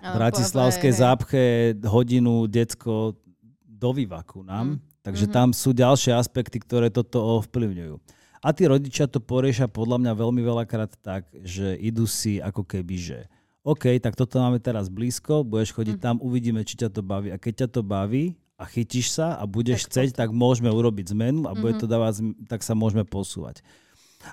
[0.00, 1.42] v bratislavskej zápche
[1.84, 3.18] hodinu decko
[3.66, 4.78] do vývaku nám.
[4.78, 4.78] Mm.
[5.02, 5.36] Takže mm-hmm.
[5.36, 7.98] tam sú ďalšie aspekty, ktoré toto ovplyvňujú.
[8.42, 12.96] A tí rodičia to poriešia podľa mňa veľmi veľakrát tak, že idú si ako keby,
[12.98, 13.18] že
[13.62, 17.30] OK, tak toto máme teraz blízko, budeš chodiť tam, uvidíme, či ťa to baví.
[17.30, 21.14] A keď ťa to baví a chytíš sa a budeš Tak chcieť, tak môžeme urobiť
[21.14, 23.62] zmenu a bude to dávať, tak sa môžeme posúvať.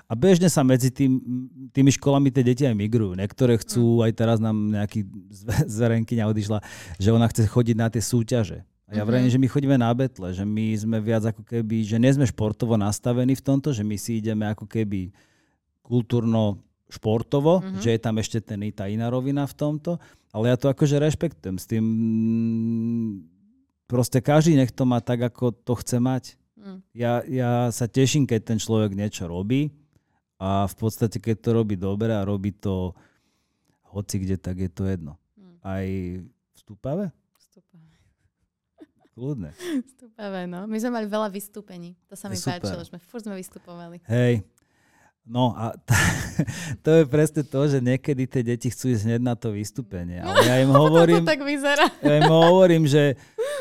[0.06, 1.18] A bežne sa medzi tým,
[1.74, 3.18] tými školami tie deti aj migrujú.
[3.18, 6.58] Niektoré chcú, aj teraz nám nejaký zve- zverenkyňa odišla,
[6.98, 8.62] že ona chce chodiť na tie súťaže.
[8.90, 11.94] A ja vravím, že my chodíme na betle, že my sme viac ako keby, že
[12.02, 15.14] nie sme športovo nastavení v tomto, že my si ideme ako keby
[15.86, 16.58] kultúrno
[16.90, 17.78] športovo, mm-hmm.
[17.78, 20.02] že je tam ešte ten, tá iná rovina v tomto,
[20.34, 23.10] ale ja to akože rešpektujem s tým, mm,
[23.86, 26.34] proste každý nech to má tak, ako to chce mať.
[26.60, 26.78] Mm.
[26.92, 29.72] Ja, ja sa teším, keď ten človek niečo robí
[30.36, 32.92] a v podstate, keď to robí dobre a robí to
[33.90, 35.16] hoci kde, tak je to jedno.
[35.34, 35.56] Mm.
[35.64, 35.86] Aj
[36.54, 37.10] vstúpavé?
[37.40, 37.90] Vstúpavé.
[39.16, 39.50] Kľudne.
[39.90, 40.68] Vstúpavé, no.
[40.70, 41.98] My sme mali veľa vystúpení.
[42.06, 42.62] To sa mi Super.
[42.62, 43.98] páčilo, že sme furt sme vystupovali.
[44.06, 44.44] Hej.
[45.28, 45.94] No a t-
[46.84, 50.20] to je presne to, že niekedy tie deti chcú ísť hneď na to vystúpenie.
[50.24, 51.86] Ale ja im hovorím, to tak vyzerá.
[52.00, 53.14] ja im hovorím, že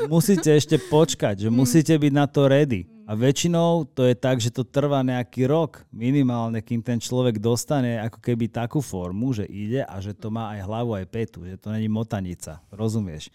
[0.07, 2.88] musíte ešte počkať, že musíte byť na to ready.
[3.10, 7.97] A väčšinou to je tak, že to trvá nejaký rok minimálne, kým ten človek dostane
[8.05, 11.57] ako keby takú formu, že ide a že to má aj hlavu, aj petu, že
[11.57, 12.62] to není motanica.
[12.70, 13.34] Rozumieš?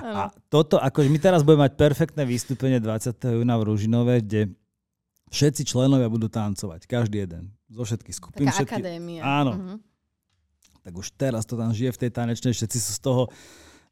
[0.00, 3.12] A toto, akože my teraz budeme mať perfektné vystúpenie 20.
[3.44, 4.56] júna v Ružinove, kde
[5.28, 8.46] všetci členovia budú tancovať, každý jeden, zo všetkých skupín.
[8.50, 8.74] Taká všetky...
[8.82, 9.22] akadémia.
[9.22, 9.52] Áno.
[9.54, 9.76] Mhm.
[10.80, 13.22] Tak už teraz to tam žije v tej tanečnej, všetci sú z toho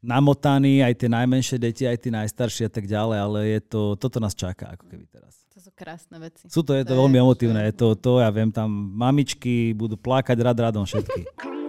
[0.01, 4.17] namotaní, aj tie najmenšie deti, aj tí najstarší a tak ďalej, ale je to, toto
[4.17, 5.43] nás čaká ako keby teraz.
[5.53, 6.47] To sú krásne veci.
[6.47, 8.71] Sú to, je to To je veľmi akože- emotívne, je to, to, ja viem, tam
[8.95, 11.21] mamičky budú plakať rad radom všetky.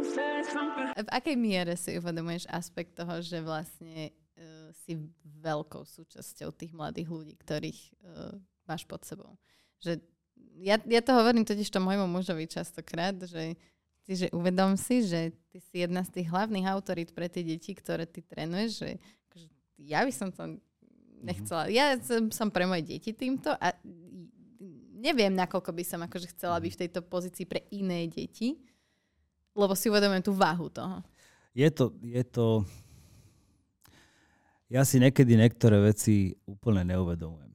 [1.01, 7.09] V akej miere si uvedomuješ aspekt toho, že vlastne uh, si veľkou súčasťou tých mladých
[7.09, 8.37] ľudí, ktorých uh,
[8.69, 9.33] máš pod sebou?
[9.81, 10.05] Že
[10.59, 13.55] ja, ja to hovorím totiž to môjmu mužovi častokrát, že,
[14.09, 18.09] že uvedom si, že ty si jedna z tých hlavných autorít pre tie deti, ktoré
[18.09, 18.91] ty trénuješ, že
[19.31, 19.47] akože,
[19.87, 20.59] ja by som to
[21.23, 21.71] nechcela.
[21.71, 23.77] Ja som, som pre moje deti týmto a
[25.01, 28.61] neviem, nakoľko by som akože chcela byť v tejto pozícii pre iné deti,
[29.57, 31.01] lebo si uvedomujem tú váhu toho.
[31.57, 32.63] Je to, je to...
[34.71, 37.51] Ja si niekedy niektoré veci úplne neuvedomujem.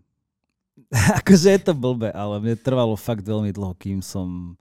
[1.20, 4.54] akože je to blbé, ale mne trvalo fakt veľmi dlho, kým som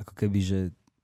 [0.00, 0.60] ako keby, že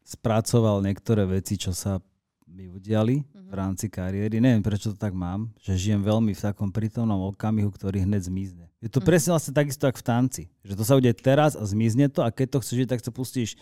[0.06, 2.00] spracoval niektoré veci, čo sa
[2.46, 4.40] mi udiali v rámci kariéry.
[4.40, 8.64] Neviem, prečo to tak mám, že žijem veľmi v takom prítomnom okamihu, ktorý hneď zmizne.
[8.80, 10.42] Je to presne vlastne takisto, ako v tanci.
[10.64, 13.58] Že to sa udeje teraz a zmizne to a keď to chceš tak sa pustíš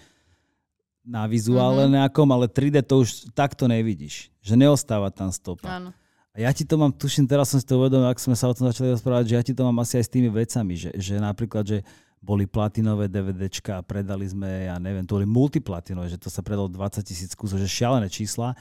[1.05, 4.33] na vizuále nejakom, ale 3D to už takto nevidíš.
[4.41, 5.69] Že neostáva tam stopa.
[5.69, 5.91] Áno.
[6.35, 8.57] A ja ti to mám, tuším, teraz som si to uvedomil, ak sme sa o
[8.59, 11.15] tom začali rozprávať, že ja ti to mám asi aj s tými vecami, že, že
[11.23, 11.79] napríklad, že
[12.19, 16.67] boli platinové DVDčka a predali sme, ja neviem, to boli multiplatinové, že to sa predalo
[16.67, 18.59] 20 tisíc kusov, že šialené čísla.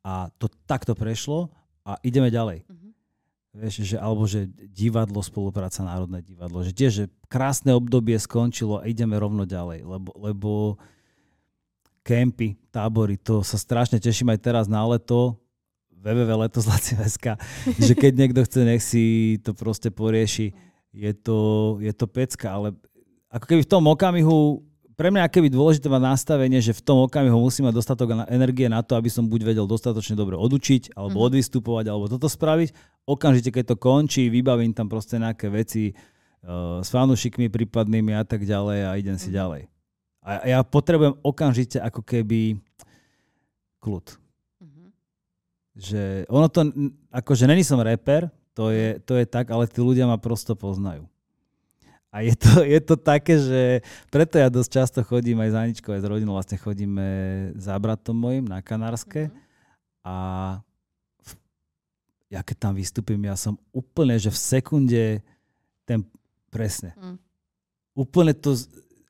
[0.00, 1.52] A to takto prešlo
[1.84, 2.64] a ideme ďalej.
[3.50, 8.86] Vieš, že, alebo že divadlo, spolupráca Národné divadlo, že tiež, že krásne obdobie skončilo a
[8.86, 10.50] ideme rovno ďalej, lebo, lebo
[12.06, 15.34] kempy, tábory, to sa strašne teším aj teraz na leto,
[16.00, 17.36] www.letozlaci.sk,
[17.76, 20.56] že keď niekto chce, nech si to proste porieši.
[20.90, 22.74] Je to, je to pecka, ale
[23.30, 24.66] ako keby v tom okamihu,
[24.98, 28.82] pre mňa keby dôležité mať nastavenie, že v tom okamihu musím mať dostatok energie na
[28.82, 32.74] to, aby som buď vedel dostatočne dobre odučiť, alebo odvystupovať, alebo toto spraviť.
[33.06, 38.44] Okamžite, keď to končí, vybavím tam proste nejaké veci uh, s fanúšikmi prípadnými a tak
[38.44, 39.70] ďalej a idem si ďalej.
[40.20, 42.60] A ja potrebujem okamžite ako keby
[43.80, 44.19] kľud
[45.76, 46.66] že ono to,
[47.14, 51.06] akože není som reper, to je, to je tak, ale tí ľudia ma prosto poznajú.
[52.10, 53.62] A je to, je to také, že
[54.10, 57.06] preto ja dosť často chodím aj s Aničkou, aj s rodinou, vlastne chodíme
[57.54, 59.30] za bratom mojim na Kanárske
[60.02, 60.16] a
[61.22, 61.30] v,
[62.34, 65.04] ja keď tam vystúpim, ja som úplne, že v sekunde
[65.86, 66.02] ten,
[66.50, 67.16] presne, Mm.
[67.94, 68.58] úplne to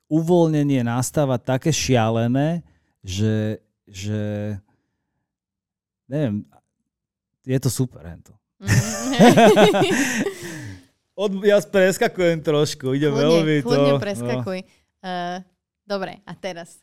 [0.05, 2.61] uvoľnenie nastáva také šialené,
[3.01, 3.57] že,
[3.89, 4.21] že
[6.11, 6.43] neviem,
[7.47, 8.35] je to super, hento.
[11.21, 14.01] Od, ja preskakujem trošku, ide veľmi Kľudne, kľudne to...
[14.01, 14.59] preskakuj.
[15.01, 15.37] Uh,
[15.85, 16.79] dobre, a teraz.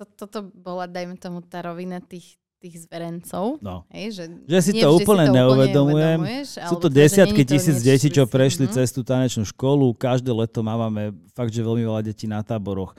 [0.00, 3.60] To, toto bola, dajme tomu, tá rovina tých, tých zverencov.
[3.60, 3.84] No.
[3.92, 6.18] Hej, že, Že si nie to úplne neuvedomujem.
[6.24, 8.72] uvedomuješ, Sú alebo to teda, desiatky to tisíc detí, čo si- prešli mhm.
[8.80, 9.92] cez tú tanečnú školu.
[9.96, 12.96] Každé leto máme fakt, že veľmi veľa detí na táboroch.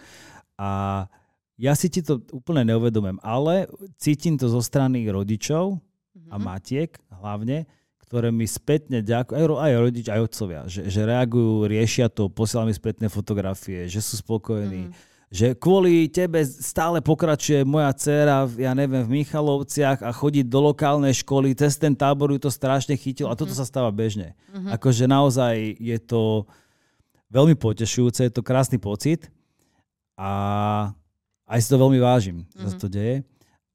[0.62, 1.06] A
[1.62, 5.78] ja si ti to úplne neuvedomujem, ale cítim to zo strany rodičov
[6.28, 6.42] a Mhm.
[6.42, 7.70] matiek hlavne,
[8.02, 12.28] ktoré mi spätne ďakujú, aj, ro- aj rodič, aj otcovia, že, že reagujú, riešia to,
[12.28, 14.94] posielajú mi spätné fotografie, že sú spokojení, Mhm.
[15.32, 21.16] že kvôli tebe stále pokračuje moja dcéra, ja neviem, v Michalovciach a chodí do lokálnej
[21.16, 24.36] školy, cez ten tábor ju to strašne chytil a toto sa stáva bežne.
[24.52, 24.76] Mm-hmm.
[24.76, 26.44] Akože naozaj je to
[27.32, 29.32] veľmi potešujúce, je to krásny pocit
[30.20, 30.32] a
[31.52, 32.62] aj si to veľmi vážim, mm-hmm.
[32.64, 33.28] že sa to deje.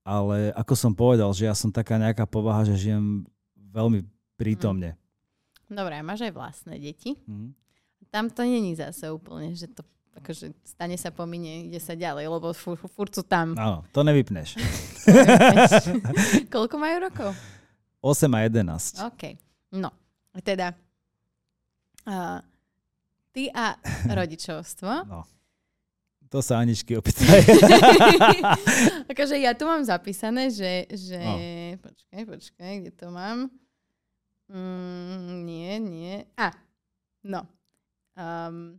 [0.06, 3.26] Ale ako som povedal, že ja som taká nejaká povaha, že žijem
[3.74, 4.06] veľmi
[4.38, 4.94] prítomne.
[5.66, 5.76] Mm.
[5.76, 7.18] Dobre, máš aj vlastné deti.
[7.26, 7.52] Mm.
[8.08, 9.82] Tam to není zase úplne, že to
[10.16, 13.52] akože stane sa pominie, ide sa ďalej, lebo fur, furt sú tam.
[13.58, 14.56] Áno, to nevypneš.
[16.54, 17.30] Koľko majú rokov?
[18.00, 19.10] 8 a 11.
[19.10, 19.22] OK.
[19.76, 19.90] No,
[20.40, 20.72] teda
[22.06, 22.38] uh,
[23.34, 23.76] ty a
[24.18, 24.92] rodičovstvo.
[25.04, 25.26] No.
[26.30, 27.42] To sa Aničky opýtaj.
[29.12, 30.90] akože ja tu mám zapísané, že...
[30.90, 31.38] že No.
[31.86, 33.46] Počkaj, počkaj, kde to mám?
[34.50, 36.14] Mm, nie, nie.
[36.34, 36.50] A,
[37.26, 37.46] no.
[38.16, 38.78] Um,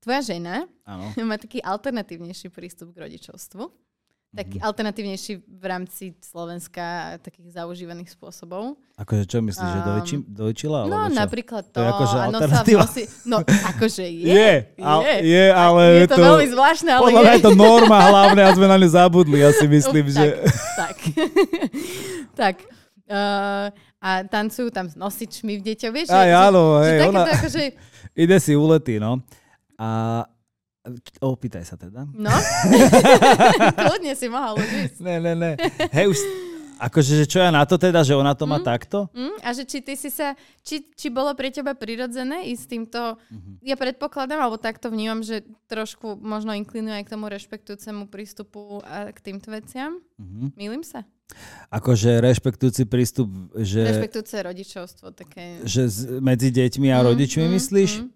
[0.00, 1.10] tvoja žena Áno.
[1.28, 3.85] má taký alternatívnejší prístup k rodičovstvu.
[4.28, 4.64] Taký Mhm.
[4.64, 8.76] alternatívnejší v rámci Slovenska a takých zaužívaných spôsobov.
[8.94, 10.78] Akože čo myslíš, že Um, dojči, dojčila?
[10.84, 11.14] No čo?
[11.14, 11.72] napríklad to.
[11.72, 12.80] To je akože alternatíva.
[12.84, 13.02] vlasy.
[13.24, 14.26] No akože je.
[14.36, 17.22] Je, ale, je, ale je je to, to, veľmi zvláštne, ale podľa je.
[17.22, 19.38] mňa je to norma hlavne a sme na ňu zabudli.
[19.38, 20.26] Ja si myslím, Uf, že...
[20.76, 20.96] Tak.
[22.34, 22.56] tak.
[23.06, 26.10] Uh, a tancujú tam s nosičmi v deťoch, vieš?
[26.10, 27.62] Aj, že, áno, že, hej, že ona- akože,
[28.16, 29.22] Ide si ulety, no.
[29.76, 29.88] A
[31.18, 32.06] opýtaj sa teda.
[32.06, 32.30] no.
[33.78, 34.98] Kľudne si mohol ísť.
[34.98, 35.50] Ne, ne, ne.
[35.90, 36.18] Hej, už,
[36.78, 39.08] akože, že čo ja na to teda, že ona to má takto?
[39.10, 42.68] Mm, a že či ty si sa, či, či bolo pre teba prirodzené ísť s
[42.68, 43.62] týmto, Mhm.
[43.62, 49.10] ja predpokladám, alebo takto vnímam, že trošku možno inklinuje aj k tomu rešpektujúcemu prístupu a
[49.10, 49.98] k týmto veciam.
[50.16, 50.54] Mhm.
[50.54, 51.02] Mýlim sa?
[51.68, 55.58] Akože rešpektujúci prístup, že, Rešpektujúce rodičovstvo, také...
[55.66, 57.90] že z, medzi deťmi a Mm, rodičmi mm, myslíš?
[57.98, 58.08] mm.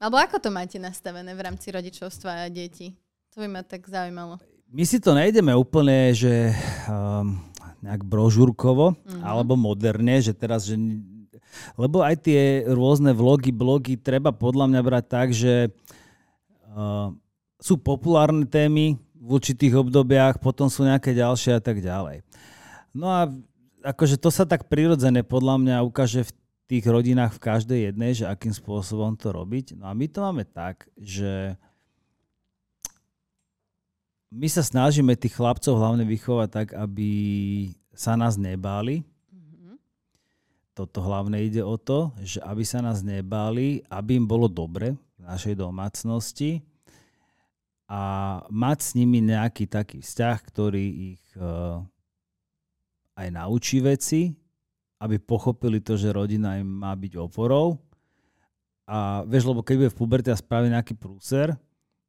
[0.00, 2.96] Alebo ako to máte nastavené v rámci rodičovstva a detí?
[3.36, 4.40] To by ma tak zaujímalo.
[4.72, 6.56] My si to nejdeme úplne, že
[6.88, 7.36] um,
[7.84, 9.20] nejak brožúrkovo, Mhm.
[9.20, 10.80] alebo moderne, že teraz, že...
[11.76, 15.68] Lebo aj tie rôzne vlogy, blogy treba podľa mňa brať tak, že
[16.72, 17.12] uh,
[17.60, 22.24] sú populárne témy v určitých obdobiach, potom sú nejaké ďalšie a tak ďalej.
[22.96, 23.28] No a
[23.84, 26.32] akože to sa tak prirodzene podľa mňa ukáže v
[26.70, 29.74] tých rodinách v každej jednej, že akým spôsobom to robiť.
[29.74, 31.58] No a my to máme tak, že
[34.30, 37.10] my sa snažíme tých chlapcov hlavne vychovať tak, aby
[37.90, 39.02] sa nás nebáli.
[39.34, 39.82] Mhm.
[40.78, 45.20] Toto hlavne ide o to, že aby sa nás nebáli, aby im bolo dobre v
[45.26, 46.62] našej domácnosti
[47.90, 48.02] a
[48.46, 50.86] mať s nimi nejaký taký vzťah, ktorý
[51.18, 51.82] ich uh,
[53.18, 54.38] aj naučí veci,
[55.00, 57.80] aby pochopili to, že rodina im má byť oporou.
[58.84, 61.56] A vieš, lebo keď bude v puberte a spraví nejaký prúser,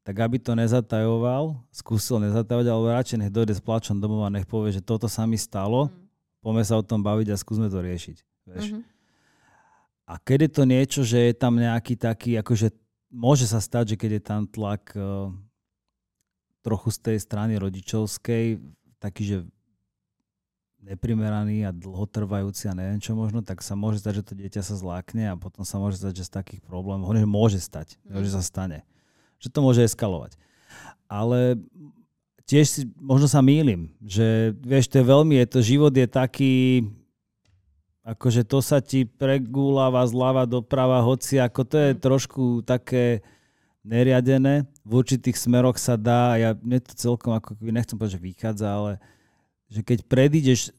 [0.02, 4.50] tak aby to nezatajoval, skúsil nezatajovať, alebo radšej nech dojde s plačom domov a nech
[4.50, 5.94] povie, že toto sa mi stalo,
[6.42, 8.18] poďme sa o tom baviť a skúsme to riešiť.
[8.50, 8.66] Vieš.
[8.76, 8.82] Mhm.
[10.12, 12.76] A keď je to niečo, že je tam nejaký taký, akože
[13.14, 15.32] môže sa stať, že keď je tam tlak uh,
[16.66, 18.60] trochu z tej strany rodičovskej,
[19.00, 19.38] taký, že
[20.82, 24.74] neprimeraný a dlhotrvajúci a neviem čo možno, tak sa môže stať, že to dieťa sa
[24.74, 28.22] zlákne a potom sa môže stať, že z takých problémov, hovorím, že môže stať, mm.
[28.26, 28.82] že sa stane,
[29.38, 30.36] že to môže eskalovať.
[31.06, 31.62] Ale
[32.50, 36.56] tiež si, možno sa mýlim, že vieš, to je veľmi, je to, život je taký,
[38.02, 43.22] akože to sa ti pregúľava zľava doprava, hoci ako to je trošku také
[43.86, 44.66] neriadené.
[44.82, 48.92] V určitých smeroch sa dá, ja mne to celkom ako nechcem povedať, že vychádza, ale
[49.72, 50.76] že keď predídeš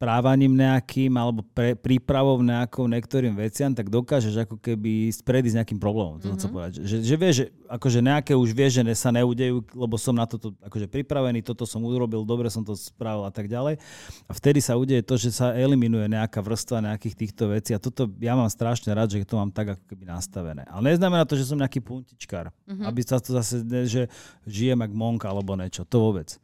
[0.00, 6.16] správaním nejakým alebo pre, prípravou nejakou niektorým veciam, tak dokážeš ako keby predísť nejakým problémom.
[6.24, 6.48] To mm-hmm.
[6.48, 6.72] povedať.
[6.80, 10.24] Že, že vieš, že akože nejaké už vieš, že ne, sa neudejú, lebo som na
[10.24, 13.76] toto akože pripravený, toto som urobil, dobre som to spravil a tak ďalej.
[14.24, 18.08] A vtedy sa udeje to, že sa eliminuje nejaká vrstva nejakých týchto vecí a toto
[18.24, 20.64] ja mám strašne rád, že to mám tak ako keby nastavené.
[20.72, 22.48] Ale neznamená to, že som nejaký puntičkár.
[22.48, 22.88] Mm-hmm.
[22.88, 24.08] Aby sa to zase, ne, že
[24.48, 25.84] žijem jak monk alebo niečo.
[25.84, 26.40] To vôbec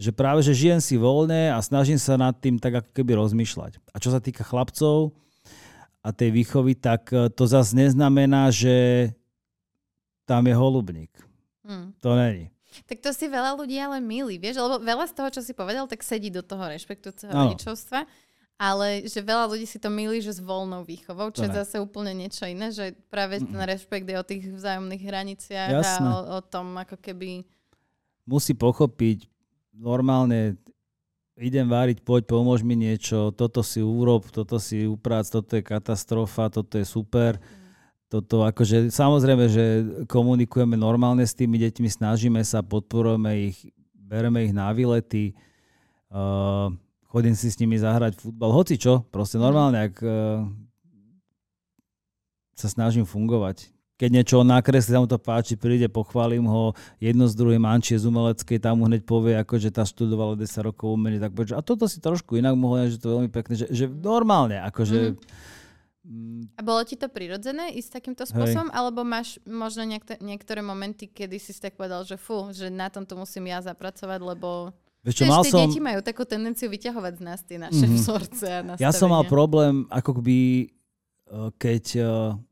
[0.00, 3.76] že práve, že žijem si voľne a snažím sa nad tým tak ako keby rozmýšľať.
[3.92, 5.12] A čo sa týka chlapcov
[6.00, 9.12] a tej výchovy, tak e, to zase neznamená, že
[10.24, 11.12] tam je holubník.
[11.60, 11.92] Hmm.
[12.00, 12.48] To není.
[12.88, 15.84] Tak to si veľa ľudí ale milí, vieš, lebo veľa z toho, čo si povedal,
[15.84, 17.52] tak sedí do toho rešpektujúceho Áno.
[17.52, 18.08] rodičovstva,
[18.56, 21.58] ale že veľa ľudí si to milí, že s voľnou výchovou, čo To je ne.
[21.60, 26.08] zase úplne niečo iné, že práve ten rešpekt je o tých vzájomných hraniciach Jasné.
[26.08, 27.44] a o, o tom ako keby...
[28.24, 29.39] Musí pochopiť
[29.80, 30.60] normálne
[31.40, 36.52] idem váriť, poď, pomôž mi niečo, toto si urob, toto si uprác, toto je katastrofa,
[36.52, 37.40] toto je super.
[38.10, 39.64] toto akože, samozrejme, že
[40.10, 45.38] komunikujeme normálne s tými deťmi, snažíme sa, podporujeme ich, bereme ich na výlety,
[46.10, 46.74] uh,
[47.06, 50.42] chodím si s nimi zahrať futbal, hoci čo, proste normálne, ak uh,
[52.58, 53.70] sa snažím fungovať.
[54.00, 58.08] Keď niečo nakreslí, sa mu to páči, príde, pochválim ho, jedno z druhým Ančie z
[58.08, 61.56] umeleckej, tam mu hneď povie, ako, že tá študovala 10 rokov umenie, tak povie, že
[61.56, 65.20] a toto si trošku inak mohol, že to je veľmi pekné, že, že normálne, akože
[66.00, 68.72] mm, A bolo ti to prirodzené ísť takýmto spôsobom?
[68.72, 73.20] Alebo máš možno niektor- niektoré momenty, kedy si tak povedal, že fú, že na tomto
[73.20, 74.72] musím ja zapracovať, lebo
[75.04, 75.60] vieš čo, mal som...
[75.60, 77.96] deti majú takú tendenciu vyťahovať z nás tie naše Mhm.
[78.00, 78.84] vzorce a nastavenia.
[78.88, 82.48] Ja som mal problém, ako by, eh, keď, eh,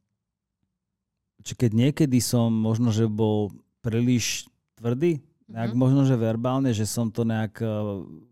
[1.43, 5.79] či keď niekedy som možno, že bol príliš tvrdý, nejak Mhm.
[5.81, 7.69] možno, že verbálne, že som to nejak, eh,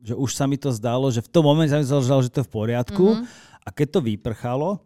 [0.04, 2.44] že už sa mi to zdalo, že v tom momente sa mi zdalo, že to
[2.44, 3.22] je v poriadku Mhm.
[3.64, 4.84] a keď to vyprchalo,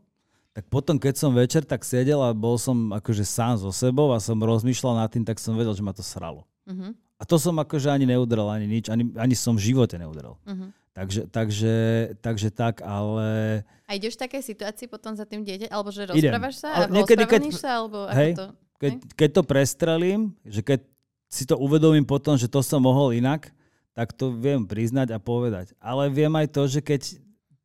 [0.53, 4.19] tak potom, keď som večer tak sedel a bol som akože sám so sebou a
[4.19, 6.47] som rozmýšľal nad tým, tak som vedel, že ma to sralo.
[6.67, 6.95] Mhm.
[7.21, 10.39] A to som akože ani neudrel, ani nič, ani, ani som v živote neudrel.
[10.47, 10.73] Mhm.
[10.91, 11.75] Takže, takže,
[12.19, 13.63] takže tak, ale...
[13.87, 16.35] A ideš v takej situácii potom za tým dieťa, alebo že Idem.
[16.35, 18.33] rozprávaš sa, Ale niekedy, keď- sa, alebo Hej.
[18.33, 18.47] ako to...
[18.77, 20.81] Keď, keď to prestrelím, že keď
[21.29, 23.53] si to uvedomím potom, že to som mohol inak,
[23.93, 25.77] tak to viem priznať a povedať.
[25.77, 27.01] Ale viem aj to, že keď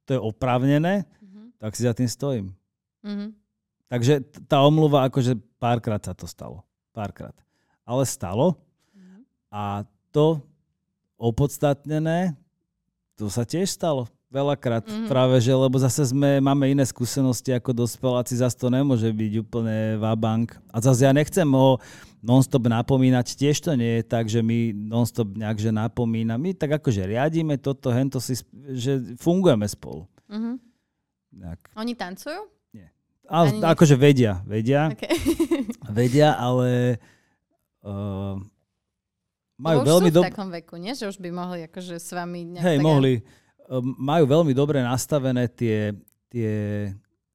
[0.03, 1.55] to je oprávnené, Mhm.
[1.57, 2.47] tak si za tým stojím.
[3.01, 3.33] Mhm.
[3.87, 4.13] Takže
[4.43, 6.61] tá omluva, akože párkrát sa to stalo.
[6.91, 7.33] Párkrát.
[7.81, 8.59] Ale stalo
[8.91, 9.17] Mhm.
[9.49, 9.63] a
[10.11, 10.43] to
[11.15, 12.35] opodstatnené,
[13.15, 14.05] to sa tiež stalo.
[14.27, 15.07] Veľakrát Mhm.
[15.07, 19.95] práve, že lebo zase sme, máme iné skúsenosti ako dospeláci, zase to nemôže byť úplne
[19.95, 20.59] vabank.
[20.69, 21.79] A zase ja nechcem ho
[22.19, 26.41] non-stop napomínať, tiež to nie je tak, že my non-stop nejak že napomíname.
[26.41, 28.35] My tak akože riadíme toto, hento si,
[28.69, 30.03] že fungujeme spolu.
[30.27, 30.51] Mhm.
[31.35, 31.61] Nejak.
[31.75, 32.51] Oni tancujú?
[33.25, 35.09] A, Ani nech- akože vedia, vedia, Okay.
[35.97, 37.01] vedia, ale
[37.81, 38.37] uh,
[39.57, 40.91] majú už veľmi sú v takom veku, nie?
[40.91, 43.13] Že už by mohli akože s vami nejak Hej, tak- mohli.
[43.65, 45.89] Um, Majú veľmi dobre nastavené tie,
[46.27, 46.51] tie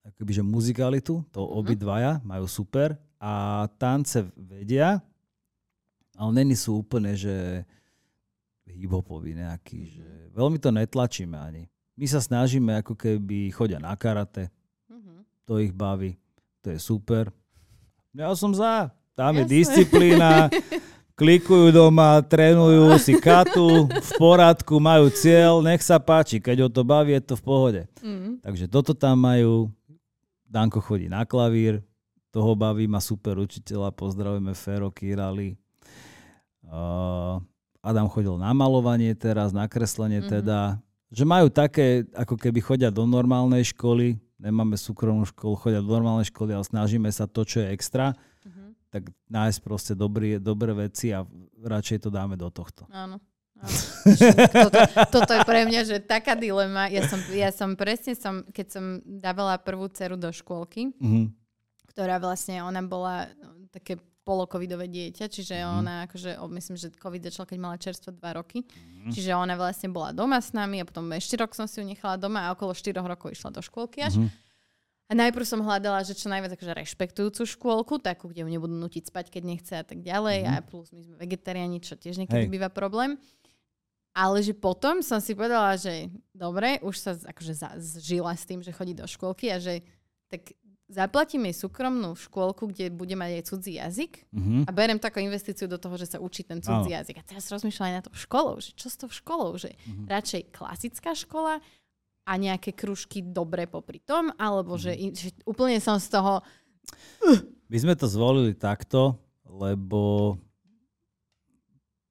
[0.05, 1.51] akoby, že muzikalitu, to Mhm.
[1.53, 2.95] obidvaja, majú super.
[3.17, 3.33] A
[3.75, 5.03] tance vedia,
[6.15, 7.67] ale není sú úplne, že
[8.65, 11.67] hip-hopoví nejaký, že veľmi to netlačíme ani.
[11.95, 14.49] My sa snažíme, ako keby chodia na karate,
[14.87, 15.27] Mhm.
[15.45, 16.17] to ich baví,
[16.61, 17.29] to je super.
[18.11, 19.53] Ja som za, tam je Jasné.
[19.53, 20.31] disciplína,
[21.21, 26.81] klikujú doma, trénujú si katu, v poradku, majú cieľ, nech sa páči, keď ho to
[26.81, 27.83] baví, je to v pohode.
[28.01, 28.41] Mhm.
[28.41, 29.69] Takže toto tam majú,
[30.49, 31.85] Danko chodí na klavír,
[32.33, 35.61] toho baví, má super učiteľa, pozdravujeme Fero, Kirali.
[36.65, 37.43] Uh,
[37.83, 40.29] Adam chodil na malovanie teraz, na kreslenie Mhm.
[40.41, 40.59] teda.
[41.11, 46.31] Že majú také, ako keby chodia do normálnej školy, nemáme súkromnú školu, chodia do normálnej
[46.31, 48.15] školy, ale snažíme sa to, čo je extra,
[48.47, 48.60] Mhm.
[48.91, 51.23] Tak nájsť proste dobré, dobré veci a
[51.57, 52.85] radšej to dáme do tohto.
[52.91, 53.23] Áno.
[54.57, 54.79] toto,
[55.13, 56.89] toto je pre mňa, že taká dilema.
[56.89, 61.29] Ja som, ja som presne, som, keď som dávala prvú dceru do škôlky, Mhm.
[61.93, 65.71] ktorá vlastne, ona bola no, také polocovidové dieťa, čiže Mhm.
[65.77, 69.13] ona akože, myslím, že covid začal, keď mala čerstvo dva roky, Mhm.
[69.13, 72.17] čiže ona vlastne bola doma s nami a potom ešte rok som si ju nechala
[72.17, 74.17] doma a okolo 4 rokov išla do škôlky až.
[74.17, 74.29] Mhm.
[75.11, 79.11] A najprv som hľadala, že čo najviac akože rešpektujúcu škôlku, takú, kde ju nebudú nutiť
[79.11, 80.47] spať, keď nechce a tak ďalej.
[80.47, 80.51] Mhm.
[80.55, 82.53] A plus my sme vegetariáni, čo tiež niekedy Hej.
[82.55, 83.19] býva problém.
[84.11, 88.75] Ale že potom som si povedala, že dobre, už sa akože zžila s tým, že
[88.75, 89.87] chodí do škôlky a že
[90.27, 90.51] tak
[90.91, 94.67] zaplatím jej súkromnú škôlku, kde bude mať aj cudzí jazyk Mhm.
[94.67, 96.99] a berem to ako investíciu do toho, že sa učí ten cudzí Áno.
[96.99, 97.23] jazyk.
[97.23, 100.11] A teraz rozmýšľam aj na to školou, že čo s tou školou, že Mhm.
[100.11, 101.63] radšej klasická škola
[102.23, 104.81] a nejaké kružky dobre popri tom, alebo Mhm.
[104.81, 106.41] že, i- že úplne som z toho...
[107.67, 109.15] My sme to zvolili takto,
[109.45, 110.35] lebo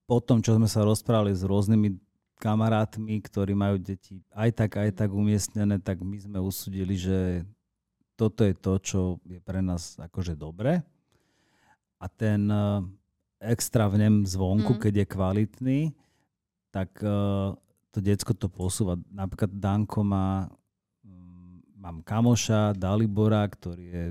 [0.06, 1.94] po tom, čo sme sa rozprávali s rôznymi
[2.40, 7.44] kamarátmi, ktorí majú deti aj tak, aj tak umiestnené, tak my sme usudili, že
[8.16, 10.82] toto je to, čo je pre nás akože dobré.
[12.00, 12.80] A ten eh,
[13.44, 14.80] extra vnem zvonku, Mm.
[14.80, 15.80] keď je kvalitný,
[16.72, 17.52] tak eh,
[17.90, 18.96] to decko to posúva.
[19.10, 20.46] Napríklad Danko má,
[21.02, 24.04] mm, mám kamoša Dalibora, ktorý je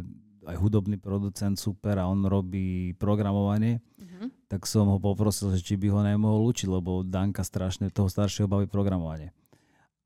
[0.45, 4.49] aj hudobný producent super a on robí programovanie, Mhm.
[4.49, 8.49] tak som ho poprosil, že či by ho nemohol učiť, lebo Danka strašne toho staršieho
[8.49, 9.31] baví programovanie.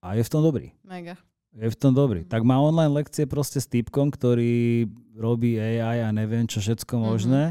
[0.03, 0.75] A je v tom dobrý.
[0.83, 1.15] Mega.
[1.55, 2.27] Je v tom dobrý.
[2.27, 2.29] Mhm.
[2.29, 7.03] Tak má online lekcie proste s typkom, ktorý robí AI a neviem čo všetko Mhm.
[7.07, 7.43] možné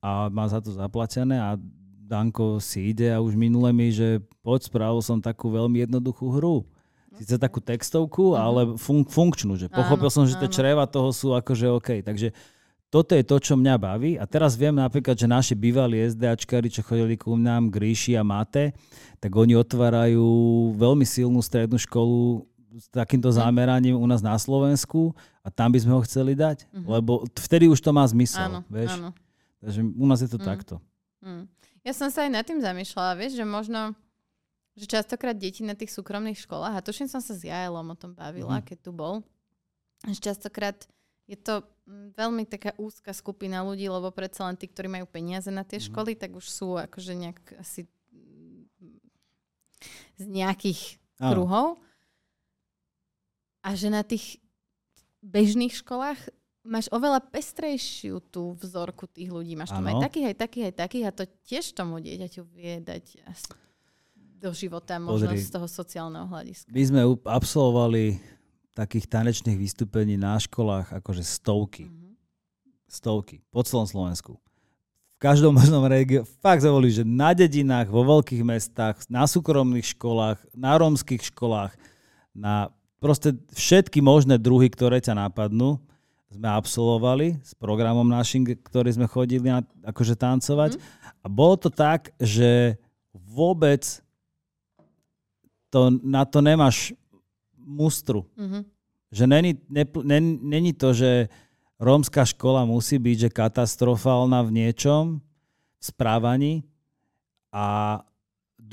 [0.00, 1.60] a má za to zaplatené a
[2.10, 6.66] Danko si ide a už minule mi, že poď, spravil som takú veľmi jednoduchú hru.
[7.14, 8.38] Sice takú textovku, Mhm.
[8.38, 10.56] ale fun- funkčnú, že pochopil Áno, som, že tie áno.
[10.56, 11.88] čreva toho sú akože OK.
[12.02, 12.34] Takže
[12.88, 14.18] toto je to, čo mňa baví.
[14.18, 18.74] A teraz viem napríklad, že naši bývalí SDAčkári, čo chodili ku nám, Gríši a Mate,
[19.16, 20.26] tak oni otvárajú
[20.74, 22.42] veľmi silnú strednú školu
[22.72, 25.10] s takýmto zameraním u nás na Slovensku
[25.42, 26.66] a tam by sme ho chceli dať.
[26.72, 26.86] Mhm.
[26.88, 28.46] Lebo vtedy už to má zmysel.
[28.48, 28.90] Áno, vieš?
[28.92, 29.10] áno.
[29.60, 30.46] Takže u nás je to Mm.
[30.46, 30.74] takto.
[31.20, 31.44] Mm.
[31.80, 33.96] Ja som sa aj nad tým zamýšľala, vieš, že možno,
[34.76, 38.12] že častokrát deti na tých súkromných školách, a tuším som sa s Jaelom o tom
[38.12, 38.66] bavila, Mhm.
[38.66, 39.24] keď tu bol,
[40.04, 40.76] že častokrát
[41.24, 45.48] je to mm, veľmi taká úzka skupina ľudí, lebo predsa len tí, ktorí majú peniaze
[45.48, 45.86] na tie Mhm.
[45.88, 48.66] školy, tak už sú akože nejak asi mm,
[50.18, 51.30] z nejakých Áno.
[51.32, 51.66] kruhov.
[53.60, 54.40] A že na tých
[55.20, 56.16] bežných školách
[56.64, 59.56] máš oveľa pestrejšiu tú vzorku tých ľudí.
[59.56, 63.04] Máš tam aj takých, aj takých, aj takých a to tiež tomu dieťaťu vie dať
[64.40, 65.44] do života možno Pozri.
[65.44, 66.72] z toho sociálneho hľadiska.
[66.72, 68.16] My sme absolvovali
[68.72, 71.92] takých tanečných vystúpení na školách akože stovky.
[71.92, 72.16] Mhm.
[72.88, 73.44] Stovky.
[73.52, 74.40] Po celom Slovensku.
[75.14, 76.24] V každom možnom regióne.
[76.40, 81.76] Fakt boli, že na dedinách, vo veľkých mestách, na súkromných školách, na rómskych školách,
[82.32, 85.76] na proste všetky možné druhy, ktoré ťa napadnú,
[86.30, 90.78] sme absolvovali s programom našim, ktorý sme chodili na, akože tancovať.
[91.20, 92.78] A bolo to tak, že
[93.10, 93.82] vôbec
[95.74, 96.94] to, na to nemáš
[97.58, 98.26] mustru.
[98.38, 98.62] Mhm.
[99.10, 101.26] Že není, nepl- nen- není to, že
[101.82, 106.62] rómska škola musí byť že katastrofálna v niečom, v správaní
[107.50, 107.98] a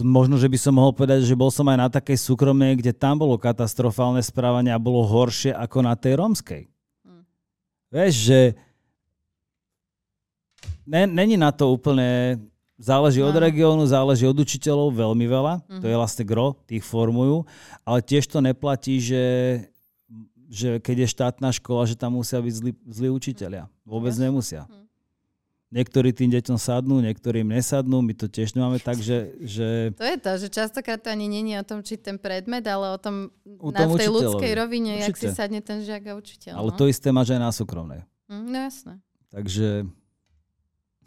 [0.06, 3.18] možno, že by som mohol povedať, že bol som aj na takej súkromnej, kde tam
[3.18, 6.70] bolo katastrofálne správanie a bolo horšie ako na tej rómskej.
[7.88, 8.40] Vieš, že
[10.86, 12.40] ne, není na to úplne,
[12.78, 13.44] záleží od Áno.
[13.44, 16.00] regiónu, záleží od učiteľov veľmi veľa, to je Mhm.
[16.00, 17.44] vlastne gro, tých formujú,
[17.84, 19.26] ale tiež to neplatí, že,
[20.48, 23.68] že keď je štátna škola, že tam musia byť zlí, zlí učiteľia.
[23.84, 24.68] Vôbec nemusia.
[24.68, 24.87] Mhm.
[25.68, 30.08] Niektorí tým deťom sadnú, niektorí im nesadnú, my to tiež nemáme tak, že, že To
[30.08, 33.28] je to, že častokrát to ani není o tom, či ten predmet, ale o tom,
[33.44, 34.16] na, tom v tej učiteľovi.
[34.16, 36.56] ľudskej rovine, jak si sadne ten žiak a učiteľ.
[36.56, 36.78] ale no.
[36.80, 38.08] to isté máš aj na súkromnej.
[38.32, 38.94] Mm, no jasné.
[39.28, 39.68] Takže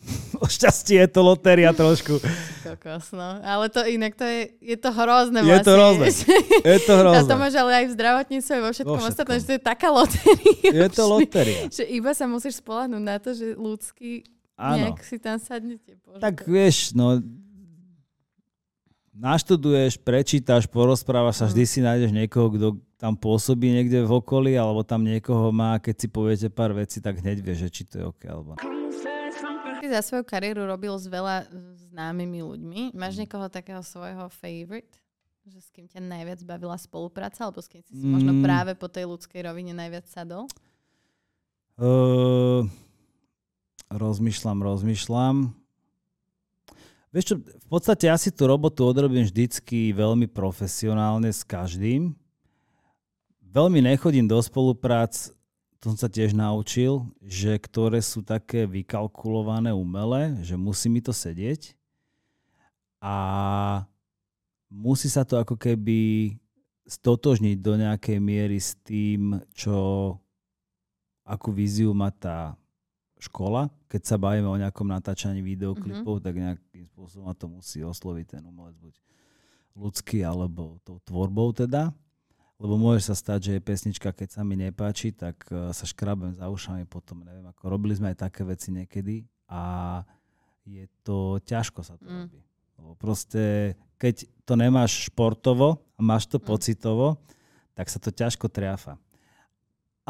[0.44, 2.20] o šťastie je to lotéria trošku.
[2.64, 3.40] Kokos, no.
[3.40, 6.04] Ale to inak, to je, je to hrozné Je to vlastne.
[6.04, 6.06] hrozné.
[6.68, 7.32] Je to A to hrozné.
[7.36, 9.12] máš ale aj v zdravotníctve, vo všetkom, Vo všetkom.
[9.12, 10.52] ostatnom, že to je taká lotéria.
[10.68, 11.60] Je to lotéria.
[11.68, 14.24] Že iba sa musíš spolahnúť na to, že ľudský
[14.60, 14.92] Áno.
[14.92, 15.96] nejak si tam sadnete.
[15.98, 17.16] Bože, Tak vieš, no
[19.12, 22.66] naštuduješ, prečítaš, porozprávaš sa, vždy si nájdeš niekoho, kto
[22.96, 27.18] tam pôsobí niekde v okolí, alebo tam niekoho má, keď si poviete pár vecí, tak
[27.18, 28.56] hneď vieš, že či to je OK, alebo.
[29.80, 31.48] Ty za svoju kariéru robil s veľa
[31.88, 32.80] známymi ľuďmi.
[32.92, 33.20] Máš Mm.
[33.24, 34.92] niekoho takého svojho favorite?
[35.42, 37.48] Že s kým ťa najviac bavila spolupráca?
[37.48, 38.44] Alebo s kým si si možno Mm.
[38.44, 40.44] práve po tej ľudskej rovine najviac sadol?
[41.80, 42.68] Uh,
[43.90, 45.50] rozmýšľam, rozmýšľam.
[47.10, 52.14] Vieš čo, v podstate ja si tú robotu odrobím vždycky veľmi profesionálne s každým.
[53.50, 55.34] Veľmi nechodím do spoluprác,
[55.82, 61.10] to som sa tiež naučil, že ktoré sú také vykalkulované umelé, že musí mi to
[61.10, 61.74] sedieť.
[63.02, 63.16] A
[64.70, 66.38] musí sa to ako keby
[66.86, 70.14] stotožniť do nejakej miery s tým, čo
[71.26, 72.59] akú víziu má tá
[73.20, 73.68] škola.
[73.86, 76.26] Keď sa bavíme o nejakom natáčaní videoklipov, mm-hmm.
[76.26, 78.94] tak nejakým spôsobom ma to musí osloviť ten umelec buď
[79.76, 81.92] ľudský, alebo tou tvorbou teda.
[82.60, 86.36] Lebo môže sa stať, že je pesnička, keď sa mi nepáči, tak uh, sa škrabem
[86.36, 90.04] za ušami potom, neviem, ako robili sme aj také veci niekedy a
[90.68, 92.28] je to ťažko sa to Mm.
[92.28, 92.40] robí.
[92.76, 96.44] Lebo proste, keď to nemáš športovo a máš to Mm.
[96.44, 97.06] pocitovo,
[97.72, 99.00] tak sa to ťažko triafa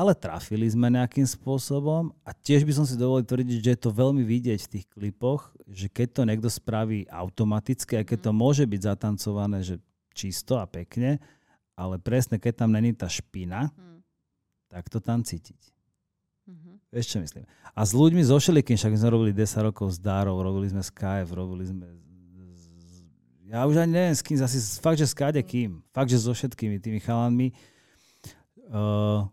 [0.01, 3.93] ale trafili sme nejakým spôsobom a tiež by som si dovolil tvrdiť, že je to
[3.93, 8.64] veľmi vidieť v tých klipoch, že keď to niekto spraví automaticky, aj keď to môže
[8.64, 9.77] byť zatancované, že
[10.16, 11.20] čisto a pekne,
[11.77, 14.01] ale presne keď tam není tá špina, Hm.
[14.72, 15.60] tak to tam cítiť.
[16.48, 16.81] Mhm.
[16.97, 17.44] Vieš, čo myslím?
[17.77, 20.89] A s ľuďmi zo všelikým, však sme robili 10 rokov s Dárov, robili sme s
[20.89, 21.85] KF, robili sme
[23.51, 25.82] ja už ani neviem s kým, zase fakt, že s kade kým.
[25.90, 27.51] Fakt, že so všetkými tými chalanmi.
[28.70, 29.27] Uh,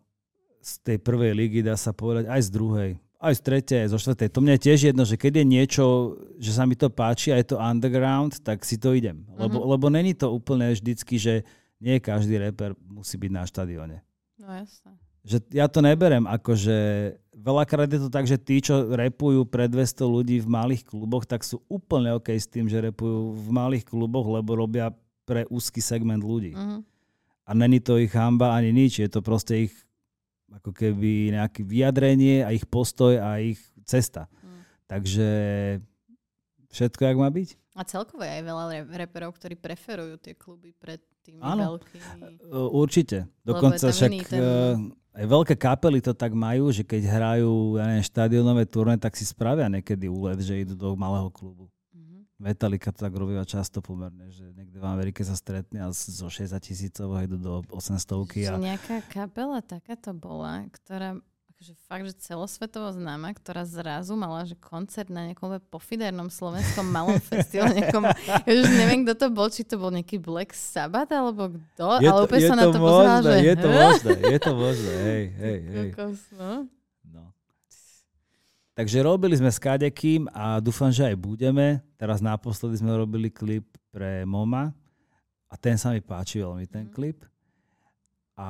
[0.67, 3.99] z tej prvej ligy dá sa povedať, aj z druhej, aj z tretej, aj zo
[3.99, 4.29] štvrtej.
[4.29, 5.85] To mne je tiež jedno, že keď je niečo,
[6.35, 9.23] že sa mi to páči a je to underground, tak si to idem.
[9.33, 9.67] Lebo, Mhm.
[9.71, 11.47] lebo není to úplne vždycky, že
[11.79, 13.97] nie každý reper musí byť na štadióne
[14.35, 14.91] No jasné.
[15.23, 16.77] že ja to neberem ako, že
[17.31, 21.41] veľakrát je to tak, že tí, čo repujú pre 200 ľudí v malých kluboch, tak
[21.41, 24.89] sú úplne OK s tým, že repujú v malých kluboch, lebo robia
[25.23, 26.53] pre úzky segment ľudí.
[26.53, 26.79] Mhm.
[27.43, 29.73] A není to ich hamba ani nič, je to proste ich
[30.53, 34.31] ako keby nejaké vyjadrenie a ich postoj a ich cesta.
[34.43, 34.59] Mm.
[34.87, 35.29] Takže
[36.71, 37.49] všetko, jak má byť?
[37.77, 41.77] A celkovo je aj veľa re- reperov, ktorí preferujú tie kluby pred tými Áno.
[41.77, 42.49] veľkými.
[42.49, 43.29] Uh, Určite.
[43.45, 48.05] Dokonca však iný ten- aj veľké kapely to tak majú, že keď hrajú ja neviem,
[48.05, 51.69] štadionové turné, tak si spravia niekedy úlet, že idú do malého klubu.
[52.37, 56.53] Metallica to tak robíva často pomerne, že niekde v Amerike sa stretne a zo 60
[56.61, 57.97] tisícov idú do 800
[58.29, 61.17] Že a nejaká kapela takáto bola, ktorá
[61.57, 67.17] akože fakt, že celosvetovo známa, ktorá zrazu mala že koncert na nejakom pofidernom slovenskom malom
[67.17, 67.81] festivale.
[67.81, 68.05] Nejakom,
[68.45, 72.05] ja už neviem, kto to bol, či to bol nejaký Black Sabbath, alebo kto, je
[72.05, 73.41] ale to, úplne sa na to pozerala, možné, že...
[73.41, 75.89] je to možné, je to možné, hej, hej, hej.
[75.97, 76.51] Kokos, no.
[77.09, 77.23] No.
[78.77, 81.81] Takže robili sme s kadekým a dúfam, že aj budeme.
[81.97, 84.69] Teraz naposledy sme robili klip pre Moma
[85.49, 86.93] a ten sa mi páči veľmi, ten Mhm.
[86.93, 87.25] klip.
[88.37, 88.47] A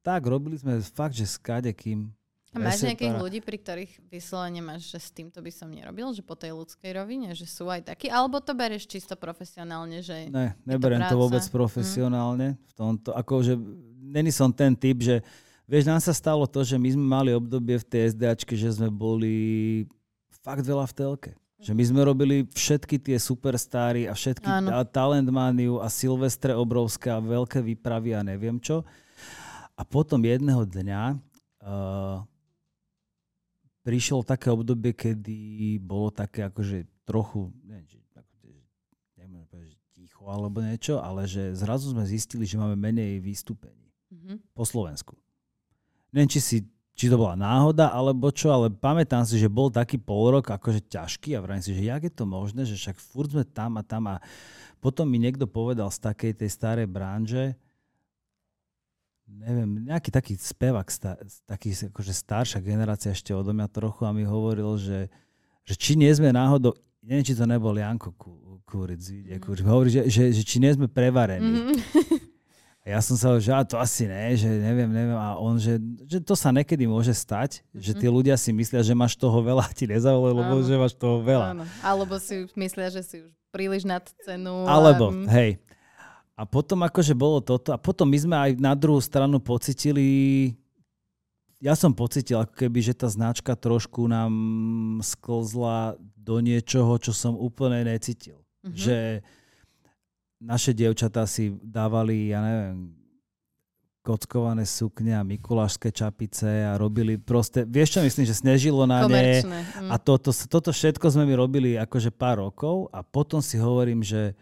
[0.00, 2.08] tak, robili sme fakt, že s kadekým.
[2.54, 6.08] A máš Presne nejakých ľudí, pri ktorých vyslovene máš, že s týmto by som nerobil,
[6.16, 10.32] že po tej ľudskej rovine, že sú aj takí, alebo to bereš čisto profesionálne, že...
[10.32, 11.20] Ne, neberiem to, práca.
[11.20, 12.56] vôbec profesionálne.
[12.56, 13.60] V tomto, akože,
[14.00, 15.20] není som ten typ, že
[15.66, 18.88] vieš, nám sa stalo to, že my sme mali obdobie v tej SDAčke, že sme
[18.90, 19.84] boli
[20.42, 21.32] fakt veľa v telke.
[21.56, 27.18] Že my sme robili všetky tie superstáry a všetky a Talentmaniu a Silvestre obrovské a
[27.18, 28.84] veľké výpravy a neviem čo.
[29.72, 32.20] A potom jedného dňa uh,
[33.80, 38.34] prišlo také obdobie, kedy bolo také akože trochu, neviem, ako,
[39.16, 44.54] neviem, že ticho alebo niečo, ale že zrazu sme zistili, že máme menej vystúpení Mhm.
[44.54, 45.18] po Slovensku.
[46.16, 46.56] Neviem, či, si,
[46.96, 51.36] či to bola náhoda alebo čo, ale pamätám si, že bol taký polrok akože ťažký
[51.36, 54.08] a vrajím si, že jak je to možné, že však furt sme tam a tam
[54.08, 54.16] a
[54.80, 57.52] potom mi niekto povedal z takej tej starej branže,
[59.28, 64.24] neviem, nejaký taký spevak, sta, taký akože staršia generácia ešte odo mňa trochu a mi
[64.24, 65.12] hovoril, že,
[65.68, 66.72] že či nie sme náhodou,
[67.04, 68.16] neviem, či to nebol Janko
[68.64, 69.68] Kuric, mm.
[69.68, 71.76] Hovorí, že, že, že či nie sme prevarení.
[71.76, 72.24] Mhm.
[72.86, 75.18] Ja som sa že a to asi ne, že neviem, neviem.
[75.18, 77.82] A on, že, že to sa nekedy môže stať, mm-hmm.
[77.82, 80.62] že tí ľudia si myslia, že máš toho veľa a ti nezavolali, lebo Mhm.
[80.62, 80.68] Áno.
[80.70, 81.46] že máš toho veľa.
[81.50, 81.64] Áno.
[81.82, 84.70] Alebo si myslia, že si už príliš nad cenu.
[84.70, 85.50] Alebo, a, mm, hej.
[86.38, 87.74] A potom akože bolo toto.
[87.74, 90.54] A potom my sme aj na druhú stranu pocitili,
[91.58, 94.30] ja som pocitil ako keby, že tá značka trošku nám
[95.02, 98.38] sklzla do niečoho, čo som úplne necítil.
[98.62, 98.76] Mhm.
[98.78, 98.96] Že
[100.40, 102.92] naše dievčatá si dávali, ja neviem,
[104.06, 109.42] kockované sukne a mikulášské čapice a robili proste, vieš čo myslím, že snežilo na ne.
[109.42, 109.90] Mm.
[109.90, 114.38] a toto, toto všetko sme mi robili akože pár rokov a potom si hovorím, že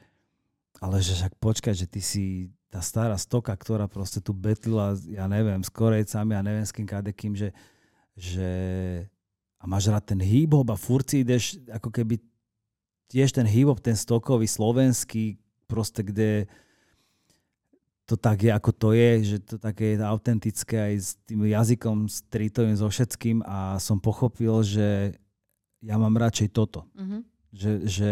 [0.85, 2.25] ale že však počkaj, že ty si
[2.69, 6.85] tá stará stoka, ktorá proste tu betlila, ja neviem, s Korejcami a neviem s kým
[6.85, 7.55] kadekým, že,
[8.19, 8.51] že
[9.57, 12.21] a máš rád ten hip-hop a furt si ideš ako keby
[13.09, 15.41] tiež ten hip-hop, ten stokový, slovenský,
[15.75, 16.47] proste kde
[18.07, 22.07] to tak je, ako to je, že to také je autentické aj s tým jazykom
[22.07, 25.17] streetovým, so všetkým a som pochopil, že
[25.83, 26.87] ja mám radšej toto.
[26.95, 27.19] Mhm.
[27.55, 28.11] Že, že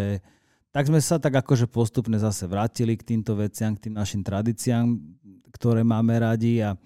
[0.73, 4.97] tak sme sa tak akože postupne zase vrátili k týmto veciam, k tým našim tradíciám,
[5.53, 6.79] ktoré máme radi a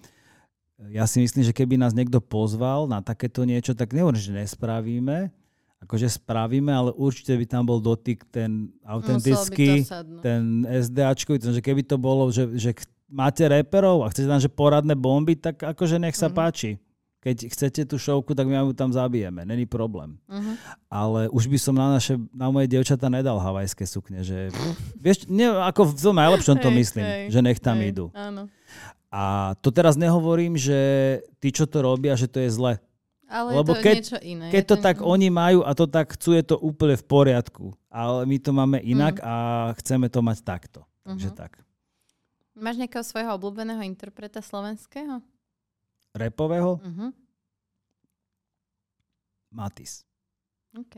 [0.91, 5.33] ja si myslím, že keby nás niekto pozval na takéto niečo, tak nehovorím, že nespravíme,
[5.77, 9.85] akože spravíme, ale určite by tam bol dotyk ten autentický,
[10.19, 12.73] ten SDAčko, že keby to bolo, že, že
[13.07, 16.35] máte reperov a chcete tam, že poradné bomby, tak akože nech sa Mhm.
[16.35, 16.71] páči.
[17.17, 20.15] Keď chcete tú šovku, tak my ju tam zabijeme, není problém.
[20.31, 20.51] Mhm.
[20.87, 24.47] Ale už by som na, naše, na moje dievčatá nedal havajské sukne, že
[24.95, 28.05] vieš, ne, ako v tom najlepšom to myslím, hej, že nech tam Hej, idú.
[28.15, 28.47] Áno.
[29.07, 30.77] A to teraz nehovorím, že
[31.39, 32.73] tí, čo to robia, že to je zle.
[33.27, 34.47] Ale Lebo je to keď- niečo iné.
[34.47, 37.65] Keď Je to tak oni majú a to tak chcú, je to úplne v poriadku.
[37.89, 39.33] Ale my to máme inak a
[39.75, 40.79] chceme to mať takto.
[41.03, 41.35] Takže Mhm.
[41.35, 41.51] tak.
[42.53, 45.19] Máš nejakého svojho obľúbeného interpreta slovenského?
[46.11, 47.11] Repového Mhm.
[49.49, 50.03] Matis.
[50.73, 50.95] OK.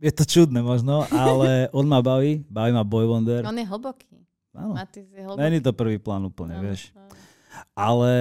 [0.00, 2.40] Je to čudné možno, ale on ma baví.
[2.46, 3.44] Baví ma Boy Wonder.
[3.44, 4.16] On je hlboký.
[4.50, 4.72] Áno.
[4.72, 5.38] Matis je hlboký.
[5.38, 6.90] Není to prvý plán úplne, Áno, vieš.
[6.90, 7.12] áno.
[7.70, 8.12] Ale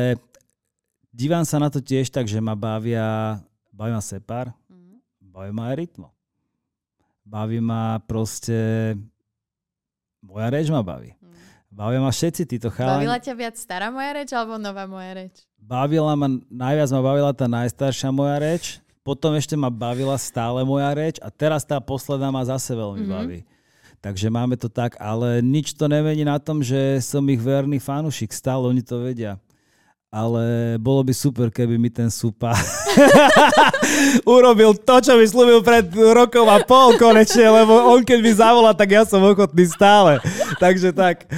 [1.19, 3.43] dívam sa na to tiež tak, že ma bavia,
[3.75, 4.95] baví ma Separ, Mhm.
[5.19, 6.07] baví ma aj Rytmo.
[7.27, 8.95] Baví ma proste,
[10.23, 11.11] moja reč ma baví.
[11.19, 11.35] Mhm.
[11.69, 13.03] Bavia ma všetci títo chalani.
[13.05, 15.43] Bavila ťa viac stará moja reč alebo nová moja reč?
[15.59, 20.89] Bavila ma, najviac ma bavila tá najstaršia moja reč, potom ešte ma bavila stále moja
[20.95, 23.11] reč a teraz tá posledná ma zase veľmi Mhm.
[23.11, 23.39] baví.
[23.99, 28.31] Takže máme to tak, ale nič to nemení na tom, že som ich verný fanúšik,
[28.31, 29.35] stále oni to vedia
[30.09, 32.57] ale bolo by super, keby mi ten Supa
[34.33, 38.73] urobil to, čo mi slúbil pred rokom a pol konečne, lebo on keď mi zavolá,
[38.73, 40.17] tak ja som ochotný stále.
[40.57, 41.29] Takže tak.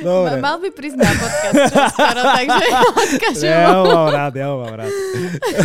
[0.00, 0.38] Dobre.
[0.38, 1.54] Mal by prísť na podcast
[1.92, 2.66] skoro, takže
[3.02, 4.92] odkažem Ja ho mám rád, ja ho mám rád.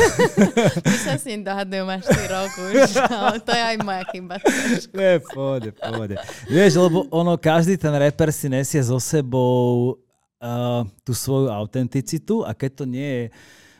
[0.90, 4.36] My sa s ním dohadujú máš 4 roku už, ale to je aj moja chyba.
[4.92, 6.16] Nie, pohode, pohode.
[6.50, 9.96] Vieš, lebo ono, každý ten reper si nesie so sebou
[10.46, 13.26] uh, tú svoju autenticitu a keď to nie je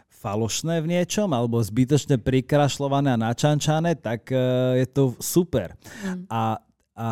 [0.10, 5.78] falošné v niečom alebo zbytočne prikrašľované a načančané, tak uh, je to super.
[6.02, 6.26] Mm.
[6.34, 6.42] A,
[6.98, 7.10] a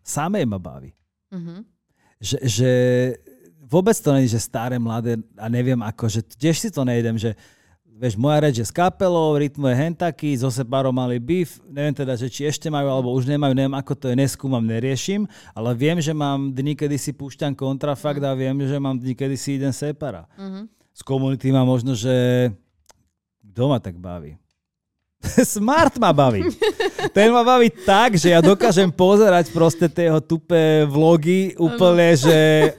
[0.00, 0.96] samé ma baví.
[1.28, 1.60] Mm-hmm.
[2.24, 2.72] Že, že
[3.68, 7.36] vôbec to je, že staré, mladé a neviem ako, že tiež si to nejdem, že
[7.94, 12.18] vieš, moja reč je s kapelou, rytmu je hentaky, zo Separom mali beef, neviem teda,
[12.18, 15.98] že či ešte majú, alebo už nemajú, neviem ako to je, neskúmam, neriešim, ale viem,
[16.02, 18.28] že mám dni, kedy si púšťam kontrafakt mm.
[18.28, 20.26] a viem, že mám dni, kedy si idem Separa.
[20.34, 20.64] Mm-hmm.
[20.94, 22.50] Z komunity má možno, že
[23.54, 24.34] kto ma tak baví?
[25.54, 26.42] Smart ma baví.
[27.10, 32.38] Ten ma baví tak, že ja dokážem pozerať proste tie jeho tupé vlogy úplne, že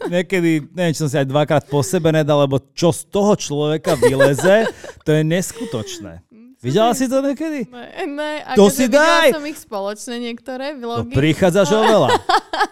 [0.09, 3.99] niekedy, neviem, či som si aj dvakrát po sebe nedal, lebo čo z toho človeka
[3.99, 4.65] vyleze,
[5.05, 6.25] to je neskutočné.
[6.65, 7.69] Videla si to niekedy?
[7.69, 9.37] Ne, ne to si daj!
[9.37, 11.13] som ich spoločne niektoré vlogy.
[11.13, 12.09] To prichádzaš oveľa.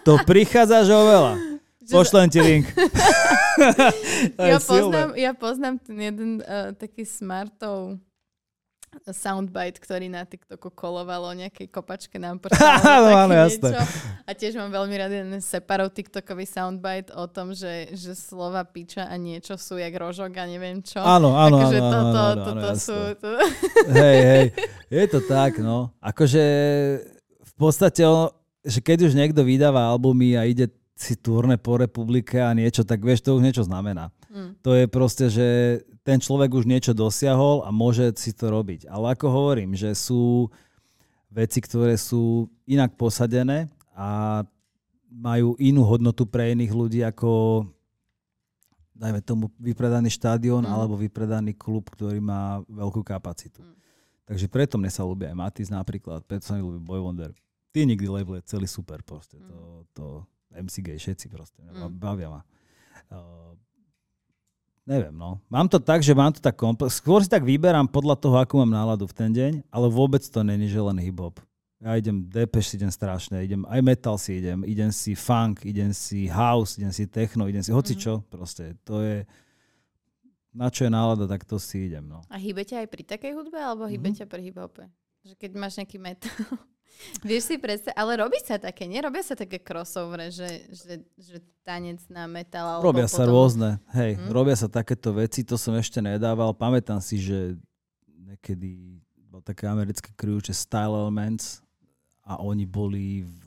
[0.02, 1.32] To prichádzaš oveľa.
[1.86, 2.66] Pošlem ti link.
[4.34, 8.02] ja, poznám, ja poznám ten jeden uh, taký smartov
[9.10, 13.74] soundbite, ktorý na TikToku kolovalo o nejakej kopačke nám no, áno, jasné.
[14.24, 19.06] A tiež mám veľmi rád jeden separov TikTokový soundbite o tom, že, že slova piča
[19.06, 21.02] a niečo sú jak rožok a neviem čo.
[21.02, 22.96] Áno, áno, akože áno, toto, áno, áno, toto áno, sú...
[23.18, 23.28] To...
[23.92, 24.46] Hej, hej,
[24.88, 25.92] je to tak, no.
[26.00, 26.44] Akože
[27.42, 28.32] v podstate, ono,
[28.64, 33.02] že keď už niekto vydáva albumy a ide si turné po republike a niečo, tak
[33.02, 34.14] vieš, to už niečo znamená.
[34.30, 34.50] Mm.
[34.62, 35.46] To je proste, že
[36.04, 38.86] ten človek už niečo dosiahol a môže si to robiť.
[38.92, 40.52] Ale ako hovorím, že sú
[41.32, 44.44] veci, ktoré sú inak posadené a
[45.08, 47.64] majú inú hodnotu pre iných ľudí ako
[48.94, 50.70] dajme tomu vypredaný štádion mm.
[50.70, 53.58] alebo vypredaný klub, ktorý má veľkú kapacitu.
[53.58, 53.74] Mm.
[54.24, 57.34] Takže preto mne sa ľúbi aj Matis napríklad, preto sa mi ľúbi Boy Wonder.
[57.74, 59.36] Ty nikdy label je celý super proste.
[59.36, 59.48] Mm.
[59.50, 59.58] To,
[59.92, 60.04] to
[60.54, 61.58] MCG, všetci proste.
[61.66, 61.98] Mm.
[61.98, 62.40] Bavia ma.
[63.10, 63.58] Uh,
[64.84, 65.40] Neviem, no.
[65.48, 67.00] Mám to tak, že mám to tak komplex.
[67.00, 70.44] Skôr si tak vyberám podľa toho, akú mám náladu v ten deň, ale vôbec to
[70.44, 71.40] není, že len hip-hop.
[71.80, 75.92] Ja idem Depeche si idem strašne, idem aj metal si idem, idem si funk, idem
[75.92, 78.32] si house, idem si techno, idem si hoci čo, mm-hmm.
[78.32, 78.76] proste.
[78.84, 79.24] To je,
[80.52, 82.20] na čo je nálada, tak to si idem, no.
[82.28, 84.32] A hýbete aj pri takej hudbe, alebo hýbete mm-hmm.
[84.32, 84.84] pri hip-hope?
[85.24, 86.44] Že keď máš nejaký metal,
[87.20, 92.00] Vieš si predstaviť, ale robí sa také, nerobia sa také crossover, že, že, že tanec
[92.08, 92.78] na metal.
[92.78, 93.18] Alebo robia potom...
[93.18, 94.28] sa rôzne, hej, hmm?
[94.32, 96.56] robia sa takéto veci, to som ešte nedával.
[96.56, 97.56] Pamätám si, že
[98.08, 101.60] niekedy bol také americké crew, že Style Elements
[102.24, 103.44] a oni boli v,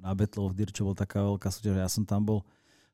[0.00, 2.40] na Battle of Deer, čo bol taká veľká súťaž, ja som tam bol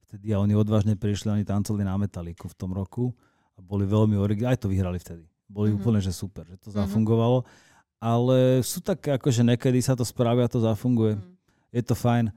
[0.09, 3.15] vtedy a oni odvážne prišli, oni tancovali na Metalliku v tom roku
[3.55, 5.25] a boli veľmi originálni, aj to vyhrali vtedy.
[5.47, 5.85] Boli mm-hmm.
[5.85, 6.83] úplne, že super, že to mm-hmm.
[6.83, 7.47] zafungovalo
[8.03, 11.17] ale sú také, akože niekedy sa to spraví a to zafunguje.
[11.17, 11.25] Mm.
[11.75, 12.31] Je to fajn,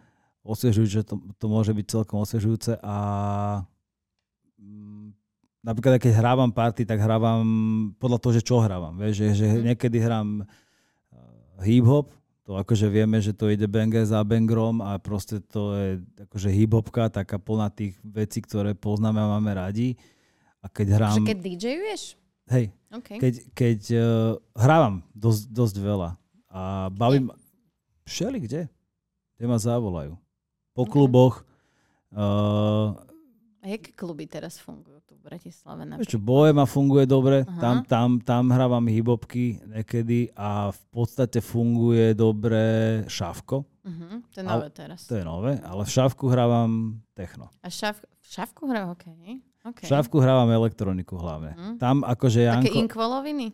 [0.47, 2.95] osviežujúce, to, to môže byť celkom osviežujúce a
[4.55, 5.11] mm,
[5.61, 7.43] napríklad keď hrávam party, tak hrávam
[7.99, 8.95] podľa toho, že čo hrávam.
[8.95, 9.63] Vieš, že, že mm.
[9.73, 12.15] niekedy hrám uh, hip-hop,
[12.47, 15.89] to akože vieme, že to ide banger za bangrom a proste to je
[16.31, 19.99] akože hip-hopka, taká plná tých vecí, ktoré poznáme a máme radi.
[20.63, 21.17] A keď hrám...
[21.19, 22.01] Že keď DJuješ?
[22.47, 23.17] Hej, okay.
[23.19, 24.03] keď, keď uh,
[24.55, 26.09] hrávam dosť, dosť veľa
[26.47, 27.29] a bavím
[28.07, 28.61] všeli kde,
[29.37, 30.15] kde ma zavolajú.
[30.73, 30.91] Po okay.
[30.93, 31.43] kluboch.
[32.13, 32.95] Uh,
[33.61, 35.83] a jaké kluby teraz fungujú tu v Bratislave?
[35.99, 42.15] Vieš čo, Bohema funguje dobre, tam, tam, tam hrávam hybobky niekedy a v podstate funguje
[42.15, 43.67] dobre Šavko.
[43.83, 45.03] Uh-huh, to je nové teraz.
[45.11, 47.51] To je nové, ale v Šavku hrávam techno.
[47.59, 49.43] A šav, v Šavku hrávam, okay.
[49.73, 49.85] Okay.
[49.85, 51.51] V Šávku hrávam elektroniku hlavne.
[51.57, 51.75] Mm.
[51.81, 52.67] Tam akože Janko...
[52.67, 53.47] Také inkvoloviny?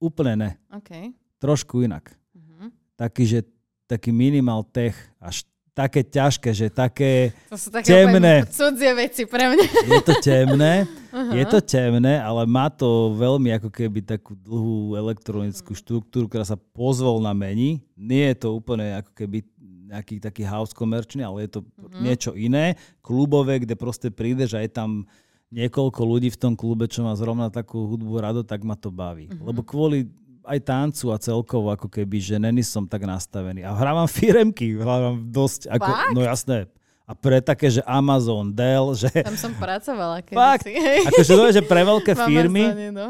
[0.00, 0.50] Úplne ne.
[0.82, 1.12] Okay.
[1.38, 2.14] Trošku inak.
[2.32, 2.68] Mm-hmm.
[2.96, 3.38] Taký, že
[3.84, 8.44] taký minimal tech, až také ťažké, že také to sú také temné.
[8.48, 9.66] cudzie veci pre mňa.
[9.92, 11.32] Je to temné, uh-huh.
[11.32, 16.56] je to temné, ale má to veľmi ako keby takú dlhú elektronickú štruktúru, ktorá sa
[16.56, 17.80] pozvolna mení.
[17.96, 19.44] Nie je to úplne ako keby
[19.92, 22.00] nejaký taký house komerčný, ale je to uh-huh.
[22.00, 25.04] niečo iné, klubové, kde proste prídeš a je tam
[25.52, 29.28] niekoľko ľudí v tom klube, čo má zrovna takú hudbu rado, tak ma to baví.
[29.28, 29.52] Uh-huh.
[29.52, 30.08] Lebo kvôli
[30.42, 33.62] aj tancu a celkovo ako keby, že není som tak nastavený.
[33.62, 36.12] A hrávam firemky, hrávam dosť, ako, Fakt?
[36.16, 36.66] no jasné.
[37.06, 40.38] A pre také, že Amazon, Dell, že Tam som pracovala kedysi.
[40.40, 40.66] fakt,
[41.12, 43.08] akože to je, že pre veľké firmy, Amazone, no.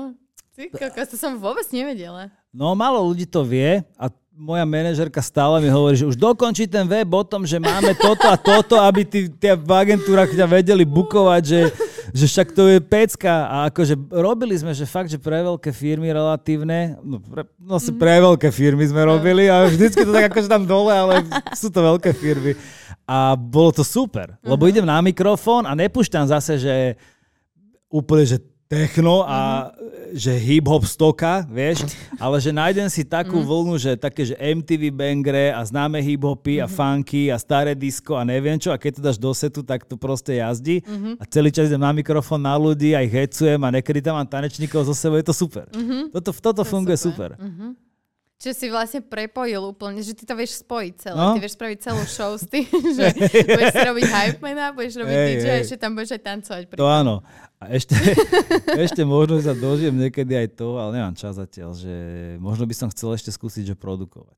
[0.53, 2.29] Ty kokos, to som vôbec nevedela.
[2.53, 6.85] no málo ľudí to vie a moja manažerka stále mi hovorí, že už dokončí ten
[6.85, 10.85] web o tom, že máme toto a toto, aby tí, tí v agentúrach ťa vedeli
[10.85, 11.61] bukovať, že,
[12.11, 13.47] že však to je pecka.
[13.47, 17.99] A akože robili sme, že fakt, že pre veľké firmy relatívne, no, pre, no mm.
[18.03, 21.23] pre veľké firmy sme robili a vždycky to tak akože tam dole, ale
[21.55, 22.59] sú to veľké firmy.
[23.07, 26.75] A bolo to super, lebo idem na mikrofón a nepúšťam zase, že
[27.93, 28.39] úplne, že
[28.73, 29.69] techno a
[30.17, 31.93] že hip-hop stoka, vieš,
[32.25, 36.65] ale že nájdem si takú vlnu, že také, že MTV bangre a známe hip-hopy a
[36.65, 40.01] funky a staré disco a neviem čo a keď to dáš do setu, tak to
[40.01, 40.81] proste jazdí.
[41.21, 44.25] A celý čas idem na mikrofón na ľudí a ich hecujem a niekedy tam mám
[44.25, 45.69] tanečníkov zo sebou, je to super.
[46.09, 47.37] Toto, toto funguje super.
[47.37, 47.92] super.
[48.43, 51.15] Čiže si vlastne prepojil úplne, že ty to vieš spojiť celé.
[51.15, 51.39] No.
[51.39, 52.67] Ty vieš spraviť celú show s tým,
[52.99, 53.15] že
[53.47, 55.61] budeš si robiť hype mana, budeš robiť Hej, DJ hej.
[55.63, 56.63] ešte tam budeš aj tancovať.
[56.67, 57.23] pri To áno.
[57.63, 57.95] A ešte,
[58.91, 61.95] ešte možno sa dožijem niekedy aj to, ale nemám čas zatiaľ, že
[62.43, 64.35] možno by som chcel ešte skúsiť, že produkovať.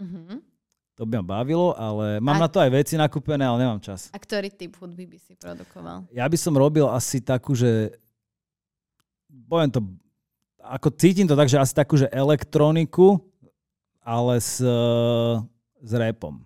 [0.00, 0.48] Mhm.
[0.96, 4.08] To by ma bavilo, ale mám A- na to aj veci nakúpené, ale nemám čas.
[4.12, 6.08] A ktorý typ hudby by si produkoval?
[6.08, 7.96] Ja by som robil asi takú, že
[9.28, 9.80] poviem to,
[10.60, 13.20] ako cítim to tak, že asi takú, že elektroniku,
[14.02, 15.34] ale s, eh,
[15.82, 16.42] s rapom.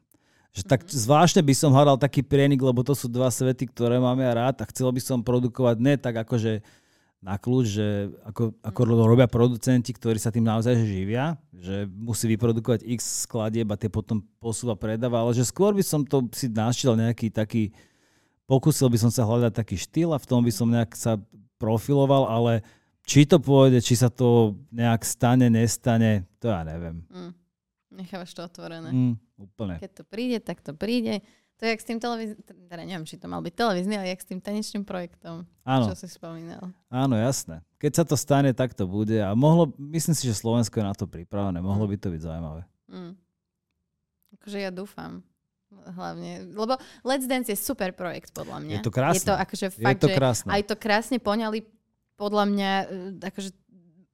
[0.57, 4.17] Že tak zvláštne by som hľadal taký prienik, lebo to sú dva svety, ktoré mám
[4.17, 6.65] ja rád a chcel by som produkovať ne tak akože
[7.21, 7.89] na kľúč, že
[8.23, 13.81] ako, ako robia producenti, ktorí sa tým naozaj živia, že musí vyprodukovať x skladieb a
[13.81, 17.73] tie potom posúva, predáva, ale že skôr by som to si našiel nejaký taký,
[18.47, 21.19] pokúsil by som sa hľadať taký štýl a v tom by som nejak sa
[21.57, 22.61] profiloval, ale
[23.03, 27.03] či to pôjde, či sa to nejak stane, nestane, to ja neviem.
[27.11, 27.33] Mm.
[27.97, 28.93] Nechávaš to otvorené.
[28.93, 29.81] Mm, úplne.
[29.81, 31.25] Keď to príde, tak to príde.
[31.57, 34.21] To je jak s tým televíznym, teda neviem, či to mal byť televízny, ale jak
[34.21, 36.69] s tým tanečným projektom, Áno, čo si spomínal.
[36.93, 37.65] áno, jasné.
[37.81, 40.93] Keď sa to stane, tak to bude a mohlo, myslím si, že Slovensko je na
[40.93, 42.61] to pripravené, mohlo by to byť zaujímavé.
[42.93, 43.17] Mm.
[44.37, 45.25] Akože ja dúfam.
[45.73, 48.75] Hlavne, lebo Let's Dance je super projekt podľa mňa.
[48.77, 49.19] Je to krásne.
[49.19, 50.49] Je to akože Je fakt, to že krásne.
[50.53, 51.59] aj to krásne poňali
[52.17, 52.85] podľa mňa e,
[53.19, 53.51] akože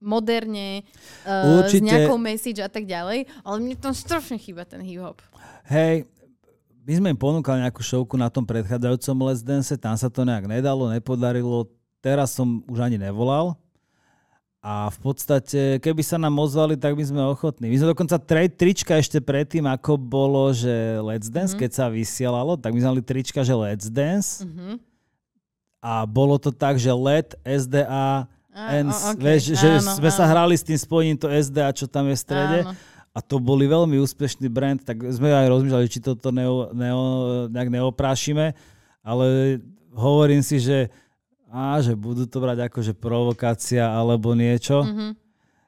[0.03, 0.83] moderne,
[1.23, 5.23] uh, s nejakou message a tak ďalej, ale mne tam strašne chýba ten hip-hop.
[5.71, 6.03] Hej,
[6.83, 10.43] my sme im ponúkali nejakú šovku na tom predchádzajúcom Let's Dance, tam sa to nejak
[10.43, 11.71] nedalo, nepodarilo,
[12.03, 13.55] teraz som už ani nevolal.
[14.63, 17.67] A v podstate, keby sa nám ozvali, tak by sme ochotní.
[17.67, 20.71] My sme dokonca tre, trička ešte predtým, ako bolo, že
[21.03, 21.59] Let's Dance, Mhm.
[21.59, 21.63] mm-hmm.
[21.67, 24.43] keď sa vysielalo, tak my sme mali trička, že Let's Dance.
[24.47, 24.79] Uh-huh.
[25.83, 28.23] A bolo to tak, že LED, SDA,
[28.53, 30.31] Ends, o- okej, vieš, že áno, sme sa áno.
[30.31, 32.59] hrali s tým spojením to SDA, čo tam je v strede.
[32.63, 32.73] Áno.
[33.09, 37.01] A to boli veľmi úspešný brand, tak sme aj rozmýšľali, či toto neo, neo,
[37.47, 38.57] nejak neoprášime,
[38.99, 39.61] ale
[39.91, 40.89] hovorím si, že
[41.45, 45.07] á, že budú to brať ako že provokácia alebo niečo, Mhm.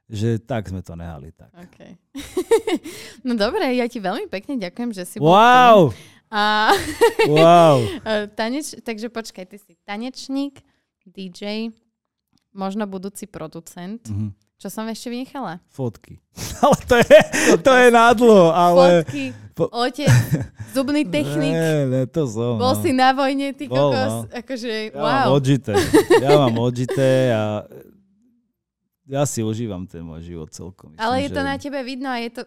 [0.08, 1.54] že tak sme to nehali tak.
[1.70, 1.94] Okay.
[3.26, 5.30] no dobre, ja ti veľmi pekne ďakujem, že si bol.
[5.30, 5.94] Wow!
[6.28, 6.74] A,
[7.30, 7.76] Wow!
[8.08, 10.66] a taneč, takže počkaj, ty si tanečník,
[11.04, 11.70] DJ,
[12.56, 14.08] možno budúci producent.
[14.08, 14.32] Mhm.
[14.56, 15.60] Čo som ešte vynechala?
[15.68, 16.24] Fotky.
[16.64, 17.20] ale to je,
[17.60, 19.04] to je nádlo, ale...
[19.04, 20.08] Fotky, po- otec,
[20.76, 21.52] zubný technik.
[21.52, 22.56] Ne, ne, to som.
[22.56, 22.80] Bol no.
[22.80, 24.12] si na vojne, ty Bol, kokos.
[24.16, 24.20] no.
[24.32, 25.74] Akože, Ja mám odžité.
[26.24, 27.44] Ja mám odžité a
[29.06, 30.96] ja si užívam ten môj život celkom.
[30.96, 32.42] Myslím, Ale je to že- na tebe vidno a je to...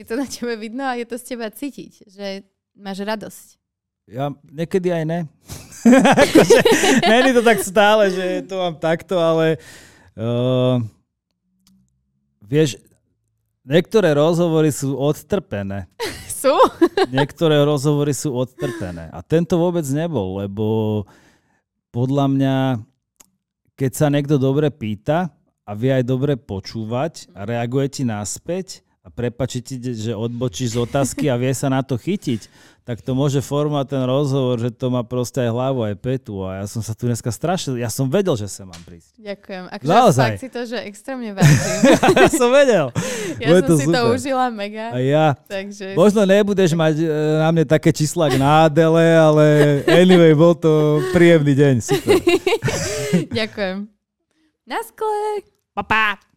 [0.00, 3.59] Je to na tebe vidno a je to z teba cítiť, že máš radosť.
[4.10, 5.20] Ja niekedy aj ne.
[6.26, 6.58] akože,
[7.06, 9.62] není to tak stále, že to mám takto, ale
[10.18, 10.82] uh,
[12.42, 12.74] vieš,
[13.62, 15.86] niektoré rozhovory sú odtrpené.
[16.40, 16.56] Sú?
[17.12, 19.12] Niektoré rozhovory sú odtrpené.
[19.12, 21.04] A tento vôbec nebol, lebo
[21.92, 22.56] podľa mňa,
[23.76, 25.28] keď sa niekto dobre pýta
[25.68, 30.78] a vie aj dobre počúvať a reaguje ti naspäť a prepačí ti, že odbočíš z
[30.84, 32.52] otázky a vie sa na to chytiť,
[32.84, 36.44] tak to môže formovať ten rozhovor, že to má proste aj hlavu, aj petu.
[36.44, 39.16] A ja som sa tu dneska strašil, ja som vedel, že sa mám prísť.
[39.16, 39.64] Ďakujem.
[39.72, 40.28] Akože Naozaj.
[40.28, 41.70] fakt si to, že extrémne vážim.
[42.28, 42.92] ja som vedel.
[43.40, 44.12] Ja Bude som si to super.
[44.20, 44.86] užila mega.
[44.92, 47.06] A ja, Takže Možno nebudeš mať e,
[47.40, 49.44] na mne také čísla ako na Adele, ale
[49.88, 51.74] anyway, bol to príjemný deň.
[51.80, 52.20] Super.
[53.40, 53.88] ďakujem.
[54.68, 55.40] Na skle.
[55.72, 56.29] Pa, pa.